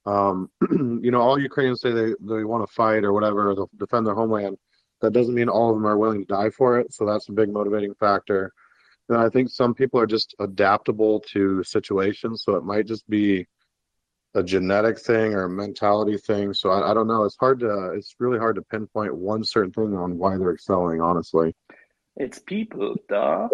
Um, 0.06 0.50
you 0.72 1.12
know, 1.12 1.22
all 1.22 1.40
Ukrainians 1.40 1.82
say 1.82 1.92
they 1.92 2.14
they 2.22 2.44
want 2.44 2.68
to 2.68 2.74
fight 2.74 3.04
or 3.04 3.14
whatever, 3.14 3.54
they'll 3.54 3.70
defend 3.78 4.08
their 4.08 4.16
homeland 4.16 4.58
that 5.02 5.14
doesn't 5.14 5.36
mean 5.36 5.50
all 5.50 5.70
of 5.70 5.76
them 5.76 5.86
are 5.86 5.98
willing 5.98 6.20
to 6.20 6.26
die 6.26 6.50
for 6.50 6.80
it. 6.80 6.94
So 6.94 7.06
that's 7.06 7.30
a 7.30 7.34
big 7.34 7.52
motivating 7.52 7.94
factor. 7.96 8.52
And 9.10 9.18
I 9.18 9.30
think 9.30 9.50
some 9.50 9.74
people 9.74 10.00
are 10.00 10.08
just 10.08 10.36
adaptable 10.40 11.22
to 11.32 11.64
situations. 11.64 12.44
So 12.44 12.56
it 12.56 12.64
might 12.64 12.88
just 12.88 13.08
be 13.10 13.46
a 14.38 14.44
genetic 14.44 15.00
thing 15.00 15.34
or 15.34 15.44
a 15.44 15.50
mentality 15.50 16.18
thing. 16.18 16.54
So 16.54 16.70
I, 16.70 16.92
I 16.92 16.94
don't 16.94 17.08
know. 17.08 17.24
It's 17.24 17.38
hard 17.40 17.60
to, 17.62 17.92
it's 17.96 18.16
really 18.20 18.40
hard 18.40 18.56
to 18.56 18.62
pinpoint 18.62 19.16
one 19.16 19.44
certain 19.44 19.72
thing 19.72 19.96
on 19.96 20.18
why 20.18 20.38
they're 20.38 20.54
excelling, 20.54 21.02
honestly. 21.02 21.56
It's 22.16 22.40
people, 22.40 22.96
duh. 23.10 23.50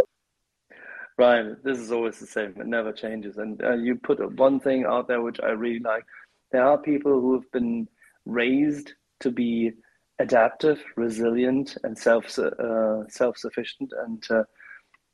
Ryan, 1.17 1.57
this 1.63 1.77
is 1.79 1.91
always 1.91 2.19
the 2.19 2.25
same. 2.27 2.53
It 2.57 2.65
never 2.67 2.91
changes. 2.91 3.37
And 3.37 3.63
uh, 3.63 3.75
you 3.75 3.95
put 3.95 4.19
one 4.37 4.59
thing 4.59 4.85
out 4.85 5.07
there 5.07 5.21
which 5.21 5.39
I 5.41 5.49
really 5.49 5.79
like. 5.79 6.03
There 6.51 6.65
are 6.65 6.77
people 6.77 7.19
who 7.19 7.33
have 7.33 7.51
been 7.51 7.87
raised 8.25 8.93
to 9.21 9.31
be 9.31 9.71
adaptive, 10.19 10.83
resilient, 10.95 11.77
and 11.83 11.97
self 11.97 12.37
uh, 12.39 13.07
self 13.09 13.37
sufficient, 13.37 13.91
and 14.05 14.23
uh, 14.29 14.43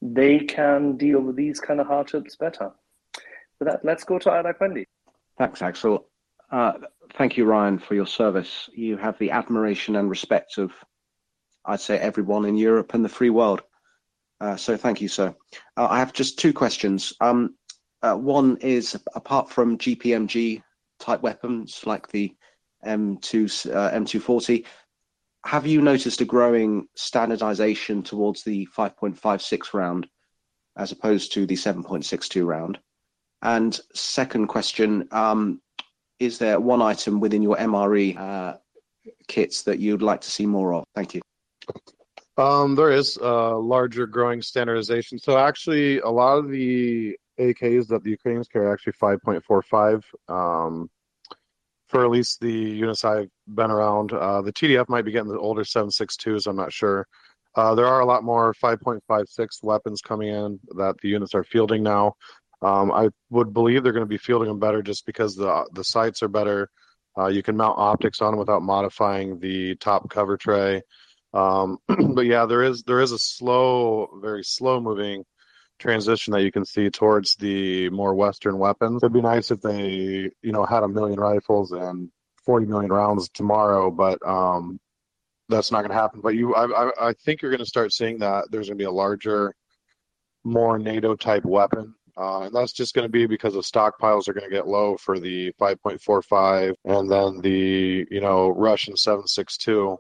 they 0.02 0.40
can 0.40 0.98
deal 0.98 1.22
with 1.22 1.36
these 1.36 1.60
kind 1.60 1.80
of 1.80 1.88
hardships 1.88 2.36
better. 2.36 2.72
With 3.60 3.70
that, 3.70 3.84
let's 3.84 4.04
go 4.04 4.20
to 4.20 4.32
Ida 4.32 4.54
Wendy. 4.60 4.88
Thanks, 5.40 5.62
Axel. 5.62 6.06
Uh, 6.52 6.74
thank 7.14 7.38
you, 7.38 7.46
Ryan, 7.46 7.80
for 7.80 7.96
your 7.96 8.06
service. 8.06 8.70
You 8.74 8.98
have 8.98 9.18
the 9.20 9.32
admiration 9.32 9.96
and 9.96 10.10
respect 10.10 10.58
of, 10.58 10.74
I'd 11.66 11.80
say, 11.80 11.98
everyone 11.98 12.44
in 12.44 12.58
Europe 12.58 12.94
and 12.94 13.06
the 13.06 13.10
free 13.10 13.30
world. 13.30 13.62
Uh, 14.42 14.58
so 14.58 14.76
thank 14.76 15.00
you, 15.00 15.08
sir. 15.08 15.34
Uh, 15.78 15.88
I 15.90 15.98
have 16.00 16.12
just 16.12 16.40
two 16.40 16.52
questions. 16.52 17.14
Um, 17.22 17.56
uh, 18.02 18.16
one 18.16 18.58
is, 18.58 19.00
apart 19.16 19.50
from 19.50 19.78
GPMG 19.78 20.62
type 21.00 21.22
weapons 21.22 21.82
like 21.86 22.10
the 22.10 22.36
M2 22.86 23.74
uh, 23.74 23.92
M240, 23.92 24.66
have 25.46 25.66
you 25.66 25.82
noticed 25.82 26.20
a 26.20 26.26
growing 26.26 26.86
standardization 26.96 28.04
towards 28.04 28.44
the 28.44 28.68
5.56 28.78 29.74
round 29.74 30.06
as 30.78 30.92
opposed 30.92 31.32
to 31.34 31.46
the 31.46 31.56
7.62 31.56 32.46
round? 32.46 32.78
And 33.42 33.80
second 33.94 34.48
question, 34.48 35.08
um, 35.12 35.62
is 36.20 36.38
there 36.38 36.60
one 36.60 36.82
item 36.82 37.20
within 37.20 37.42
your 37.42 37.56
MRE 37.56 38.18
uh, 38.18 38.58
kits 39.28 39.64
that 39.64 39.80
you'd 39.80 40.02
like 40.02 40.22
to 40.22 40.30
see 40.30 40.46
more 40.46 40.74
of? 40.74 40.84
Thank 40.96 41.16
you. 41.16 41.22
Um, 42.38 42.76
there 42.76 42.92
is 42.92 43.18
a 43.18 43.52
larger 43.56 44.08
growing 44.08 44.42
standardization. 44.42 45.20
So 45.20 45.38
actually, 45.38 46.00
a 46.00 46.10
lot 46.10 46.38
of 46.38 46.50
the 46.50 47.18
AKs 47.40 47.88
that 47.88 48.04
the 48.04 48.12
Ukrainians 48.12 48.48
carry 48.48 48.66
are 48.66 48.74
actually 48.74 48.94
5.45. 48.94 50.04
Um, 50.28 50.90
for 51.88 52.04
at 52.04 52.12
least 52.12 52.40
the 52.40 52.52
units 52.52 53.04
I've 53.04 53.30
been 53.48 53.72
around, 53.72 54.14
uh, 54.14 54.42
the 54.42 54.54
TDF 54.54 54.88
might 54.90 55.06
be 55.06 55.12
getting 55.12 55.32
the 55.32 55.40
older 55.40 55.64
7.62s. 55.64 56.48
I'm 56.48 56.56
not 56.56 56.72
sure. 56.72 57.08
Uh, 57.56 57.74
there 57.74 57.88
are 57.88 58.02
a 58.02 58.06
lot 58.06 58.24
more 58.24 58.54
5.56 58.54 59.64
weapons 59.64 60.02
coming 60.02 60.30
in 60.30 60.60
that 60.78 60.96
the 61.02 61.10
units 61.10 61.34
are 61.34 61.44
fielding 61.44 61.82
now. 61.82 62.14
Um, 62.62 62.92
I 62.92 63.10
would 63.30 63.54
believe 63.54 63.84
they're 63.84 63.94
going 63.94 64.06
to 64.06 64.10
be 64.10 64.18
fielding 64.18 64.50
them 64.50 64.60
better 64.60 64.82
just 64.82 65.06
because 65.06 65.36
the 65.36 65.68
the 65.74 65.84
sights 65.84 66.22
are 66.24 66.28
better. 66.28 66.70
Uh, 67.18 67.28
you 67.28 67.44
can 67.44 67.58
mount 67.58 67.78
optics 67.78 68.22
on 68.22 68.32
them 68.32 68.40
without 68.40 68.62
modifying 68.62 69.40
the 69.40 69.76
top 69.76 70.10
cover 70.10 70.38
tray. 70.38 70.82
Um, 71.34 71.78
but 71.88 72.26
yeah, 72.26 72.46
there 72.46 72.64
is 72.64 72.84
there 72.84 73.00
is 73.00 73.12
a 73.12 73.20
slow, 73.20 74.10
very 74.22 74.44
slow 74.44 74.80
moving 74.80 75.26
transition 75.80 76.34
that 76.34 76.44
you 76.44 76.52
can 76.52 76.66
see 76.66 76.90
towards 76.90 77.36
the 77.36 77.90
more 77.90 78.14
Western 78.14 78.58
weapons. 78.58 79.02
It'd 79.02 79.14
be 79.14 79.22
nice 79.22 79.50
if 79.50 79.62
they, 79.62 80.30
you 80.42 80.52
know, 80.52 80.66
had 80.66 80.84
a 80.84 80.88
million 80.88 81.20
rifles 81.20 81.72
and 81.72 82.10
40 82.46 82.66
million 82.66 82.92
rounds 82.92 83.30
tomorrow, 83.30 83.90
but 83.90 84.20
um, 84.28 84.80
that's 85.48 85.72
not 85.72 85.80
going 85.80 85.92
to 85.92 85.96
happen. 85.96 86.20
But 86.22 86.36
you, 86.36 86.54
I, 86.54 86.66
I, 86.66 87.10
I 87.10 87.14
think 87.14 87.42
you're 87.42 87.52
going 87.52 87.60
to 87.60 87.66
start 87.66 87.94
seeing 87.94 88.20
that 88.20 88.46
there's 88.52 88.68
going 88.68 88.78
to 88.78 88.82
be 88.82 88.88
a 88.88 88.92
larger, 88.92 89.56
more 90.44 90.78
NATO 90.78 91.16
type 91.16 91.46
weapon 91.46 91.96
uh, 92.18 92.42
and 92.42 92.56
that's 92.56 92.74
just 92.74 92.94
going 92.94 93.06
to 93.06 93.12
be 93.12 93.26
because 93.26 93.54
the 93.54 93.60
stockpiles 93.60 94.28
are 94.28 94.34
going 94.34 94.50
to 94.50 94.56
get 94.56 94.68
low 94.68 94.98
for 94.98 95.20
the 95.20 95.52
5.45 95.60 96.76
and 96.86 97.12
then 97.12 97.42
the, 97.42 98.06
you 98.10 98.22
know, 98.22 98.50
Russian 98.50 98.96
7.62. 98.96 99.98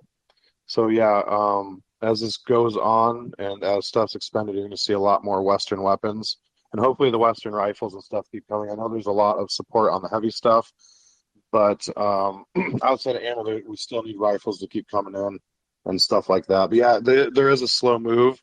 So, 0.65 0.87
yeah, 0.87 1.21
um, 1.27 1.81
as 2.01 2.21
this 2.21 2.37
goes 2.37 2.77
on 2.77 3.31
and 3.39 3.63
as 3.63 3.87
stuff's 3.87 4.15
expended, 4.15 4.55
you're 4.55 4.63
going 4.63 4.71
to 4.71 4.77
see 4.77 4.93
a 4.93 4.99
lot 4.99 5.23
more 5.23 5.41
Western 5.41 5.81
weapons. 5.81 6.37
And 6.71 6.83
hopefully 6.83 7.09
the 7.09 7.17
Western 7.17 7.53
rifles 7.53 7.93
and 7.93 8.03
stuff 8.03 8.27
keep 8.31 8.47
coming. 8.47 8.69
I 8.69 8.75
know 8.75 8.89
there's 8.89 9.07
a 9.07 9.11
lot 9.11 9.37
of 9.37 9.49
support 9.49 9.91
on 9.91 10.03
the 10.03 10.09
heavy 10.09 10.29
stuff, 10.29 10.71
but 11.51 11.87
um, 11.97 12.45
outside 12.83 13.15
of 13.15 13.23
ammo, 13.23 13.43
we 13.67 13.75
still 13.75 14.03
need 14.03 14.17
rifles 14.19 14.59
to 14.59 14.67
keep 14.67 14.87
coming 14.89 15.15
in 15.15 15.39
and 15.85 15.99
stuff 15.99 16.29
like 16.29 16.45
that. 16.47 16.69
But 16.69 16.77
yeah, 16.77 16.99
there, 17.01 17.31
there 17.31 17.49
is 17.49 17.63
a 17.63 17.67
slow 17.67 17.97
move 17.97 18.39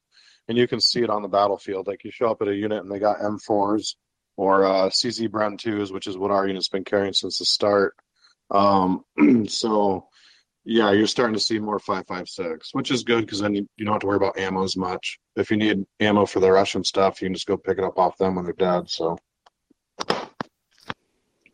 and 0.49 0.57
you 0.57 0.69
can 0.69 0.81
see 0.81 1.03
it 1.03 1.11
on 1.11 1.23
the 1.23 1.29
battlefield. 1.29 1.87
Like 1.87 2.05
you 2.05 2.11
show 2.11 2.31
up 2.31 2.43
at 2.43 2.49
a 2.49 2.55
unit 2.55 2.83
and 2.83 2.91
they 2.91 2.99
got 2.99 3.19
M4s 3.19 3.95
or 4.37 4.65
uh, 4.65 4.89
CZ 4.89 5.29
Bren 5.29 5.59
2s, 5.59 5.93
which 5.93 6.07
is 6.07 6.19
what 6.19 6.31
our 6.31 6.47
unit's 6.47 6.69
been 6.69 6.85
carrying 6.85 7.13
since 7.13 7.39
the 7.39 7.45
start. 7.45 7.95
Um, 8.51 9.05
so, 9.49 10.07
yeah, 10.65 10.93
you're 10.93 11.07
starting 11.07 11.35
to 11.35 11.41
see 11.41 11.59
more 11.59 11.79
5.56, 11.79 12.69
which 12.73 12.91
is 12.91 13.03
good 13.03 13.23
because 13.23 13.41
then 13.41 13.55
you, 13.55 13.69
you 13.77 13.85
don't 13.85 13.95
have 13.95 14.01
to 14.01 14.07
worry 14.07 14.17
about 14.17 14.39
ammo 14.39 14.63
as 14.63 14.77
much. 14.77 15.19
If 15.37 15.51
you 15.51 15.57
need 15.57 15.85
ammo 16.01 16.27
for 16.27 16.41
the 16.41 16.53
Russian 16.53 16.85
stuff, 16.85 17.21
you 17.21 17.27
can 17.27 17.35
just 17.35 17.47
go 17.47 17.57
pick 17.57 17.79
it 17.79 17.85
up 17.85 17.99
off 17.99 18.19
them 18.19 18.35
when 18.37 18.45
they're 18.45 18.55
dead. 18.55 18.91
So, 18.91 19.17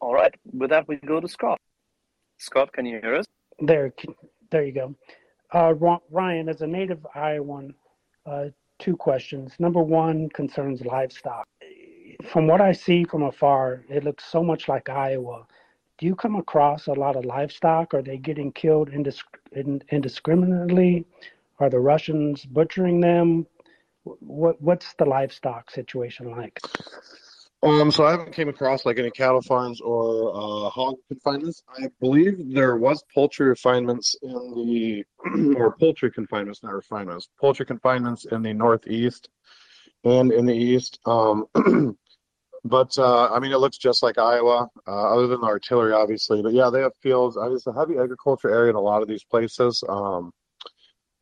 all 0.00 0.14
right. 0.14 0.34
With 0.52 0.70
that, 0.70 0.88
we 0.88 0.96
go 0.96 1.20
to 1.20 1.28
Scott. 1.28 1.60
Scott, 2.38 2.72
can 2.72 2.84
you 2.84 2.98
hear 3.00 3.14
us? 3.14 3.26
There, 3.60 3.92
there 4.50 4.64
you 4.64 4.72
go. 4.72 4.96
Uh, 5.54 5.74
Ryan, 6.10 6.48
as 6.48 6.62
a 6.62 6.66
native 6.66 7.06
Iowan, 7.14 7.74
uh, 8.26 8.46
two 8.82 8.96
questions. 8.96 9.52
Number 9.60 9.80
one 9.82 10.28
concerns 10.30 10.82
livestock. 10.84 11.46
From 12.32 12.48
what 12.48 12.60
I 12.60 12.72
see 12.72 13.04
from 13.04 13.22
afar, 13.22 13.84
it 13.88 14.04
looks 14.04 14.24
so 14.24 14.42
much 14.42 14.68
like 14.68 14.88
Iowa. 14.88 15.46
Do 15.98 16.06
you 16.06 16.16
come 16.16 16.36
across 16.36 16.88
a 16.88 16.92
lot 16.92 17.16
of 17.16 17.24
livestock? 17.24 17.94
Are 17.94 18.02
they 18.02 18.18
getting 18.18 18.50
killed 18.52 18.90
indisc- 18.90 19.84
indiscriminately? 19.90 21.06
Are 21.60 21.70
the 21.70 21.78
Russians 21.78 22.44
butchering 22.44 23.00
them? 23.00 23.46
What 24.04 24.60
what's 24.60 24.94
the 24.94 25.04
livestock 25.04 25.70
situation 25.70 26.30
like? 26.32 26.58
Um, 27.64 27.92
so 27.92 28.04
I 28.04 28.10
haven't 28.10 28.32
came 28.32 28.48
across 28.48 28.84
like 28.84 28.98
any 28.98 29.12
cattle 29.12 29.40
farms 29.40 29.80
or 29.80 30.34
uh, 30.34 30.70
hog 30.70 30.96
confinements. 31.06 31.62
I 31.78 31.88
believe 32.00 32.52
there 32.52 32.76
was 32.76 33.04
poultry 33.14 33.46
refinements 33.48 34.16
in 34.20 34.32
the 34.32 35.04
or 35.56 35.76
poultry 35.76 36.10
confinements, 36.10 36.64
not 36.64 36.74
refinements, 36.74 37.28
poultry 37.40 37.64
confinements 37.64 38.24
in 38.24 38.42
the 38.42 38.52
northeast 38.52 39.28
and 40.02 40.32
in 40.32 40.44
the 40.44 40.56
east. 40.56 40.98
Um, 41.06 41.46
but 42.64 42.98
uh, 42.98 43.28
I 43.32 43.38
mean, 43.38 43.52
it 43.52 43.58
looks 43.58 43.78
just 43.78 44.02
like 44.02 44.18
Iowa, 44.18 44.68
uh, 44.88 45.14
other 45.14 45.28
than 45.28 45.40
the 45.40 45.46
artillery, 45.46 45.92
obviously. 45.92 46.42
But 46.42 46.54
yeah, 46.54 46.68
they 46.70 46.80
have 46.80 46.96
fields. 47.00 47.36
I 47.36 47.46
mean, 47.46 47.54
it's 47.54 47.68
a 47.68 47.72
heavy 47.72 47.96
agriculture 47.96 48.50
area 48.50 48.70
in 48.70 48.76
a 48.76 48.80
lot 48.80 49.02
of 49.02 49.08
these 49.08 49.22
places. 49.22 49.84
Um, 49.88 50.32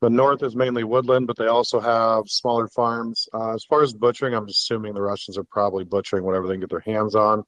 the 0.00 0.10
north 0.10 0.42
is 0.42 0.56
mainly 0.56 0.84
woodland, 0.84 1.26
but 1.26 1.36
they 1.36 1.46
also 1.46 1.78
have 1.78 2.28
smaller 2.28 2.68
farms. 2.68 3.28
Uh, 3.34 3.54
as 3.54 3.64
far 3.64 3.82
as 3.82 3.92
butchering, 3.92 4.34
I'm 4.34 4.48
assuming 4.48 4.94
the 4.94 5.02
Russians 5.02 5.36
are 5.36 5.44
probably 5.44 5.84
butchering 5.84 6.24
whatever 6.24 6.46
they 6.46 6.54
can 6.54 6.60
get 6.60 6.70
their 6.70 6.80
hands 6.80 7.14
on. 7.14 7.44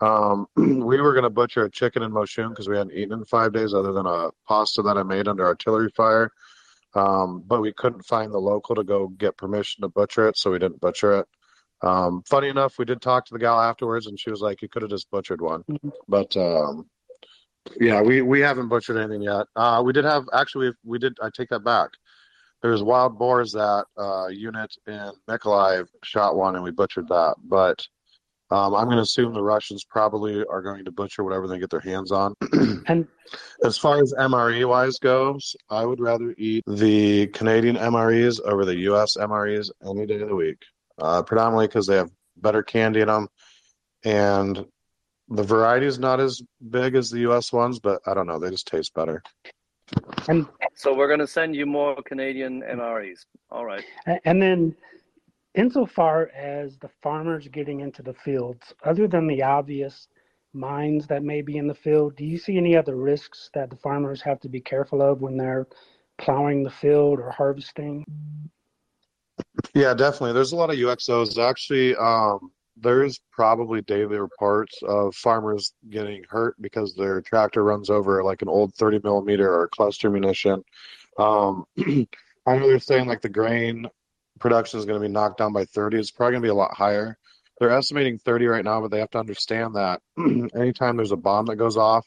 Um, 0.00 0.46
we 0.56 1.00
were 1.00 1.12
going 1.12 1.22
to 1.22 1.30
butcher 1.30 1.64
a 1.64 1.70
chicken 1.70 2.02
in 2.02 2.10
Moshchun 2.10 2.50
because 2.50 2.68
we 2.68 2.76
hadn't 2.76 2.94
eaten 2.94 3.12
in 3.12 3.24
five 3.24 3.52
days, 3.52 3.74
other 3.74 3.92
than 3.92 4.06
a 4.06 4.30
pasta 4.46 4.82
that 4.82 4.98
I 4.98 5.02
made 5.02 5.28
under 5.28 5.46
artillery 5.46 5.90
fire. 5.96 6.30
Um, 6.94 7.42
but 7.46 7.60
we 7.60 7.72
couldn't 7.72 8.04
find 8.04 8.32
the 8.32 8.38
local 8.38 8.74
to 8.74 8.84
go 8.84 9.08
get 9.08 9.36
permission 9.36 9.82
to 9.82 9.88
butcher 9.88 10.28
it, 10.28 10.36
so 10.36 10.50
we 10.50 10.58
didn't 10.58 10.80
butcher 10.80 11.20
it. 11.20 11.28
Um, 11.82 12.22
funny 12.28 12.48
enough, 12.48 12.78
we 12.78 12.84
did 12.84 13.02
talk 13.02 13.26
to 13.26 13.34
the 13.34 13.38
gal 13.38 13.60
afterwards, 13.60 14.06
and 14.06 14.18
she 14.18 14.30
was 14.30 14.40
like, 14.40 14.62
"You 14.62 14.68
could 14.68 14.82
have 14.82 14.90
just 14.90 15.10
butchered 15.10 15.40
one," 15.40 15.64
mm-hmm. 15.64 15.88
but 16.08 16.36
um, 16.36 16.86
yeah, 17.80 18.00
we 18.00 18.22
we 18.22 18.40
haven't 18.40 18.68
butchered 18.68 18.96
anything 18.96 19.22
yet. 19.22 19.46
Uh, 19.56 19.82
we 19.84 19.92
did 19.92 20.04
have 20.04 20.24
actually 20.32 20.68
we, 20.68 20.92
we 20.92 20.98
did. 20.98 21.16
I 21.22 21.30
take 21.34 21.48
that 21.50 21.64
back. 21.64 21.90
There's 22.62 22.82
wild 22.82 23.18
boars 23.18 23.52
that 23.52 23.84
uh, 23.98 24.28
unit 24.28 24.74
in 24.86 25.12
Mykolaiv 25.28 25.86
shot 26.02 26.36
one, 26.36 26.54
and 26.54 26.64
we 26.64 26.70
butchered 26.70 27.08
that. 27.08 27.34
But 27.44 27.86
um, 28.50 28.74
I'm 28.74 28.84
going 28.84 28.96
to 28.96 29.02
assume 29.02 29.34
the 29.34 29.42
Russians 29.42 29.84
probably 29.84 30.44
are 30.50 30.62
going 30.62 30.84
to 30.84 30.90
butcher 30.90 31.24
whatever 31.24 31.46
they 31.46 31.58
get 31.58 31.70
their 31.70 31.80
hands 31.80 32.12
on. 32.12 32.34
and 32.86 33.06
as 33.64 33.76
far 33.76 34.00
as 34.00 34.14
MRE 34.18 34.68
wise 34.68 34.98
goes, 34.98 35.56
I 35.70 35.84
would 35.84 36.00
rather 36.00 36.34
eat 36.38 36.64
the 36.66 37.26
Canadian 37.28 37.76
MREs 37.76 38.40
over 38.44 38.64
the 38.64 38.76
U.S. 38.76 39.16
MREs 39.16 39.70
any 39.86 40.06
day 40.06 40.20
of 40.20 40.28
the 40.28 40.36
week. 40.36 40.58
Uh, 40.98 41.22
predominantly 41.22 41.66
because 41.66 41.86
they 41.86 41.96
have 41.96 42.10
better 42.36 42.62
candy 42.62 43.00
in 43.00 43.08
them, 43.08 43.26
and 44.04 44.64
the 45.28 45.42
variety 45.42 45.86
is 45.86 45.98
not 45.98 46.20
as 46.20 46.42
big 46.70 46.94
as 46.94 47.10
the 47.10 47.20
U.S. 47.20 47.52
ones, 47.52 47.78
but 47.78 48.00
I 48.06 48.14
don't 48.14 48.26
know. 48.26 48.38
They 48.38 48.50
just 48.50 48.66
taste 48.66 48.94
better. 48.94 49.22
And 50.28 50.46
so 50.74 50.94
we're 50.94 51.08
going 51.08 51.20
to 51.20 51.26
send 51.26 51.54
you 51.54 51.66
more 51.66 51.96
Canadian 52.02 52.62
MREs. 52.62 53.26
All 53.50 53.64
right. 53.64 53.84
And 54.24 54.40
then, 54.40 54.74
insofar 55.54 56.30
as 56.34 56.76
the 56.78 56.90
farmers 57.02 57.48
getting 57.48 57.80
into 57.80 58.02
the 58.02 58.14
fields, 58.14 58.74
other 58.84 59.06
than 59.06 59.26
the 59.26 59.42
obvious 59.42 60.08
mines 60.52 61.06
that 61.08 61.22
may 61.22 61.42
be 61.42 61.56
in 61.56 61.66
the 61.66 61.74
field, 61.74 62.16
do 62.16 62.24
you 62.24 62.38
see 62.38 62.56
any 62.56 62.76
other 62.76 62.96
risks 62.96 63.50
that 63.54 63.70
the 63.70 63.76
farmers 63.76 64.22
have 64.22 64.40
to 64.40 64.48
be 64.48 64.60
careful 64.60 65.02
of 65.02 65.20
when 65.20 65.36
they're 65.36 65.66
plowing 66.18 66.62
the 66.62 66.70
field 66.70 67.18
or 67.18 67.30
harvesting? 67.30 68.04
Yeah, 69.74 69.94
definitely. 69.94 70.32
There's 70.32 70.52
a 70.52 70.56
lot 70.56 70.70
of 70.70 70.76
UXOs. 70.76 71.38
Actually, 71.38 71.96
um, 71.96 72.52
there's 72.76 73.20
probably 73.32 73.82
daily 73.82 74.18
reports 74.18 74.80
of 74.82 75.14
farmers 75.14 75.74
getting 75.88 76.24
hurt 76.28 76.56
because 76.60 76.94
their 76.94 77.20
tractor 77.22 77.62
runs 77.64 77.90
over 77.90 78.22
like 78.24 78.42
an 78.42 78.48
old 78.48 78.74
30 78.74 79.00
millimeter 79.04 79.52
or 79.52 79.68
cluster 79.68 80.10
munition. 80.10 80.64
Um, 81.18 81.64
I 81.78 82.56
know 82.58 82.68
they're 82.68 82.78
saying 82.80 83.06
like 83.06 83.22
the 83.22 83.28
grain 83.28 83.86
production 84.40 84.78
is 84.80 84.86
going 84.86 85.00
to 85.00 85.06
be 85.08 85.12
knocked 85.12 85.38
down 85.38 85.52
by 85.52 85.64
30. 85.66 85.98
It's 85.98 86.10
probably 86.10 86.32
going 86.32 86.42
to 86.42 86.46
be 86.46 86.50
a 86.50 86.54
lot 86.54 86.74
higher. 86.74 87.18
They're 87.58 87.70
estimating 87.70 88.18
30 88.18 88.46
right 88.46 88.64
now, 88.64 88.80
but 88.80 88.90
they 88.90 89.00
have 89.00 89.10
to 89.10 89.18
understand 89.20 89.76
that 89.76 90.02
anytime 90.56 90.96
there's 90.96 91.12
a 91.12 91.16
bomb 91.16 91.46
that 91.46 91.56
goes 91.56 91.76
off 91.76 92.06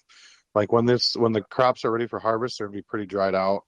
Like 0.56 0.72
when 0.72 0.86
this 0.86 1.16
when 1.16 1.34
the 1.34 1.42
crops 1.42 1.86
are 1.86 1.92
ready 1.92 2.08
for 2.08 2.20
harvest, 2.20 2.58
they're 2.60 2.68
gonna 2.68 2.78
be 2.78 2.84
pretty 2.84 3.06
dried 3.06 3.36
out. 3.36 3.64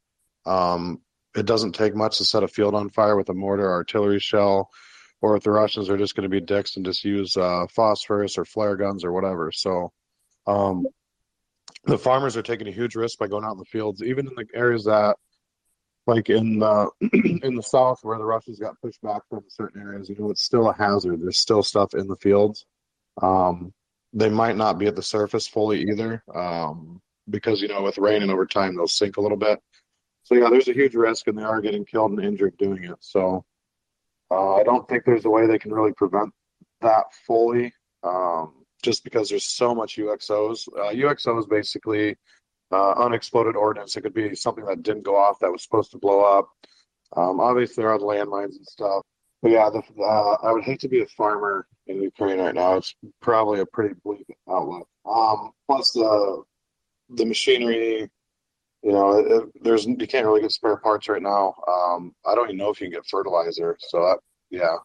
Um, 0.46 1.02
it 1.36 1.46
doesn't 1.46 1.74
take 1.74 1.96
much 1.96 2.18
to 2.18 2.26
set 2.26 2.44
a 2.44 2.48
field 2.48 2.76
on 2.76 2.90
fire 2.90 3.16
with 3.16 3.30
a 3.30 3.34
mortar 3.34 3.66
or 3.68 3.74
artillery 3.74 4.20
shell, 4.20 4.70
or 5.22 5.36
if 5.36 5.44
the 5.44 5.52
Russians 5.52 5.90
are 5.90 5.98
just 5.98 6.16
going 6.16 6.24
to 6.24 6.30
be 6.30 6.40
dicks 6.40 6.76
and 6.76 6.86
just 6.86 7.04
use 7.04 7.36
uh, 7.36 7.66
phosphorus 7.70 8.38
or 8.38 8.46
flare 8.46 8.76
guns 8.76 9.04
or 9.04 9.12
whatever. 9.12 9.52
So, 9.52 9.92
um, 10.48 10.86
the 11.86 11.98
farmers 11.98 12.36
are 12.38 12.42
taking 12.42 12.68
a 12.68 12.72
huge 12.72 12.96
risk 12.96 13.20
by 13.20 13.28
going 13.28 13.44
out 13.44 13.54
in 13.54 13.58
the 13.58 13.66
fields, 13.66 14.02
even 14.02 14.28
in 14.28 14.34
the 14.36 14.46
areas 14.54 14.86
that, 14.86 15.16
like 16.08 16.30
in 16.30 16.60
the 16.60 16.90
in 17.44 17.56
the 17.56 17.64
south 17.64 18.00
where 18.02 18.18
the 18.18 18.26
Russians 18.26 18.60
got 18.60 18.80
pushed 18.82 19.02
back 19.02 19.22
from 19.30 19.44
certain 19.48 19.82
areas. 19.82 20.10
You 20.10 20.16
know, 20.18 20.32
it's 20.32 20.44
still 20.44 20.70
a 20.70 20.74
hazard. 20.74 21.22
There's 21.22 21.40
still 21.40 21.64
stuff 21.64 21.94
in 21.94 22.08
the 22.08 22.16
fields. 22.18 22.66
Um, 23.22 23.74
they 24.14 24.30
might 24.30 24.58
not 24.58 24.80
be 24.80 24.88
at 24.88 24.96
the 24.96 25.04
surface 25.04 25.48
fully 25.48 25.84
either, 25.84 26.24
um, 26.34 27.02
because 27.30 27.62
you 27.62 27.68
know 27.68 27.84
with 27.84 27.98
rain 27.98 28.24
and 28.24 28.32
over 28.32 28.46
time 28.46 28.76
they'll 28.76 28.88
sink 28.88 29.18
a 29.18 29.22
little 29.22 29.38
bit. 29.38 29.60
So 30.24 30.36
yeah, 30.36 30.50
there's 30.50 30.68
a 30.68 30.74
huge 30.74 30.96
risk, 30.96 31.28
and 31.28 31.38
they 31.38 31.44
are 31.44 31.62
getting 31.62 31.86
killed 31.86 32.12
and 32.12 32.24
injured 32.24 32.58
doing 32.58 32.84
it. 32.86 32.98
So 33.00 33.46
uh, 34.32 34.56
I 34.56 34.64
don't 34.64 34.88
think 34.88 35.04
there's 35.06 35.26
a 35.26 35.30
way 35.30 35.48
they 35.48 35.60
can 35.60 35.74
really 35.74 35.94
prevent 35.94 36.32
that 36.82 37.06
fully, 37.26 37.74
um, 38.04 38.54
just 38.84 39.04
because 39.04 39.30
there's 39.30 39.50
so 39.50 39.74
much 39.74 39.98
UXOs. 39.98 40.68
Uh, 40.70 40.94
UXOs 40.94 41.50
basically 41.50 42.16
uh, 42.72 42.92
unexploded 42.94 43.56
ordnance. 43.56 43.96
It 43.96 44.02
could 44.02 44.14
be 44.14 44.36
something 44.36 44.66
that 44.66 44.84
didn't 44.84 45.04
go 45.04 45.16
off 45.16 45.40
that 45.40 45.52
was 45.52 45.64
supposed 45.64 45.92
to 45.92 45.98
blow 45.98 46.22
up. 46.22 46.50
Um, 47.16 47.40
obviously, 47.40 47.82
there 47.82 47.92
are 47.92 48.00
landmines 48.00 48.56
and 48.56 48.66
stuff. 48.66 49.04
But 49.42 49.52
yeah, 49.52 49.70
the, 49.70 49.82
uh, 50.02 50.38
I 50.44 50.52
would 50.52 50.64
hate 50.64 50.82
to 50.82 50.90
be 50.90 51.02
a 51.02 51.08
farmer 51.08 51.66
in 51.88 52.02
Ukraine 52.02 52.40
right 52.40 52.54
now. 52.54 52.76
It's 52.76 52.94
probably 53.22 53.62
a 53.62 53.66
pretty 53.66 53.96
bleak 54.04 54.28
outlook. 54.50 54.88
Um, 55.06 55.52
plus 55.68 55.92
the 55.94 56.44
the 57.10 57.26
machinery, 57.26 58.10
you 58.84 58.92
know, 58.92 59.20
it, 59.20 59.32
it, 59.32 59.64
there's 59.64 59.86
you 59.86 59.96
can't 60.08 60.26
really 60.26 60.42
get 60.42 60.52
spare 60.52 60.78
parts 60.78 61.10
right 61.10 61.22
now. 61.22 61.56
Um, 61.68 62.14
I 62.26 62.36
don't 62.36 62.48
even 62.48 62.58
know 62.58 62.70
if 62.70 62.80
you 62.80 62.88
can 62.88 62.94
get 62.94 63.08
fertilizer. 63.08 63.78
So 63.80 64.00
that, 64.00 64.20
yeah, 64.50 64.76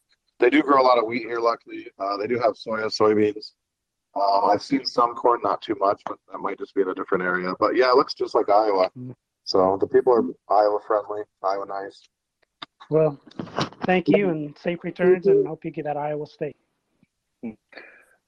they 0.40 0.50
do 0.50 0.62
grow 0.62 0.80
a 0.80 0.82
lot 0.82 0.98
of 0.98 1.06
wheat 1.06 1.22
here. 1.22 1.40
Luckily, 1.40 1.86
uh, 1.98 2.16
they 2.16 2.26
do 2.26 2.38
have 2.38 2.54
soya, 2.54 2.86
soybeans. 2.86 3.52
Um, 4.16 4.50
I've 4.50 4.62
seen 4.62 4.84
some 4.84 5.14
corn, 5.14 5.40
not 5.42 5.60
too 5.60 5.76
much, 5.80 6.00
but 6.06 6.18
that 6.30 6.38
might 6.38 6.58
just 6.58 6.74
be 6.74 6.82
in 6.82 6.88
a 6.88 6.94
different 6.94 7.24
area. 7.24 7.52
But 7.58 7.76
yeah, 7.76 7.90
it 7.90 7.96
looks 7.96 8.14
just 8.14 8.34
like 8.34 8.48
Iowa. 8.48 8.90
So 9.44 9.76
the 9.80 9.86
people 9.86 10.12
are 10.12 10.54
Iowa 10.54 10.78
friendly, 10.86 11.22
Iowa 11.42 11.66
nice. 11.66 12.08
Well, 12.90 13.20
thank 13.84 14.08
you 14.08 14.30
and 14.30 14.56
safe 14.58 14.82
returns, 14.82 15.26
and 15.26 15.46
hope 15.46 15.64
you 15.64 15.70
get 15.70 15.84
that 15.84 15.96
Iowa 15.96 16.26
State. 16.26 16.56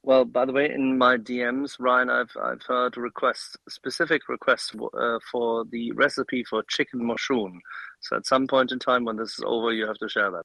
Well, 0.07 0.25
by 0.25 0.45
the 0.45 0.53
way, 0.53 0.71
in 0.73 0.97
my 0.97 1.17
DMs, 1.17 1.81
Ryan, 1.81 2.11
I've 2.11 2.31
I've 2.41 2.63
heard 2.63 2.97
requests, 2.97 3.57
specific 3.69 4.29
requests 4.29 4.73
uh, 4.73 5.19
for 5.33 5.65
the 5.65 5.91
recipe 5.93 6.45
for 6.45 6.63
chicken 6.69 7.01
Moshchun. 7.01 7.59
So 8.03 8.17
at 8.17 8.25
some 8.25 8.47
point 8.47 8.71
in 8.71 8.79
time, 8.79 9.05
when 9.05 9.17
this 9.17 9.31
is 9.31 9.43
over, 9.45 9.73
you 9.73 9.85
have 9.85 9.99
to 9.99 10.09
share 10.09 10.31
that. 10.31 10.45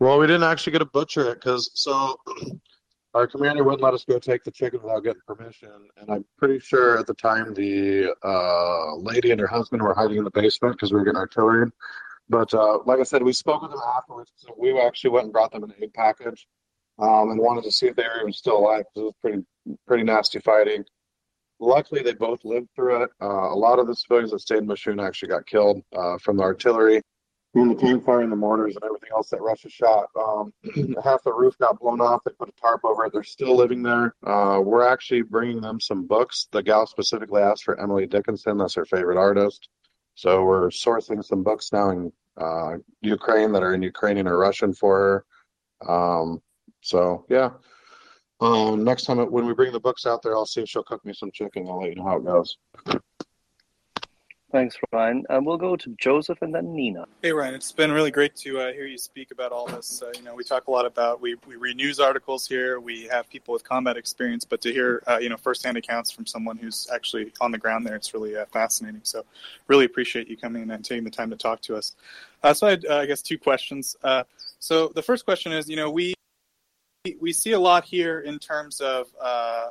Well, 0.00 0.18
we 0.18 0.26
didn't 0.26 0.42
actually 0.42 0.72
get 0.72 0.80
to 0.80 0.86
butcher 0.86 1.30
it 1.30 1.36
because 1.36 1.70
so 1.74 2.16
our 3.14 3.28
commander 3.28 3.62
wouldn't 3.62 3.80
let 3.80 3.94
us 3.94 4.04
go 4.04 4.18
take 4.18 4.42
the 4.42 4.50
chicken 4.50 4.82
without 4.82 5.04
getting 5.04 5.22
permission, 5.24 5.70
and 5.96 6.10
I'm 6.10 6.24
pretty 6.36 6.58
sure 6.58 6.98
at 6.98 7.06
the 7.06 7.14
time 7.14 7.54
the 7.54 8.12
uh, 8.24 8.96
lady 8.96 9.30
and 9.30 9.40
her 9.40 9.46
husband 9.46 9.82
were 9.82 9.94
hiding 9.94 10.16
in 10.16 10.24
the 10.24 10.32
basement 10.32 10.74
because 10.74 10.90
we 10.90 10.98
were 10.98 11.04
getting 11.04 11.20
artillery. 11.20 11.70
But 12.28 12.52
uh, 12.52 12.78
like 12.86 12.98
I 12.98 13.04
said, 13.04 13.22
we 13.22 13.34
spoke 13.34 13.62
with 13.62 13.70
them 13.70 13.80
afterwards. 13.96 14.32
So 14.34 14.52
we 14.58 14.76
actually 14.80 15.10
went 15.10 15.24
and 15.26 15.32
brought 15.32 15.52
them 15.52 15.62
an 15.62 15.74
egg 15.80 15.94
package 15.94 16.48
um, 16.98 17.30
and 17.30 17.40
wanted 17.40 17.64
to 17.64 17.72
see 17.72 17.86
if 17.86 17.96
they 17.96 18.04
were 18.04 18.20
even 18.20 18.32
still 18.32 18.58
alive 18.58 18.84
because 18.94 19.02
it 19.02 19.04
was 19.04 19.14
pretty 19.20 19.42
pretty 19.86 20.04
nasty 20.04 20.38
fighting. 20.40 20.84
Luckily, 21.60 22.02
they 22.02 22.14
both 22.14 22.44
lived 22.44 22.68
through 22.74 23.04
it. 23.04 23.10
Uh, 23.22 23.52
a 23.52 23.56
lot 23.56 23.78
of 23.78 23.86
the 23.86 23.94
civilians 23.94 24.32
that 24.32 24.40
stayed 24.40 24.58
in 24.58 24.66
Moshchun 24.66 25.04
actually 25.04 25.28
got 25.28 25.46
killed 25.46 25.82
uh, 25.96 26.18
from 26.18 26.36
the 26.36 26.42
artillery, 26.42 27.00
from 27.52 27.68
the 27.68 27.74
campfire 27.74 28.20
and 28.20 28.32
the 28.32 28.36
mortars 28.36 28.74
and 28.74 28.84
everything 28.84 29.10
else 29.12 29.30
that 29.30 29.40
Russia 29.40 29.68
shot. 29.70 30.08
Um, 30.18 30.52
half 31.04 31.22
the 31.22 31.32
roof 31.32 31.56
got 31.58 31.78
blown 31.78 32.00
off. 32.00 32.22
They 32.24 32.32
put 32.32 32.48
a 32.48 32.60
tarp 32.60 32.84
over 32.84 33.06
it. 33.06 33.12
They're 33.12 33.22
still 33.22 33.56
living 33.56 33.82
there. 33.82 34.14
Uh, 34.26 34.60
we're 34.60 34.86
actually 34.86 35.22
bringing 35.22 35.60
them 35.60 35.80
some 35.80 36.06
books. 36.06 36.48
The 36.50 36.62
gal 36.62 36.86
specifically 36.86 37.40
asked 37.40 37.64
for 37.64 37.80
Emily 37.80 38.06
Dickinson. 38.06 38.58
That's 38.58 38.74
her 38.74 38.84
favorite 38.84 39.18
artist. 39.18 39.68
So 40.16 40.44
we're 40.44 40.68
sourcing 40.68 41.24
some 41.24 41.42
books 41.42 41.72
now 41.72 41.90
in 41.90 42.12
uh, 42.36 42.74
Ukraine 43.00 43.52
that 43.52 43.62
are 43.62 43.74
in 43.74 43.82
Ukrainian 43.82 44.26
or 44.26 44.38
Russian 44.38 44.72
for 44.74 45.24
her. 45.80 45.92
Um, 45.92 46.42
so 46.84 47.24
yeah. 47.28 47.50
Um, 48.40 48.84
next 48.84 49.04
time 49.04 49.18
when 49.30 49.46
we 49.46 49.54
bring 49.54 49.72
the 49.72 49.80
books 49.80 50.06
out 50.06 50.22
there, 50.22 50.36
I'll 50.36 50.44
see 50.44 50.60
if 50.60 50.68
she'll 50.68 50.84
cook 50.84 51.04
me 51.04 51.14
some 51.14 51.30
chicken. 51.32 51.66
I'll 51.66 51.80
let 51.80 51.88
you 51.88 51.96
know 51.96 52.04
how 52.04 52.16
it 52.18 52.24
goes. 52.24 52.58
Thanks, 54.52 54.76
Ryan. 54.92 55.24
Uh, 55.28 55.40
we'll 55.42 55.56
go 55.56 55.74
to 55.74 55.96
Joseph 55.98 56.42
and 56.42 56.54
then 56.54 56.76
Nina. 56.76 57.06
Hey, 57.22 57.32
Ryan. 57.32 57.54
It's 57.54 57.72
been 57.72 57.90
really 57.90 58.10
great 58.10 58.36
to 58.36 58.60
uh, 58.60 58.72
hear 58.72 58.86
you 58.86 58.98
speak 58.98 59.32
about 59.32 59.50
all 59.50 59.66
this. 59.66 60.02
Uh, 60.02 60.12
you 60.14 60.22
know, 60.22 60.34
we 60.34 60.44
talk 60.44 60.68
a 60.68 60.70
lot 60.70 60.84
about 60.84 61.20
we 61.20 61.36
we 61.46 61.56
read 61.56 61.76
news 61.76 61.98
articles 61.98 62.46
here. 62.46 62.78
We 62.78 63.04
have 63.06 63.28
people 63.30 63.52
with 63.52 63.64
combat 63.64 63.96
experience, 63.96 64.44
but 64.44 64.60
to 64.60 64.72
hear 64.72 65.02
uh, 65.08 65.18
you 65.18 65.28
know 65.28 65.36
firsthand 65.36 65.76
accounts 65.76 66.10
from 66.10 66.26
someone 66.26 66.56
who's 66.56 66.86
actually 66.94 67.32
on 67.40 67.50
the 67.50 67.58
ground 67.58 67.86
there, 67.86 67.96
it's 67.96 68.12
really 68.14 68.36
uh, 68.36 68.44
fascinating. 68.52 69.00
So, 69.04 69.24
really 69.68 69.86
appreciate 69.86 70.28
you 70.28 70.36
coming 70.36 70.70
and 70.70 70.84
taking 70.84 71.02
the 71.02 71.10
time 71.10 71.30
to 71.30 71.36
talk 71.36 71.60
to 71.62 71.76
us. 71.76 71.96
Uh, 72.42 72.52
so, 72.54 72.66
I, 72.66 72.70
had, 72.70 72.86
I 72.86 73.06
guess 73.06 73.22
two 73.22 73.38
questions. 73.38 73.96
so, 74.60 74.88
the 74.88 75.02
first 75.02 75.24
question 75.24 75.50
is, 75.50 75.68
you 75.68 75.76
know, 75.76 75.90
we 75.90 76.14
we 77.20 77.32
see 77.32 77.52
a 77.52 77.60
lot 77.60 77.84
here 77.84 78.20
in 78.20 78.38
terms 78.38 78.80
of 78.80 79.08
uh, 79.20 79.68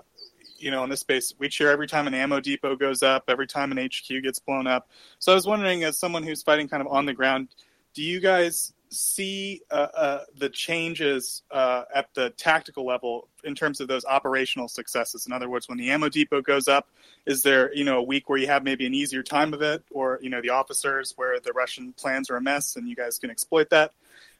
you 0.58 0.70
know 0.70 0.84
in 0.84 0.90
this 0.90 1.00
space 1.00 1.34
we 1.40 1.50
cheer 1.50 1.72
every 1.72 1.88
time 1.88 2.06
an 2.06 2.14
ammo 2.14 2.40
depot 2.40 2.76
goes 2.76 3.02
up 3.02 3.24
every 3.28 3.48
time 3.48 3.72
an 3.72 3.78
hq 3.78 4.22
gets 4.22 4.38
blown 4.38 4.68
up. 4.68 4.88
So 5.18 5.32
i 5.32 5.36
was 5.36 5.48
wondering 5.48 5.84
as 5.84 5.98
someone 5.98 6.22
who's 6.22 6.44
fighting 6.44 6.68
kind 6.68 6.82
of 6.82 6.88
on 6.88 7.06
the 7.06 7.14
ground 7.14 7.50
do 7.96 8.04
you 8.04 8.20
guys 8.20 8.74
see 8.90 9.62
uh, 9.72 9.88
uh, 9.96 10.24
the 10.38 10.50
changes 10.50 11.42
uh, 11.50 11.84
at 11.94 12.14
the 12.14 12.30
tactical 12.32 12.86
level 12.86 13.28
in 13.44 13.56
terms 13.56 13.82
of 13.82 13.88
those 13.88 14.06
operational 14.06 14.68
successes? 14.68 15.26
In 15.26 15.34
other 15.34 15.50
words 15.50 15.68
when 15.68 15.80
the 15.80 15.90
ammo 15.90 16.10
depot 16.10 16.42
goes 16.42 16.68
up 16.68 16.88
is 17.26 17.42
there 17.42 17.74
you 17.74 17.84
know 17.84 17.98
a 17.98 18.04
week 18.04 18.30
where 18.30 18.38
you 18.38 18.46
have 18.46 18.64
maybe 18.64 18.86
an 18.86 18.94
easier 18.94 19.24
time 19.24 19.56
of 19.56 19.64
it 19.64 19.84
or 19.90 20.20
you 20.22 20.30
know 20.30 20.42
the 20.42 20.52
officers 20.52 21.14
where 21.16 21.40
the 21.40 21.52
russian 21.54 21.94
plans 21.94 22.30
are 22.30 22.36
a 22.36 22.42
mess 22.42 22.76
and 22.76 22.88
you 22.88 22.96
guys 22.96 23.18
can 23.18 23.32
exploit 23.32 23.72
that? 23.72 23.92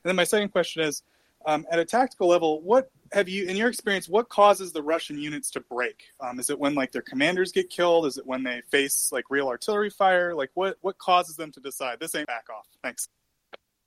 And 0.04 0.10
then 0.10 0.16
my 0.16 0.26
second 0.26 0.50
question 0.50 0.84
is 0.84 1.02
um, 1.46 1.66
at 1.72 1.80
a 1.80 1.86
tactical 1.86 2.28
level, 2.28 2.62
what 2.62 2.90
have 3.12 3.30
you, 3.30 3.48
in 3.48 3.56
your 3.56 3.70
experience, 3.70 4.10
what 4.10 4.30
causes 4.30 4.72
the 4.72 4.82
Russian 4.82 5.18
units 5.18 5.52
to 5.52 5.60
break? 5.60 6.04
Um, 6.20 6.40
is 6.40 6.50
it 6.50 6.58
when 6.58 6.74
like 6.74 6.92
their 6.92 7.02
commanders 7.02 7.52
get 7.52 7.70
killed? 7.70 8.06
Is 8.06 8.18
it 8.18 8.26
when 8.26 8.44
they 8.44 8.62
face 8.72 9.10
like 9.12 9.26
real 9.30 9.48
artillery 9.48 9.90
fire? 9.90 10.34
Like 10.36 10.52
what 10.54 10.78
what 10.82 10.98
causes 10.98 11.36
them 11.36 11.52
to 11.52 11.60
decide 11.60 12.00
this 12.00 12.16
ain't 12.16 12.28
back 12.28 12.48
off? 12.50 12.68
Thanks. 12.84 13.08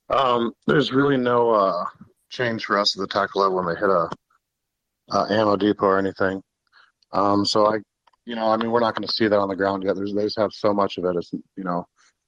Um, 0.09 0.53
there's 0.65 0.93
really 0.93 1.17
no 1.17 1.51
uh, 1.51 1.85
change 2.29 2.65
for 2.65 2.77
us 2.77 2.95
at 2.95 3.01
the 3.01 3.07
tactical 3.07 3.41
level 3.41 3.57
when 3.57 3.73
they 3.73 3.79
hit 3.79 3.89
a 3.89 4.09
uh, 5.09 5.25
ammo 5.29 5.55
depot 5.55 5.85
or 5.85 5.99
anything. 5.99 6.41
Um, 7.11 7.45
so 7.45 7.65
I, 7.65 7.79
you 8.25 8.35
know, 8.35 8.47
I 8.47 8.57
mean, 8.57 8.71
we're 8.71 8.79
not 8.79 8.95
going 8.95 9.07
to 9.07 9.13
see 9.13 9.27
that 9.27 9.39
on 9.39 9.49
the 9.49 9.55
ground 9.55 9.83
yet. 9.83 9.95
There's 9.95 10.13
they 10.13 10.23
just 10.23 10.39
have 10.39 10.53
so 10.53 10.73
much 10.73 10.97
of 10.97 11.05
it. 11.05 11.15
It's 11.15 11.31
you 11.33 11.63
know, 11.63 11.85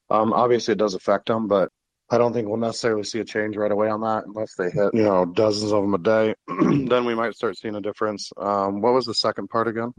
um, 0.10 0.34
obviously 0.34 0.74
it 0.74 0.78
does 0.78 0.94
affect 0.94 1.28
them, 1.28 1.48
but 1.48 1.70
I 2.12 2.18
don't 2.18 2.34
think 2.34 2.48
we'll 2.48 2.58
necessarily 2.58 3.04
see 3.04 3.20
a 3.20 3.26
change 3.26 3.56
right 3.56 3.72
away 3.72 3.90
on 3.90 4.02
that 4.02 4.26
unless 4.26 4.56
they 4.56 4.72
hit, 4.72 4.94
you 4.94 5.04
know, 5.04 5.26
dozens 5.26 5.72
of 5.72 5.84
them 5.84 5.94
a 5.94 6.00
day. 6.00 6.34
then 6.88 7.06
we 7.06 7.14
might 7.14 7.36
start 7.36 7.58
seeing 7.58 7.76
a 7.76 7.82
difference. 7.82 8.32
Um, 8.38 8.82
what 8.82 8.94
was 8.94 9.06
the 9.06 9.14
second 9.14 9.50
part 9.50 9.68
again? 9.68 9.94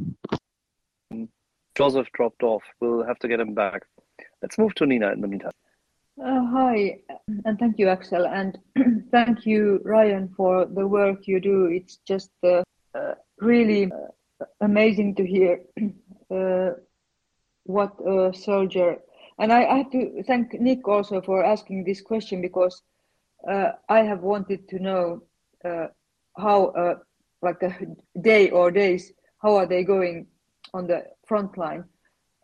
Joseph 1.76 2.08
dropped 2.12 2.42
off. 2.42 2.62
We'll 2.80 3.04
have 3.04 3.18
to 3.20 3.28
get 3.28 3.38
him 3.38 3.54
back. 3.54 3.82
Let's 4.42 4.58
move 4.58 4.74
to 4.76 4.86
Nina 4.86 5.12
in 5.12 5.20
the 5.20 5.28
meantime. 5.28 5.52
Uh, 6.22 6.44
hi, 6.46 6.98
and 7.44 7.58
thank 7.58 7.78
you, 7.78 7.88
Axel, 7.88 8.26
and 8.26 8.58
thank 9.10 9.46
you, 9.46 9.80
Ryan, 9.84 10.28
for 10.36 10.66
the 10.66 10.86
work 10.86 11.26
you 11.26 11.40
do. 11.40 11.66
It's 11.66 11.98
just 12.06 12.30
uh, 12.42 12.62
uh, 12.94 13.14
really 13.38 13.90
amazing 14.60 15.14
to 15.14 15.26
hear 15.26 15.60
uh, 16.30 16.70
what 17.64 17.94
a 18.06 18.34
soldier 18.34 18.98
and 19.40 19.52
I, 19.52 19.64
I 19.64 19.76
have 19.78 19.90
to 19.92 20.22
thank 20.24 20.52
Nick 20.60 20.86
also 20.86 21.20
for 21.22 21.42
asking 21.42 21.84
this 21.84 22.02
question 22.02 22.42
because 22.42 22.82
uh, 23.48 23.72
I 23.88 24.00
have 24.00 24.20
wanted 24.20 24.68
to 24.68 24.78
know 24.78 25.22
uh, 25.64 25.86
how, 26.36 26.66
uh, 26.66 26.96
like 27.40 27.62
a 27.62 27.74
day 28.20 28.50
or 28.50 28.70
days, 28.70 29.12
how 29.38 29.56
are 29.56 29.66
they 29.66 29.82
going 29.82 30.26
on 30.74 30.86
the 30.86 31.04
front 31.26 31.56
line? 31.56 31.84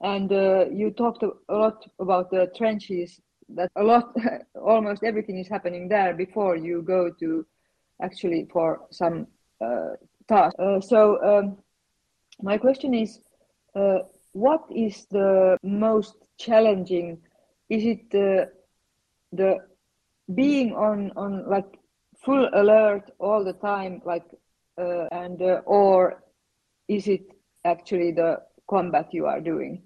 And 0.00 0.32
uh, 0.32 0.66
you 0.72 0.90
talked 0.90 1.22
a 1.22 1.32
lot 1.50 1.84
about 2.00 2.30
the 2.30 2.50
trenches. 2.56 3.20
That 3.50 3.70
a 3.76 3.82
lot, 3.82 4.16
almost 4.54 5.04
everything 5.04 5.38
is 5.38 5.48
happening 5.48 5.88
there 5.88 6.14
before 6.14 6.56
you 6.56 6.82
go 6.82 7.10
to 7.20 7.46
actually 8.02 8.48
for 8.50 8.80
some 8.90 9.26
uh, 9.60 9.90
task. 10.28 10.56
Uh, 10.58 10.80
so 10.80 11.22
um, 11.22 11.58
my 12.42 12.56
question 12.56 12.94
is, 12.94 13.20
what 14.32 14.64
is 14.70 15.06
the 15.10 15.56
most 15.62 16.25
challenging? 16.38 17.18
Is 17.68 17.84
it 17.84 18.10
the 18.10 18.50
the 19.32 19.58
being 20.34 20.74
on 20.74 21.12
on 21.16 21.48
like 21.48 21.78
full 22.24 22.48
alert 22.52 23.10
all 23.18 23.44
the 23.44 23.52
time, 23.54 24.02
like 24.04 24.26
uh, 24.78 25.06
and 25.12 25.40
uh, 25.42 25.60
or 25.66 26.22
is 26.88 27.08
it 27.08 27.22
actually 27.64 28.12
the 28.12 28.38
combat 28.68 29.12
you 29.12 29.26
are 29.26 29.40
doing. 29.40 29.82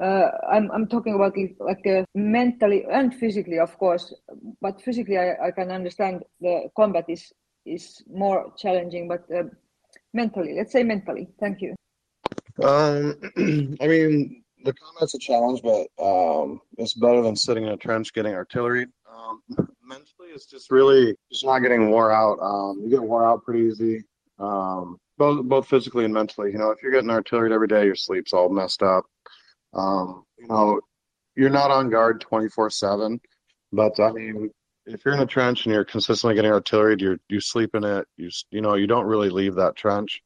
Uh, 0.00 0.30
I'm 0.48 0.70
I'm 0.70 0.86
talking 0.86 1.14
about 1.14 1.34
like 1.58 1.86
uh, 1.86 2.04
mentally 2.14 2.84
and 2.90 3.12
physically, 3.14 3.58
of 3.58 3.76
course. 3.78 4.14
But 4.60 4.80
physically, 4.80 5.18
I, 5.18 5.48
I 5.48 5.50
can 5.50 5.70
understand 5.70 6.22
the 6.40 6.68
combat 6.76 7.06
is 7.08 7.32
is 7.66 8.02
more 8.08 8.52
challenging, 8.56 9.08
but 9.08 9.24
uh, 9.34 9.44
mentally, 10.14 10.54
let's 10.56 10.72
say 10.72 10.84
mentally. 10.84 11.28
Thank 11.40 11.60
you. 11.62 11.74
Um, 12.62 13.16
I 13.80 13.86
mean, 13.86 14.44
the 14.68 14.74
combat's 14.74 15.14
a 15.14 15.18
challenge, 15.18 15.62
but 15.62 15.86
um, 16.02 16.60
it's 16.76 16.94
better 16.94 17.22
than 17.22 17.34
sitting 17.34 17.64
in 17.64 17.70
a 17.70 17.76
trench 17.76 18.12
getting 18.12 18.34
artillery. 18.34 18.86
Um, 19.10 19.42
mentally, 19.82 20.28
it's 20.34 20.44
just 20.44 20.70
really 20.70 21.16
just 21.32 21.44
not 21.44 21.60
getting 21.60 21.90
wore 21.90 22.12
out. 22.12 22.38
Um, 22.40 22.80
you 22.82 22.90
get 22.90 23.02
wore 23.02 23.26
out 23.26 23.42
pretty 23.44 23.64
easy, 23.64 24.04
um, 24.38 24.98
both 25.16 25.44
both 25.46 25.66
physically 25.66 26.04
and 26.04 26.12
mentally. 26.12 26.52
You 26.52 26.58
know, 26.58 26.70
if 26.70 26.82
you're 26.82 26.92
getting 26.92 27.10
artillery 27.10 27.52
every 27.52 27.66
day, 27.66 27.86
your 27.86 27.94
sleep's 27.94 28.34
all 28.34 28.50
messed 28.50 28.82
up. 28.82 29.04
Um, 29.72 30.24
you 30.38 30.46
know, 30.48 30.80
you're 31.34 31.50
not 31.50 31.70
on 31.70 31.88
guard 31.88 32.20
24 32.20 32.68
seven, 32.68 33.20
but 33.72 33.98
I 33.98 34.12
mean, 34.12 34.50
if 34.84 35.02
you're 35.02 35.14
in 35.14 35.20
a 35.20 35.26
trench 35.26 35.64
and 35.64 35.74
you're 35.74 35.84
consistently 35.84 36.34
getting 36.34 36.52
artillery, 36.52 36.96
you 36.98 37.18
you 37.30 37.40
sleep 37.40 37.74
in 37.74 37.84
it. 37.84 38.06
You 38.18 38.28
you 38.50 38.60
know, 38.60 38.74
you 38.74 38.86
don't 38.86 39.06
really 39.06 39.30
leave 39.30 39.54
that 39.54 39.76
trench. 39.76 40.20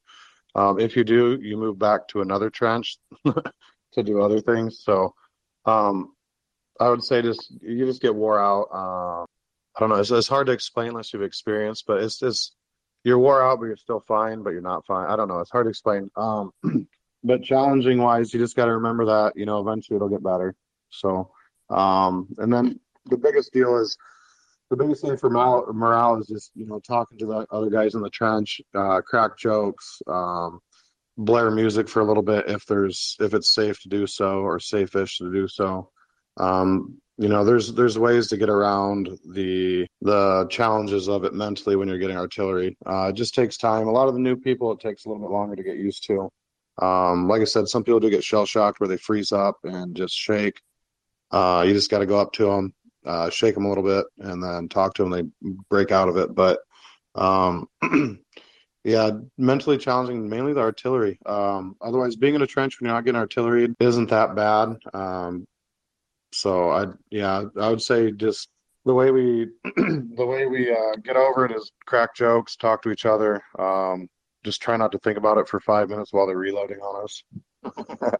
Um, 0.55 0.79
if 0.79 0.97
you 0.97 1.05
do, 1.05 1.39
you 1.41 1.55
move 1.55 1.79
back 1.79 2.07
to 2.09 2.21
another 2.21 2.49
trench 2.49 2.97
to 3.93 4.03
do 4.03 4.21
other 4.21 4.41
things. 4.41 4.81
So, 4.83 5.13
um, 5.65 6.13
I 6.79 6.89
would 6.89 7.03
say 7.03 7.21
just 7.21 7.51
you 7.61 7.85
just 7.85 8.01
get 8.01 8.15
wore 8.15 8.39
out. 8.39 8.67
Uh, 8.73 9.23
I 9.75 9.79
don't 9.79 9.89
know. 9.89 9.95
It's, 9.95 10.11
it's 10.11 10.27
hard 10.27 10.47
to 10.47 10.53
explain 10.53 10.89
unless 10.89 11.13
you've 11.13 11.23
experienced, 11.23 11.85
but 11.87 12.01
it's 12.01 12.19
just 12.19 12.55
you're 13.03 13.19
wore 13.19 13.41
out, 13.43 13.59
but 13.59 13.65
you're 13.65 13.77
still 13.77 13.99
fine, 13.99 14.43
but 14.43 14.51
you're 14.51 14.61
not 14.61 14.85
fine. 14.85 15.09
I 15.09 15.15
don't 15.15 15.27
know. 15.27 15.39
It's 15.39 15.51
hard 15.51 15.65
to 15.65 15.69
explain. 15.69 16.09
Um, 16.15 16.51
but 17.23 17.43
challenging 17.43 17.99
wise, 17.99 18.33
you 18.33 18.39
just 18.39 18.55
got 18.55 18.65
to 18.65 18.73
remember 18.73 19.05
that 19.05 19.33
you 19.35 19.45
know 19.45 19.59
eventually 19.59 19.95
it'll 19.95 20.09
get 20.09 20.23
better. 20.23 20.55
So, 20.89 21.31
um, 21.69 22.27
and 22.37 22.51
then 22.51 22.79
the 23.05 23.17
biggest 23.17 23.53
deal 23.53 23.77
is 23.77 23.97
the 24.69 24.77
biggest 24.77 25.01
thing 25.01 25.17
for 25.17 25.29
morale, 25.29 25.71
morale 25.73 26.19
is 26.19 26.27
just 26.27 26.51
you 26.55 26.65
know 26.65 26.79
talking 26.79 27.17
to 27.19 27.25
the 27.25 27.45
other 27.51 27.69
guys 27.69 27.95
in 27.95 28.01
the 28.01 28.09
trench, 28.09 28.61
uh, 28.75 29.01
crack 29.01 29.37
jokes, 29.37 30.01
um, 30.07 30.59
blare 31.17 31.51
music 31.51 31.87
for 31.87 32.01
a 32.01 32.05
little 32.05 32.23
bit 32.23 32.49
if 32.49 32.65
there's 32.65 33.15
if 33.19 33.33
it's 33.33 33.53
safe 33.53 33.79
to 33.81 33.89
do 33.89 34.07
so 34.07 34.39
or 34.39 34.59
safe-ish 34.59 35.17
to 35.19 35.31
do 35.31 35.47
so. 35.47 35.89
Um, 36.37 36.97
you 37.17 37.27
know, 37.27 37.45
there's 37.45 37.73
there's 37.73 37.99
ways 37.99 38.27
to 38.29 38.37
get 38.37 38.49
around 38.49 39.09
the 39.31 39.85
the 40.01 40.47
challenges 40.49 41.07
of 41.07 41.23
it 41.25 41.33
mentally 41.33 41.75
when 41.75 41.87
you're 41.87 41.99
getting 41.99 42.17
artillery. 42.17 42.75
Uh, 42.85 43.09
it 43.09 43.15
just 43.15 43.35
takes 43.35 43.57
time. 43.57 43.87
A 43.87 43.91
lot 43.91 44.07
of 44.07 44.15
the 44.15 44.19
new 44.19 44.35
people, 44.35 44.71
it 44.71 44.79
takes 44.79 45.05
a 45.05 45.09
little 45.09 45.21
bit 45.21 45.31
longer 45.31 45.55
to 45.55 45.63
get 45.63 45.77
used 45.77 46.05
to. 46.07 46.29
Um, 46.81 47.27
like 47.27 47.41
I 47.41 47.45
said, 47.45 47.67
some 47.67 47.83
people 47.83 47.99
do 47.99 48.09
get 48.09 48.23
shell 48.23 48.47
shocked 48.47 48.79
where 48.79 48.87
they 48.87 48.97
freeze 48.97 49.31
up 49.31 49.57
and 49.63 49.95
just 49.95 50.15
shake. 50.15 50.59
Uh, 51.29 51.63
you 51.67 51.73
just 51.73 51.91
got 51.91 51.99
to 51.99 52.07
go 52.07 52.19
up 52.19 52.33
to 52.33 52.45
them, 52.45 52.73
uh, 53.05 53.29
shake 53.29 53.53
them 53.53 53.65
a 53.65 53.69
little 53.69 53.83
bit, 53.83 54.05
and 54.17 54.43
then 54.43 54.67
talk 54.67 54.95
to 54.95 55.03
them. 55.03 55.11
They 55.11 55.51
break 55.69 55.91
out 55.91 56.09
of 56.09 56.17
it. 56.17 56.33
But 56.33 56.61
um, 57.13 57.67
yeah, 58.83 59.11
mentally 59.37 59.77
challenging, 59.77 60.29
mainly 60.29 60.53
the 60.53 60.59
artillery. 60.59 61.17
Um, 61.25 61.75
otherwise, 61.81 62.15
being 62.15 62.35
in 62.35 62.41
a 62.41 62.47
trench 62.47 62.79
when 62.79 62.87
you're 62.87 62.95
not 62.95 63.05
getting 63.05 63.19
artillery 63.19 63.73
isn't 63.79 64.09
that 64.09 64.35
bad. 64.35 64.77
Um, 64.93 65.45
so 66.33 66.71
I, 66.71 66.87
yeah, 67.09 67.43
I 67.59 67.69
would 67.69 67.81
say 67.81 68.11
just 68.11 68.49
the 68.85 68.93
way 68.93 69.11
we, 69.11 69.47
the 69.75 70.25
way 70.25 70.47
we 70.47 70.71
uh, 70.71 70.95
get 71.03 71.15
over 71.15 71.45
it 71.45 71.51
is 71.53 71.71
crack 71.85 72.13
jokes, 72.15 72.57
talk 72.57 72.81
to 72.81 72.91
each 72.91 73.05
other. 73.05 73.41
Um, 73.57 74.09
just 74.43 74.61
try 74.61 74.75
not 74.75 74.91
to 74.91 74.99
think 74.99 75.17
about 75.17 75.37
it 75.37 75.47
for 75.47 75.61
five 75.61 75.89
minutes 75.89 76.11
while 76.11 76.27
they're 76.27 76.37
reloading 76.37 76.79
on 76.79 77.03
us. 77.03 77.23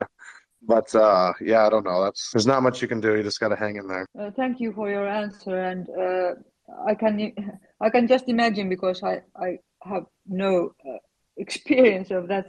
but 0.61 0.95
uh, 0.95 1.33
yeah, 1.41 1.65
I 1.65 1.69
don't 1.69 1.83
know. 1.83 2.03
That's 2.03 2.31
there's 2.31 2.47
not 2.47 2.63
much 2.63 2.81
you 2.81 2.87
can 2.87 3.01
do. 3.01 3.17
You 3.17 3.23
just 3.23 3.41
got 3.41 3.49
to 3.49 3.57
hang 3.57 3.75
in 3.75 3.87
there. 3.87 4.07
Uh, 4.17 4.31
thank 4.31 4.61
you 4.61 4.71
for 4.71 4.89
your 4.89 5.05
answer, 5.05 5.59
and 5.59 5.89
uh, 5.89 6.35
I 6.87 6.95
can 6.95 7.33
I 7.81 7.89
can 7.89 8.07
just 8.07 8.29
imagine 8.29 8.69
because 8.69 9.03
I 9.03 9.21
I 9.35 9.57
have 9.85 10.05
no 10.27 10.73
uh, 10.87 10.97
experience 11.37 12.11
of 12.11 12.27
that, 12.27 12.47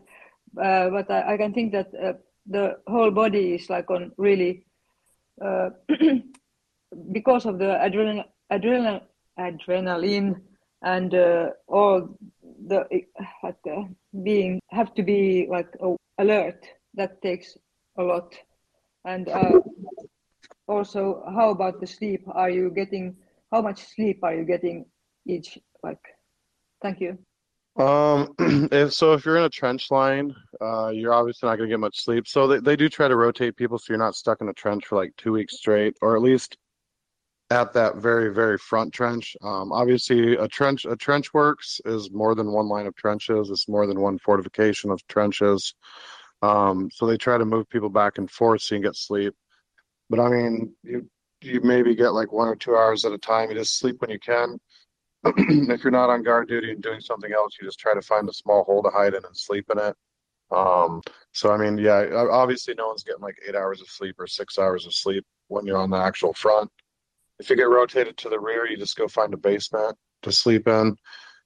uh, 0.61 0.91
but 0.91 1.11
I, 1.11 1.35
I, 1.35 1.37
can 1.37 1.53
think 1.53 1.73
that 1.73 1.89
uh, 1.95 2.13
the 2.47 2.77
whole 2.87 3.11
body 3.11 3.55
is 3.55 3.71
like 3.71 3.91
on 3.91 4.13
really 4.17 4.67
because 7.13 7.45
of 7.45 7.59
the 7.59 7.79
adrenaline 7.83 8.25
adrenaline 8.53 9.03
adrenaline 9.39 10.41
and 10.83 11.15
all 11.67 12.17
the 12.69 12.87
like 13.43 13.57
being 14.23 14.61
have 14.71 14.95
to 14.95 15.03
be 15.03 15.47
like 15.51 15.75
alert 16.19 16.65
that 16.95 17.21
takes 17.23 17.57
a 17.99 18.03
lot. 18.03 18.35
And 19.05 19.29
uh, 19.29 19.61
also 20.69 21.25
how 21.35 21.51
about 21.51 21.81
the 21.81 21.87
sleep? 21.87 22.23
Are 22.29 22.51
you 22.51 22.71
getting 22.71 23.17
how 23.53 23.63
much 23.63 23.85
sleep 23.95 24.21
are 24.23 24.35
you 24.35 24.45
getting 24.45 24.87
each 25.27 25.59
like 25.83 26.14
thank 26.85 27.01
you 27.01 27.19
um 27.83 28.33
if 28.71 28.93
so 28.93 29.15
if 29.15 29.25
you're 29.25 29.37
in 29.37 29.43
a 29.43 29.49
trench 29.49 29.91
line 29.91 30.33
uh 30.61 30.89
you're 30.95 31.13
obviously 31.13 31.49
not 31.49 31.57
going 31.57 31.69
to 31.69 31.73
get 31.73 31.81
much 31.81 32.05
sleep 32.05 32.29
so 32.29 32.47
they, 32.47 32.61
they 32.61 32.77
do 32.77 32.89
try 32.89 33.09
to 33.09 33.17
rotate 33.17 33.57
people 33.57 33.79
so 33.79 33.87
you're 33.89 33.99
not 33.99 34.15
stuck 34.15 34.41
in 34.41 34.49
a 34.49 34.53
trench 34.53 34.87
for 34.87 34.95
like 34.95 35.11
two 35.17 35.33
weeks 35.33 35.57
straight 35.57 35.97
or 36.03 36.15
at 36.15 36.23
least 36.23 36.57
at 37.51 37.73
that 37.73 37.97
very 37.97 38.33
very 38.33 38.57
front 38.57 38.95
trench 38.95 39.37
um 39.43 39.73
obviously 39.73 40.37
a 40.37 40.47
trench 40.47 40.85
a 40.85 40.95
trench 40.95 41.35
works 41.35 41.81
is 41.85 42.13
more 42.13 42.37
than 42.37 42.53
one 42.53 42.69
line 42.69 42.87
of 42.87 42.95
trenches 42.95 43.51
it's 43.51 43.69
more 43.69 43.89
than 43.89 43.99
one 43.99 44.19
fortification 44.19 44.93
of 44.93 45.05
trenches 45.09 45.75
um, 46.45 46.91
so 46.93 47.07
they 47.07 47.17
try 47.17 47.39
to 47.39 47.45
move 47.47 47.71
people 47.71 47.89
back 47.89 48.19
and 48.19 48.31
forth 48.31 48.61
so 48.61 48.75
you 48.75 48.81
can 48.81 48.91
get 48.91 48.97
sleep. 48.97 49.35
But 50.11 50.21
I 50.21 50.29
mean, 50.29 50.75
you 50.83 51.09
you 51.41 51.61
maybe 51.63 51.95
get 51.95 52.11
like 52.11 52.33
one 52.33 52.49
or 52.49 52.57
two 52.57 52.77
hours 52.77 53.05
at 53.05 53.13
a 53.13 53.19
time. 53.19 53.51
You 53.51 53.57
just 53.57 53.79
sleep 53.79 54.01
when 54.01 54.11
you 54.11 54.19
can. 54.19 54.59
if 55.37 55.83
you're 55.83 55.91
not 55.91 56.11
on 56.11 56.23
guard 56.23 56.49
duty 56.49 56.71
and 56.73 56.83
doing 56.83 57.01
something 57.01 57.33
else, 57.33 57.57
you 57.61 57.67
just 57.67 57.79
try 57.79 57.95
to 57.95 58.03
find 58.03 58.29
a 58.29 58.33
small 58.33 58.65
hole 58.65 58.83
to 58.83 58.91
hide 58.91 59.15
in 59.15 59.25
and 59.25 59.37
sleep 59.37 59.67
in 59.73 59.79
it. 59.79 59.97
Um, 60.51 61.01
so 61.33 61.51
I 61.51 61.57
mean, 61.57 61.79
yeah, 61.79 62.27
obviously 62.31 62.75
no 62.75 62.89
one's 62.89 63.03
getting 63.03 63.23
like 63.23 63.39
eight 63.49 63.55
hours 63.55 63.81
of 63.81 63.89
sleep 63.89 64.17
or 64.19 64.27
six 64.27 64.59
hours 64.59 64.87
of 64.87 64.95
sleep 64.95 65.25
when 65.49 65.67
you're 65.67 65.79
on 65.79 65.91
the 65.91 65.97
actual 65.97 66.35
front. 66.35 66.71
If 67.39 67.51
you 67.51 67.57
get 67.57 67.69
rotated 67.69 68.17
to 68.19 68.29
the 68.29 68.39
rear, 68.39 68.69
you 68.69 68.77
just 68.77 68.97
go 68.97 69.09
find 69.09 69.35
a 69.35 69.37
basement 69.39 69.97
to 70.23 70.31
sleep 70.31 70.69
in. 70.69 70.97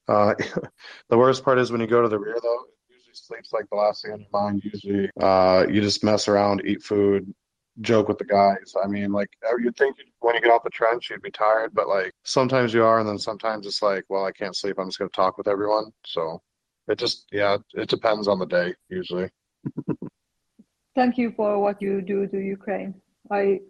Uh, 0.09 0.35
the 1.09 1.19
worst 1.19 1.45
part 1.45 1.59
is 1.59 1.71
when 1.71 1.81
you 1.81 1.87
go 1.87 2.03
to 2.03 2.09
the 2.09 2.19
rear, 2.19 2.37
though, 2.43 2.65
It 2.91 2.97
usually 2.97 3.15
sleep's 3.15 3.53
like 3.53 3.69
the 3.71 3.77
last 3.77 4.03
thing 4.03 4.13
on 4.13 4.21
your 4.21 4.29
mind. 4.33 4.63
Usually, 4.65 5.09
uh, 5.21 5.67
you 5.71 5.81
just 5.81 6.05
mess 6.05 6.29
around, 6.29 6.63
eat 6.67 6.83
food, 6.83 7.33
joke 7.81 8.09
with 8.09 8.19
the 8.19 8.25
guys. 8.25 8.75
I 8.83 8.87
mean, 8.87 9.13
like 9.13 9.31
uh, 9.47 9.57
you'd 9.57 9.77
think 9.77 9.97
when 10.21 10.35
you 10.35 10.41
get 10.41 10.51
off 10.51 10.65
the 10.65 10.71
trench, 10.71 11.11
you'd 11.11 11.23
be 11.23 11.31
tired, 11.31 11.73
but 11.75 11.89
like 11.89 12.13
sometimes 12.25 12.75
you 12.75 12.85
are, 12.85 13.01
and 13.01 13.09
then 13.09 13.19
sometimes 13.19 13.67
it's 13.67 13.83
like, 13.83 14.05
well, 14.09 14.25
I 14.25 14.33
can't 14.33 14.57
sleep. 14.57 14.77
I'm 14.79 14.89
just 14.89 14.99
going 14.99 15.11
to 15.11 15.17
talk 15.17 15.39
with 15.39 15.49
everyone. 15.49 15.93
So 16.05 16.43
it 16.89 16.99
just, 16.99 17.27
yeah, 17.33 17.59
it 17.75 17.89
depends 17.89 18.29
on 18.29 18.39
the 18.39 18.47
day 18.47 18.75
usually. 18.89 19.31
Thank 20.95 21.19
you 21.19 21.33
for 21.37 21.59
what 21.61 21.81
you 21.81 22.03
do 22.03 22.27
to 22.27 22.39
Ukraine. 22.39 22.95
I 23.31 23.61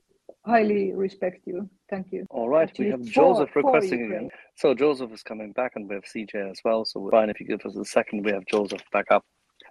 highly 0.46 0.92
respect 0.92 1.42
you. 1.44 1.68
Thank 1.90 2.12
you. 2.12 2.26
All 2.30 2.48
right, 2.48 2.68
Actually, 2.68 2.86
we 2.86 2.90
have 2.92 3.02
Joseph 3.04 3.54
requesting 3.54 4.04
again. 4.04 4.30
So 4.56 4.74
Joseph 4.74 5.12
is 5.12 5.22
coming 5.22 5.52
back, 5.52 5.72
and 5.74 5.88
we 5.88 5.94
have 5.94 6.04
CJ 6.04 6.50
as 6.50 6.60
well. 6.64 6.84
So 6.84 7.08
fine 7.10 7.30
if 7.30 7.40
you 7.40 7.46
give 7.46 7.60
us 7.66 7.76
a 7.76 7.84
second. 7.84 8.24
We 8.24 8.32
have 8.32 8.46
Joseph 8.46 8.82
back 8.92 9.06
up. 9.10 9.24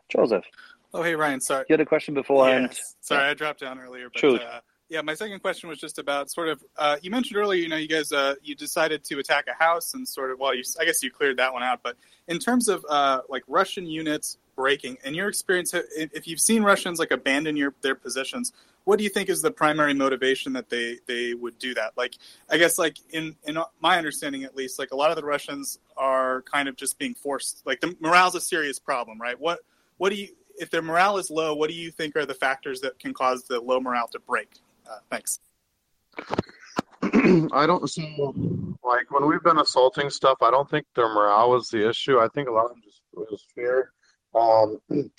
Joseph. 0.09 0.45
Oh, 0.93 1.03
hey, 1.03 1.15
Ryan. 1.15 1.41
Sorry. 1.41 1.65
You 1.69 1.73
had 1.73 1.81
a 1.81 1.85
question 1.85 2.13
beforehand. 2.13 2.69
Yes. 2.71 2.95
Sorry, 3.01 3.23
yeah. 3.23 3.31
I 3.31 3.33
dropped 3.33 3.59
down 3.59 3.79
earlier. 3.79 4.09
But. 4.13 4.23
Uh, 4.23 4.59
yeah, 4.89 5.01
my 5.01 5.15
second 5.15 5.41
question 5.41 5.67
was 5.67 5.79
just 5.79 5.99
about 5.99 6.31
sort 6.31 6.47
of. 6.47 6.63
Uh, 6.77 6.97
you 7.01 7.11
mentioned 7.11 7.37
earlier, 7.37 7.61
you 7.61 7.67
know, 7.67 7.75
you 7.75 7.89
guys 7.89 8.11
uh, 8.11 8.35
you 8.41 8.55
decided 8.55 9.03
to 9.05 9.19
attack 9.19 9.45
a 9.47 9.63
house 9.63 9.93
and 9.93 10.07
sort 10.07 10.31
of. 10.31 10.39
Well, 10.39 10.55
you, 10.55 10.63
I 10.79 10.85
guess 10.85 11.03
you 11.03 11.11
cleared 11.11 11.37
that 11.37 11.51
one 11.51 11.61
out. 11.61 11.81
But 11.83 11.97
in 12.27 12.39
terms 12.39 12.69
of 12.69 12.85
uh, 12.89 13.21
like 13.27 13.43
Russian 13.47 13.85
units 13.85 14.37
breaking, 14.55 14.97
in 15.03 15.13
your 15.13 15.27
experience, 15.27 15.73
if 15.73 16.25
you've 16.25 16.39
seen 16.39 16.63
Russians 16.63 16.99
like 16.99 17.11
abandon 17.11 17.57
your 17.57 17.73
their 17.81 17.95
positions, 17.95 18.53
what 18.85 18.97
do 18.97 19.03
you 19.03 19.09
think 19.09 19.27
is 19.27 19.41
the 19.41 19.51
primary 19.51 19.93
motivation 19.93 20.53
that 20.53 20.69
they 20.69 20.99
they 21.05 21.33
would 21.33 21.59
do 21.59 21.73
that? 21.73 21.97
Like, 21.97 22.15
I 22.49 22.57
guess 22.57 22.77
like 22.77 22.97
in 23.09 23.35
in 23.45 23.57
my 23.81 23.97
understanding 23.97 24.45
at 24.45 24.55
least, 24.55 24.79
like 24.79 24.91
a 24.91 24.95
lot 24.95 25.09
of 25.09 25.17
the 25.17 25.25
Russians 25.25 25.79
are 25.97 26.43
kind 26.43 26.69
of 26.69 26.77
just 26.77 26.97
being 26.97 27.13
forced. 27.13 27.61
Like 27.65 27.81
the 27.81 27.93
morale's 27.99 28.35
a 28.35 28.41
serious 28.41 28.79
problem, 28.79 29.19
right? 29.19 29.37
What 29.37 29.59
what 29.97 30.11
do 30.11 30.15
you 30.15 30.29
if 30.57 30.69
their 30.69 30.81
morale 30.81 31.17
is 31.17 31.29
low, 31.29 31.53
what 31.53 31.69
do 31.69 31.75
you 31.75 31.91
think 31.91 32.15
are 32.15 32.25
the 32.25 32.33
factors 32.33 32.81
that 32.81 32.99
can 32.99 33.13
cause 33.13 33.43
the 33.43 33.59
low 33.59 33.79
morale 33.79 34.07
to 34.09 34.19
break? 34.19 34.49
Uh, 34.89 34.97
thanks. 35.09 35.39
I 37.53 37.65
don't 37.65 37.89
see 37.89 38.17
like 38.83 39.11
when 39.11 39.27
we've 39.27 39.43
been 39.43 39.59
assaulting 39.59 40.09
stuff. 40.09 40.37
I 40.41 40.51
don't 40.51 40.69
think 40.69 40.85
their 40.95 41.09
morale 41.09 41.51
was 41.51 41.69
the 41.69 41.87
issue. 41.87 42.19
I 42.19 42.27
think 42.33 42.49
a 42.49 42.51
lot 42.51 42.65
of 42.65 42.71
them 42.71 42.81
just 42.83 43.01
was 43.13 43.45
fear. 43.53 43.91
Um, 44.35 44.79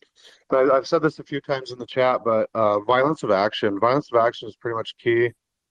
I, 0.51 0.75
have 0.75 0.87
said 0.87 1.03
this 1.03 1.19
a 1.19 1.25
few 1.25 1.41
times 1.41 1.73
in 1.73 1.79
the 1.79 1.87
chat, 1.87 2.23
but 2.25 2.49
uh, 2.55 2.81
violence 2.81 3.23
of 3.23 3.31
action. 3.31 3.79
Violence 3.79 4.09
of 4.13 4.19
action 4.19 4.49
is 4.49 4.57
pretty 4.57 4.77
much 4.77 4.97
key 4.99 5.31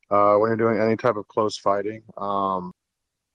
uh, 0.09 0.35
when 0.35 0.49
you're 0.49 0.57
doing 0.57 0.79
any 0.79 0.95
type 0.95 1.15
of 1.15 1.27
close 1.27 1.57
fighting. 1.57 2.03
Um, 2.17 2.71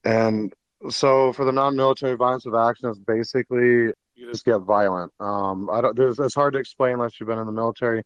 and 0.04 0.52
so 0.88 1.32
for 1.32 1.44
the 1.44 1.52
non-military 1.52 2.16
violence 2.16 2.46
of 2.46 2.54
action 2.54 2.88
is 2.90 2.98
basically 2.98 3.92
you 4.14 4.30
just 4.30 4.44
get 4.44 4.58
violent. 4.58 5.12
Um, 5.20 5.68
I 5.70 5.80
don't. 5.80 5.96
There's, 5.96 6.18
it's 6.18 6.34
hard 6.34 6.54
to 6.54 6.58
explain 6.58 6.94
unless 6.94 7.18
you've 7.18 7.28
been 7.28 7.38
in 7.38 7.46
the 7.46 7.52
military. 7.52 8.02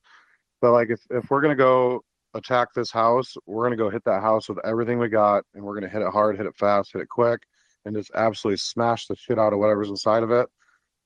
But 0.61 0.73
like, 0.73 0.91
if 0.91 1.01
if 1.11 1.31
we're 1.31 1.41
gonna 1.41 1.57
go 1.57 2.03
attack 2.35 2.69
this 2.75 2.91
house, 2.91 3.35
we're 3.47 3.65
gonna 3.65 3.77
go 3.77 3.91
hit 3.91 4.05
that 4.05 4.23
house 4.23 4.49
with 4.49 4.59
everything 4.65 4.99
we 4.99 5.09
got, 5.09 5.45
and 5.55 5.65
we're 5.65 5.75
gonna 5.75 5.89
hit 5.89 6.03
it 6.03 6.13
hard, 6.13 6.37
hit 6.37 6.47
it 6.47 6.57
fast, 6.57 6.93
hit 6.93 7.03
it 7.03 7.09
quick, 7.09 7.41
and 7.85 7.97
just 7.97 8.11
absolutely 8.15 8.59
smash 8.59 9.07
the 9.07 9.17
shit 9.17 9.39
out 9.39 9.53
of 9.53 9.59
whatever's 9.59 9.91
inside 9.91 10.23
of 10.23 10.31
it. 10.31 10.49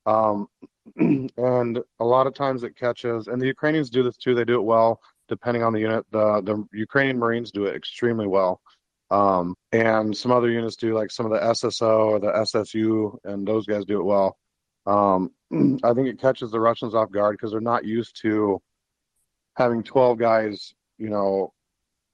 Um, 0.06 0.46
and 0.96 1.80
a 2.00 2.04
lot 2.04 2.26
of 2.26 2.34
times 2.34 2.62
it 2.62 2.76
catches, 2.76 3.28
and 3.28 3.40
the 3.40 3.46
Ukrainians 3.46 3.90
do 3.90 4.02
this 4.02 4.16
too. 4.16 4.34
They 4.34 4.44
do 4.44 4.60
it 4.60 4.64
well, 4.64 5.00
depending 5.28 5.62
on 5.62 5.72
the 5.72 5.80
unit. 5.80 6.04
The 6.10 6.42
the 6.42 6.64
Ukrainian 6.72 7.18
Marines 7.18 7.50
do 7.50 7.66
it 7.66 7.76
extremely 7.76 8.26
well. 8.26 8.60
Um, 9.10 9.56
and 9.72 10.16
some 10.16 10.30
other 10.30 10.50
units 10.50 10.76
do, 10.76 10.94
like 10.94 11.10
some 11.10 11.26
of 11.26 11.32
the 11.32 11.38
SSO 11.40 12.10
or 12.10 12.20
the 12.20 12.30
SSU, 12.30 13.16
and 13.24 13.46
those 13.46 13.66
guys 13.66 13.84
do 13.84 14.00
it 14.00 14.04
well. 14.04 14.36
Um, 14.86 15.30
I 15.82 15.94
think 15.94 16.08
it 16.08 16.20
catches 16.20 16.50
the 16.50 16.60
Russians 16.60 16.94
off 16.94 17.10
guard 17.10 17.34
because 17.34 17.52
they're 17.52 17.60
not 17.60 17.84
used 17.84 18.20
to 18.22 18.60
having 19.54 19.82
12 19.82 20.18
guys, 20.18 20.72
you 20.98 21.10
know, 21.10 21.52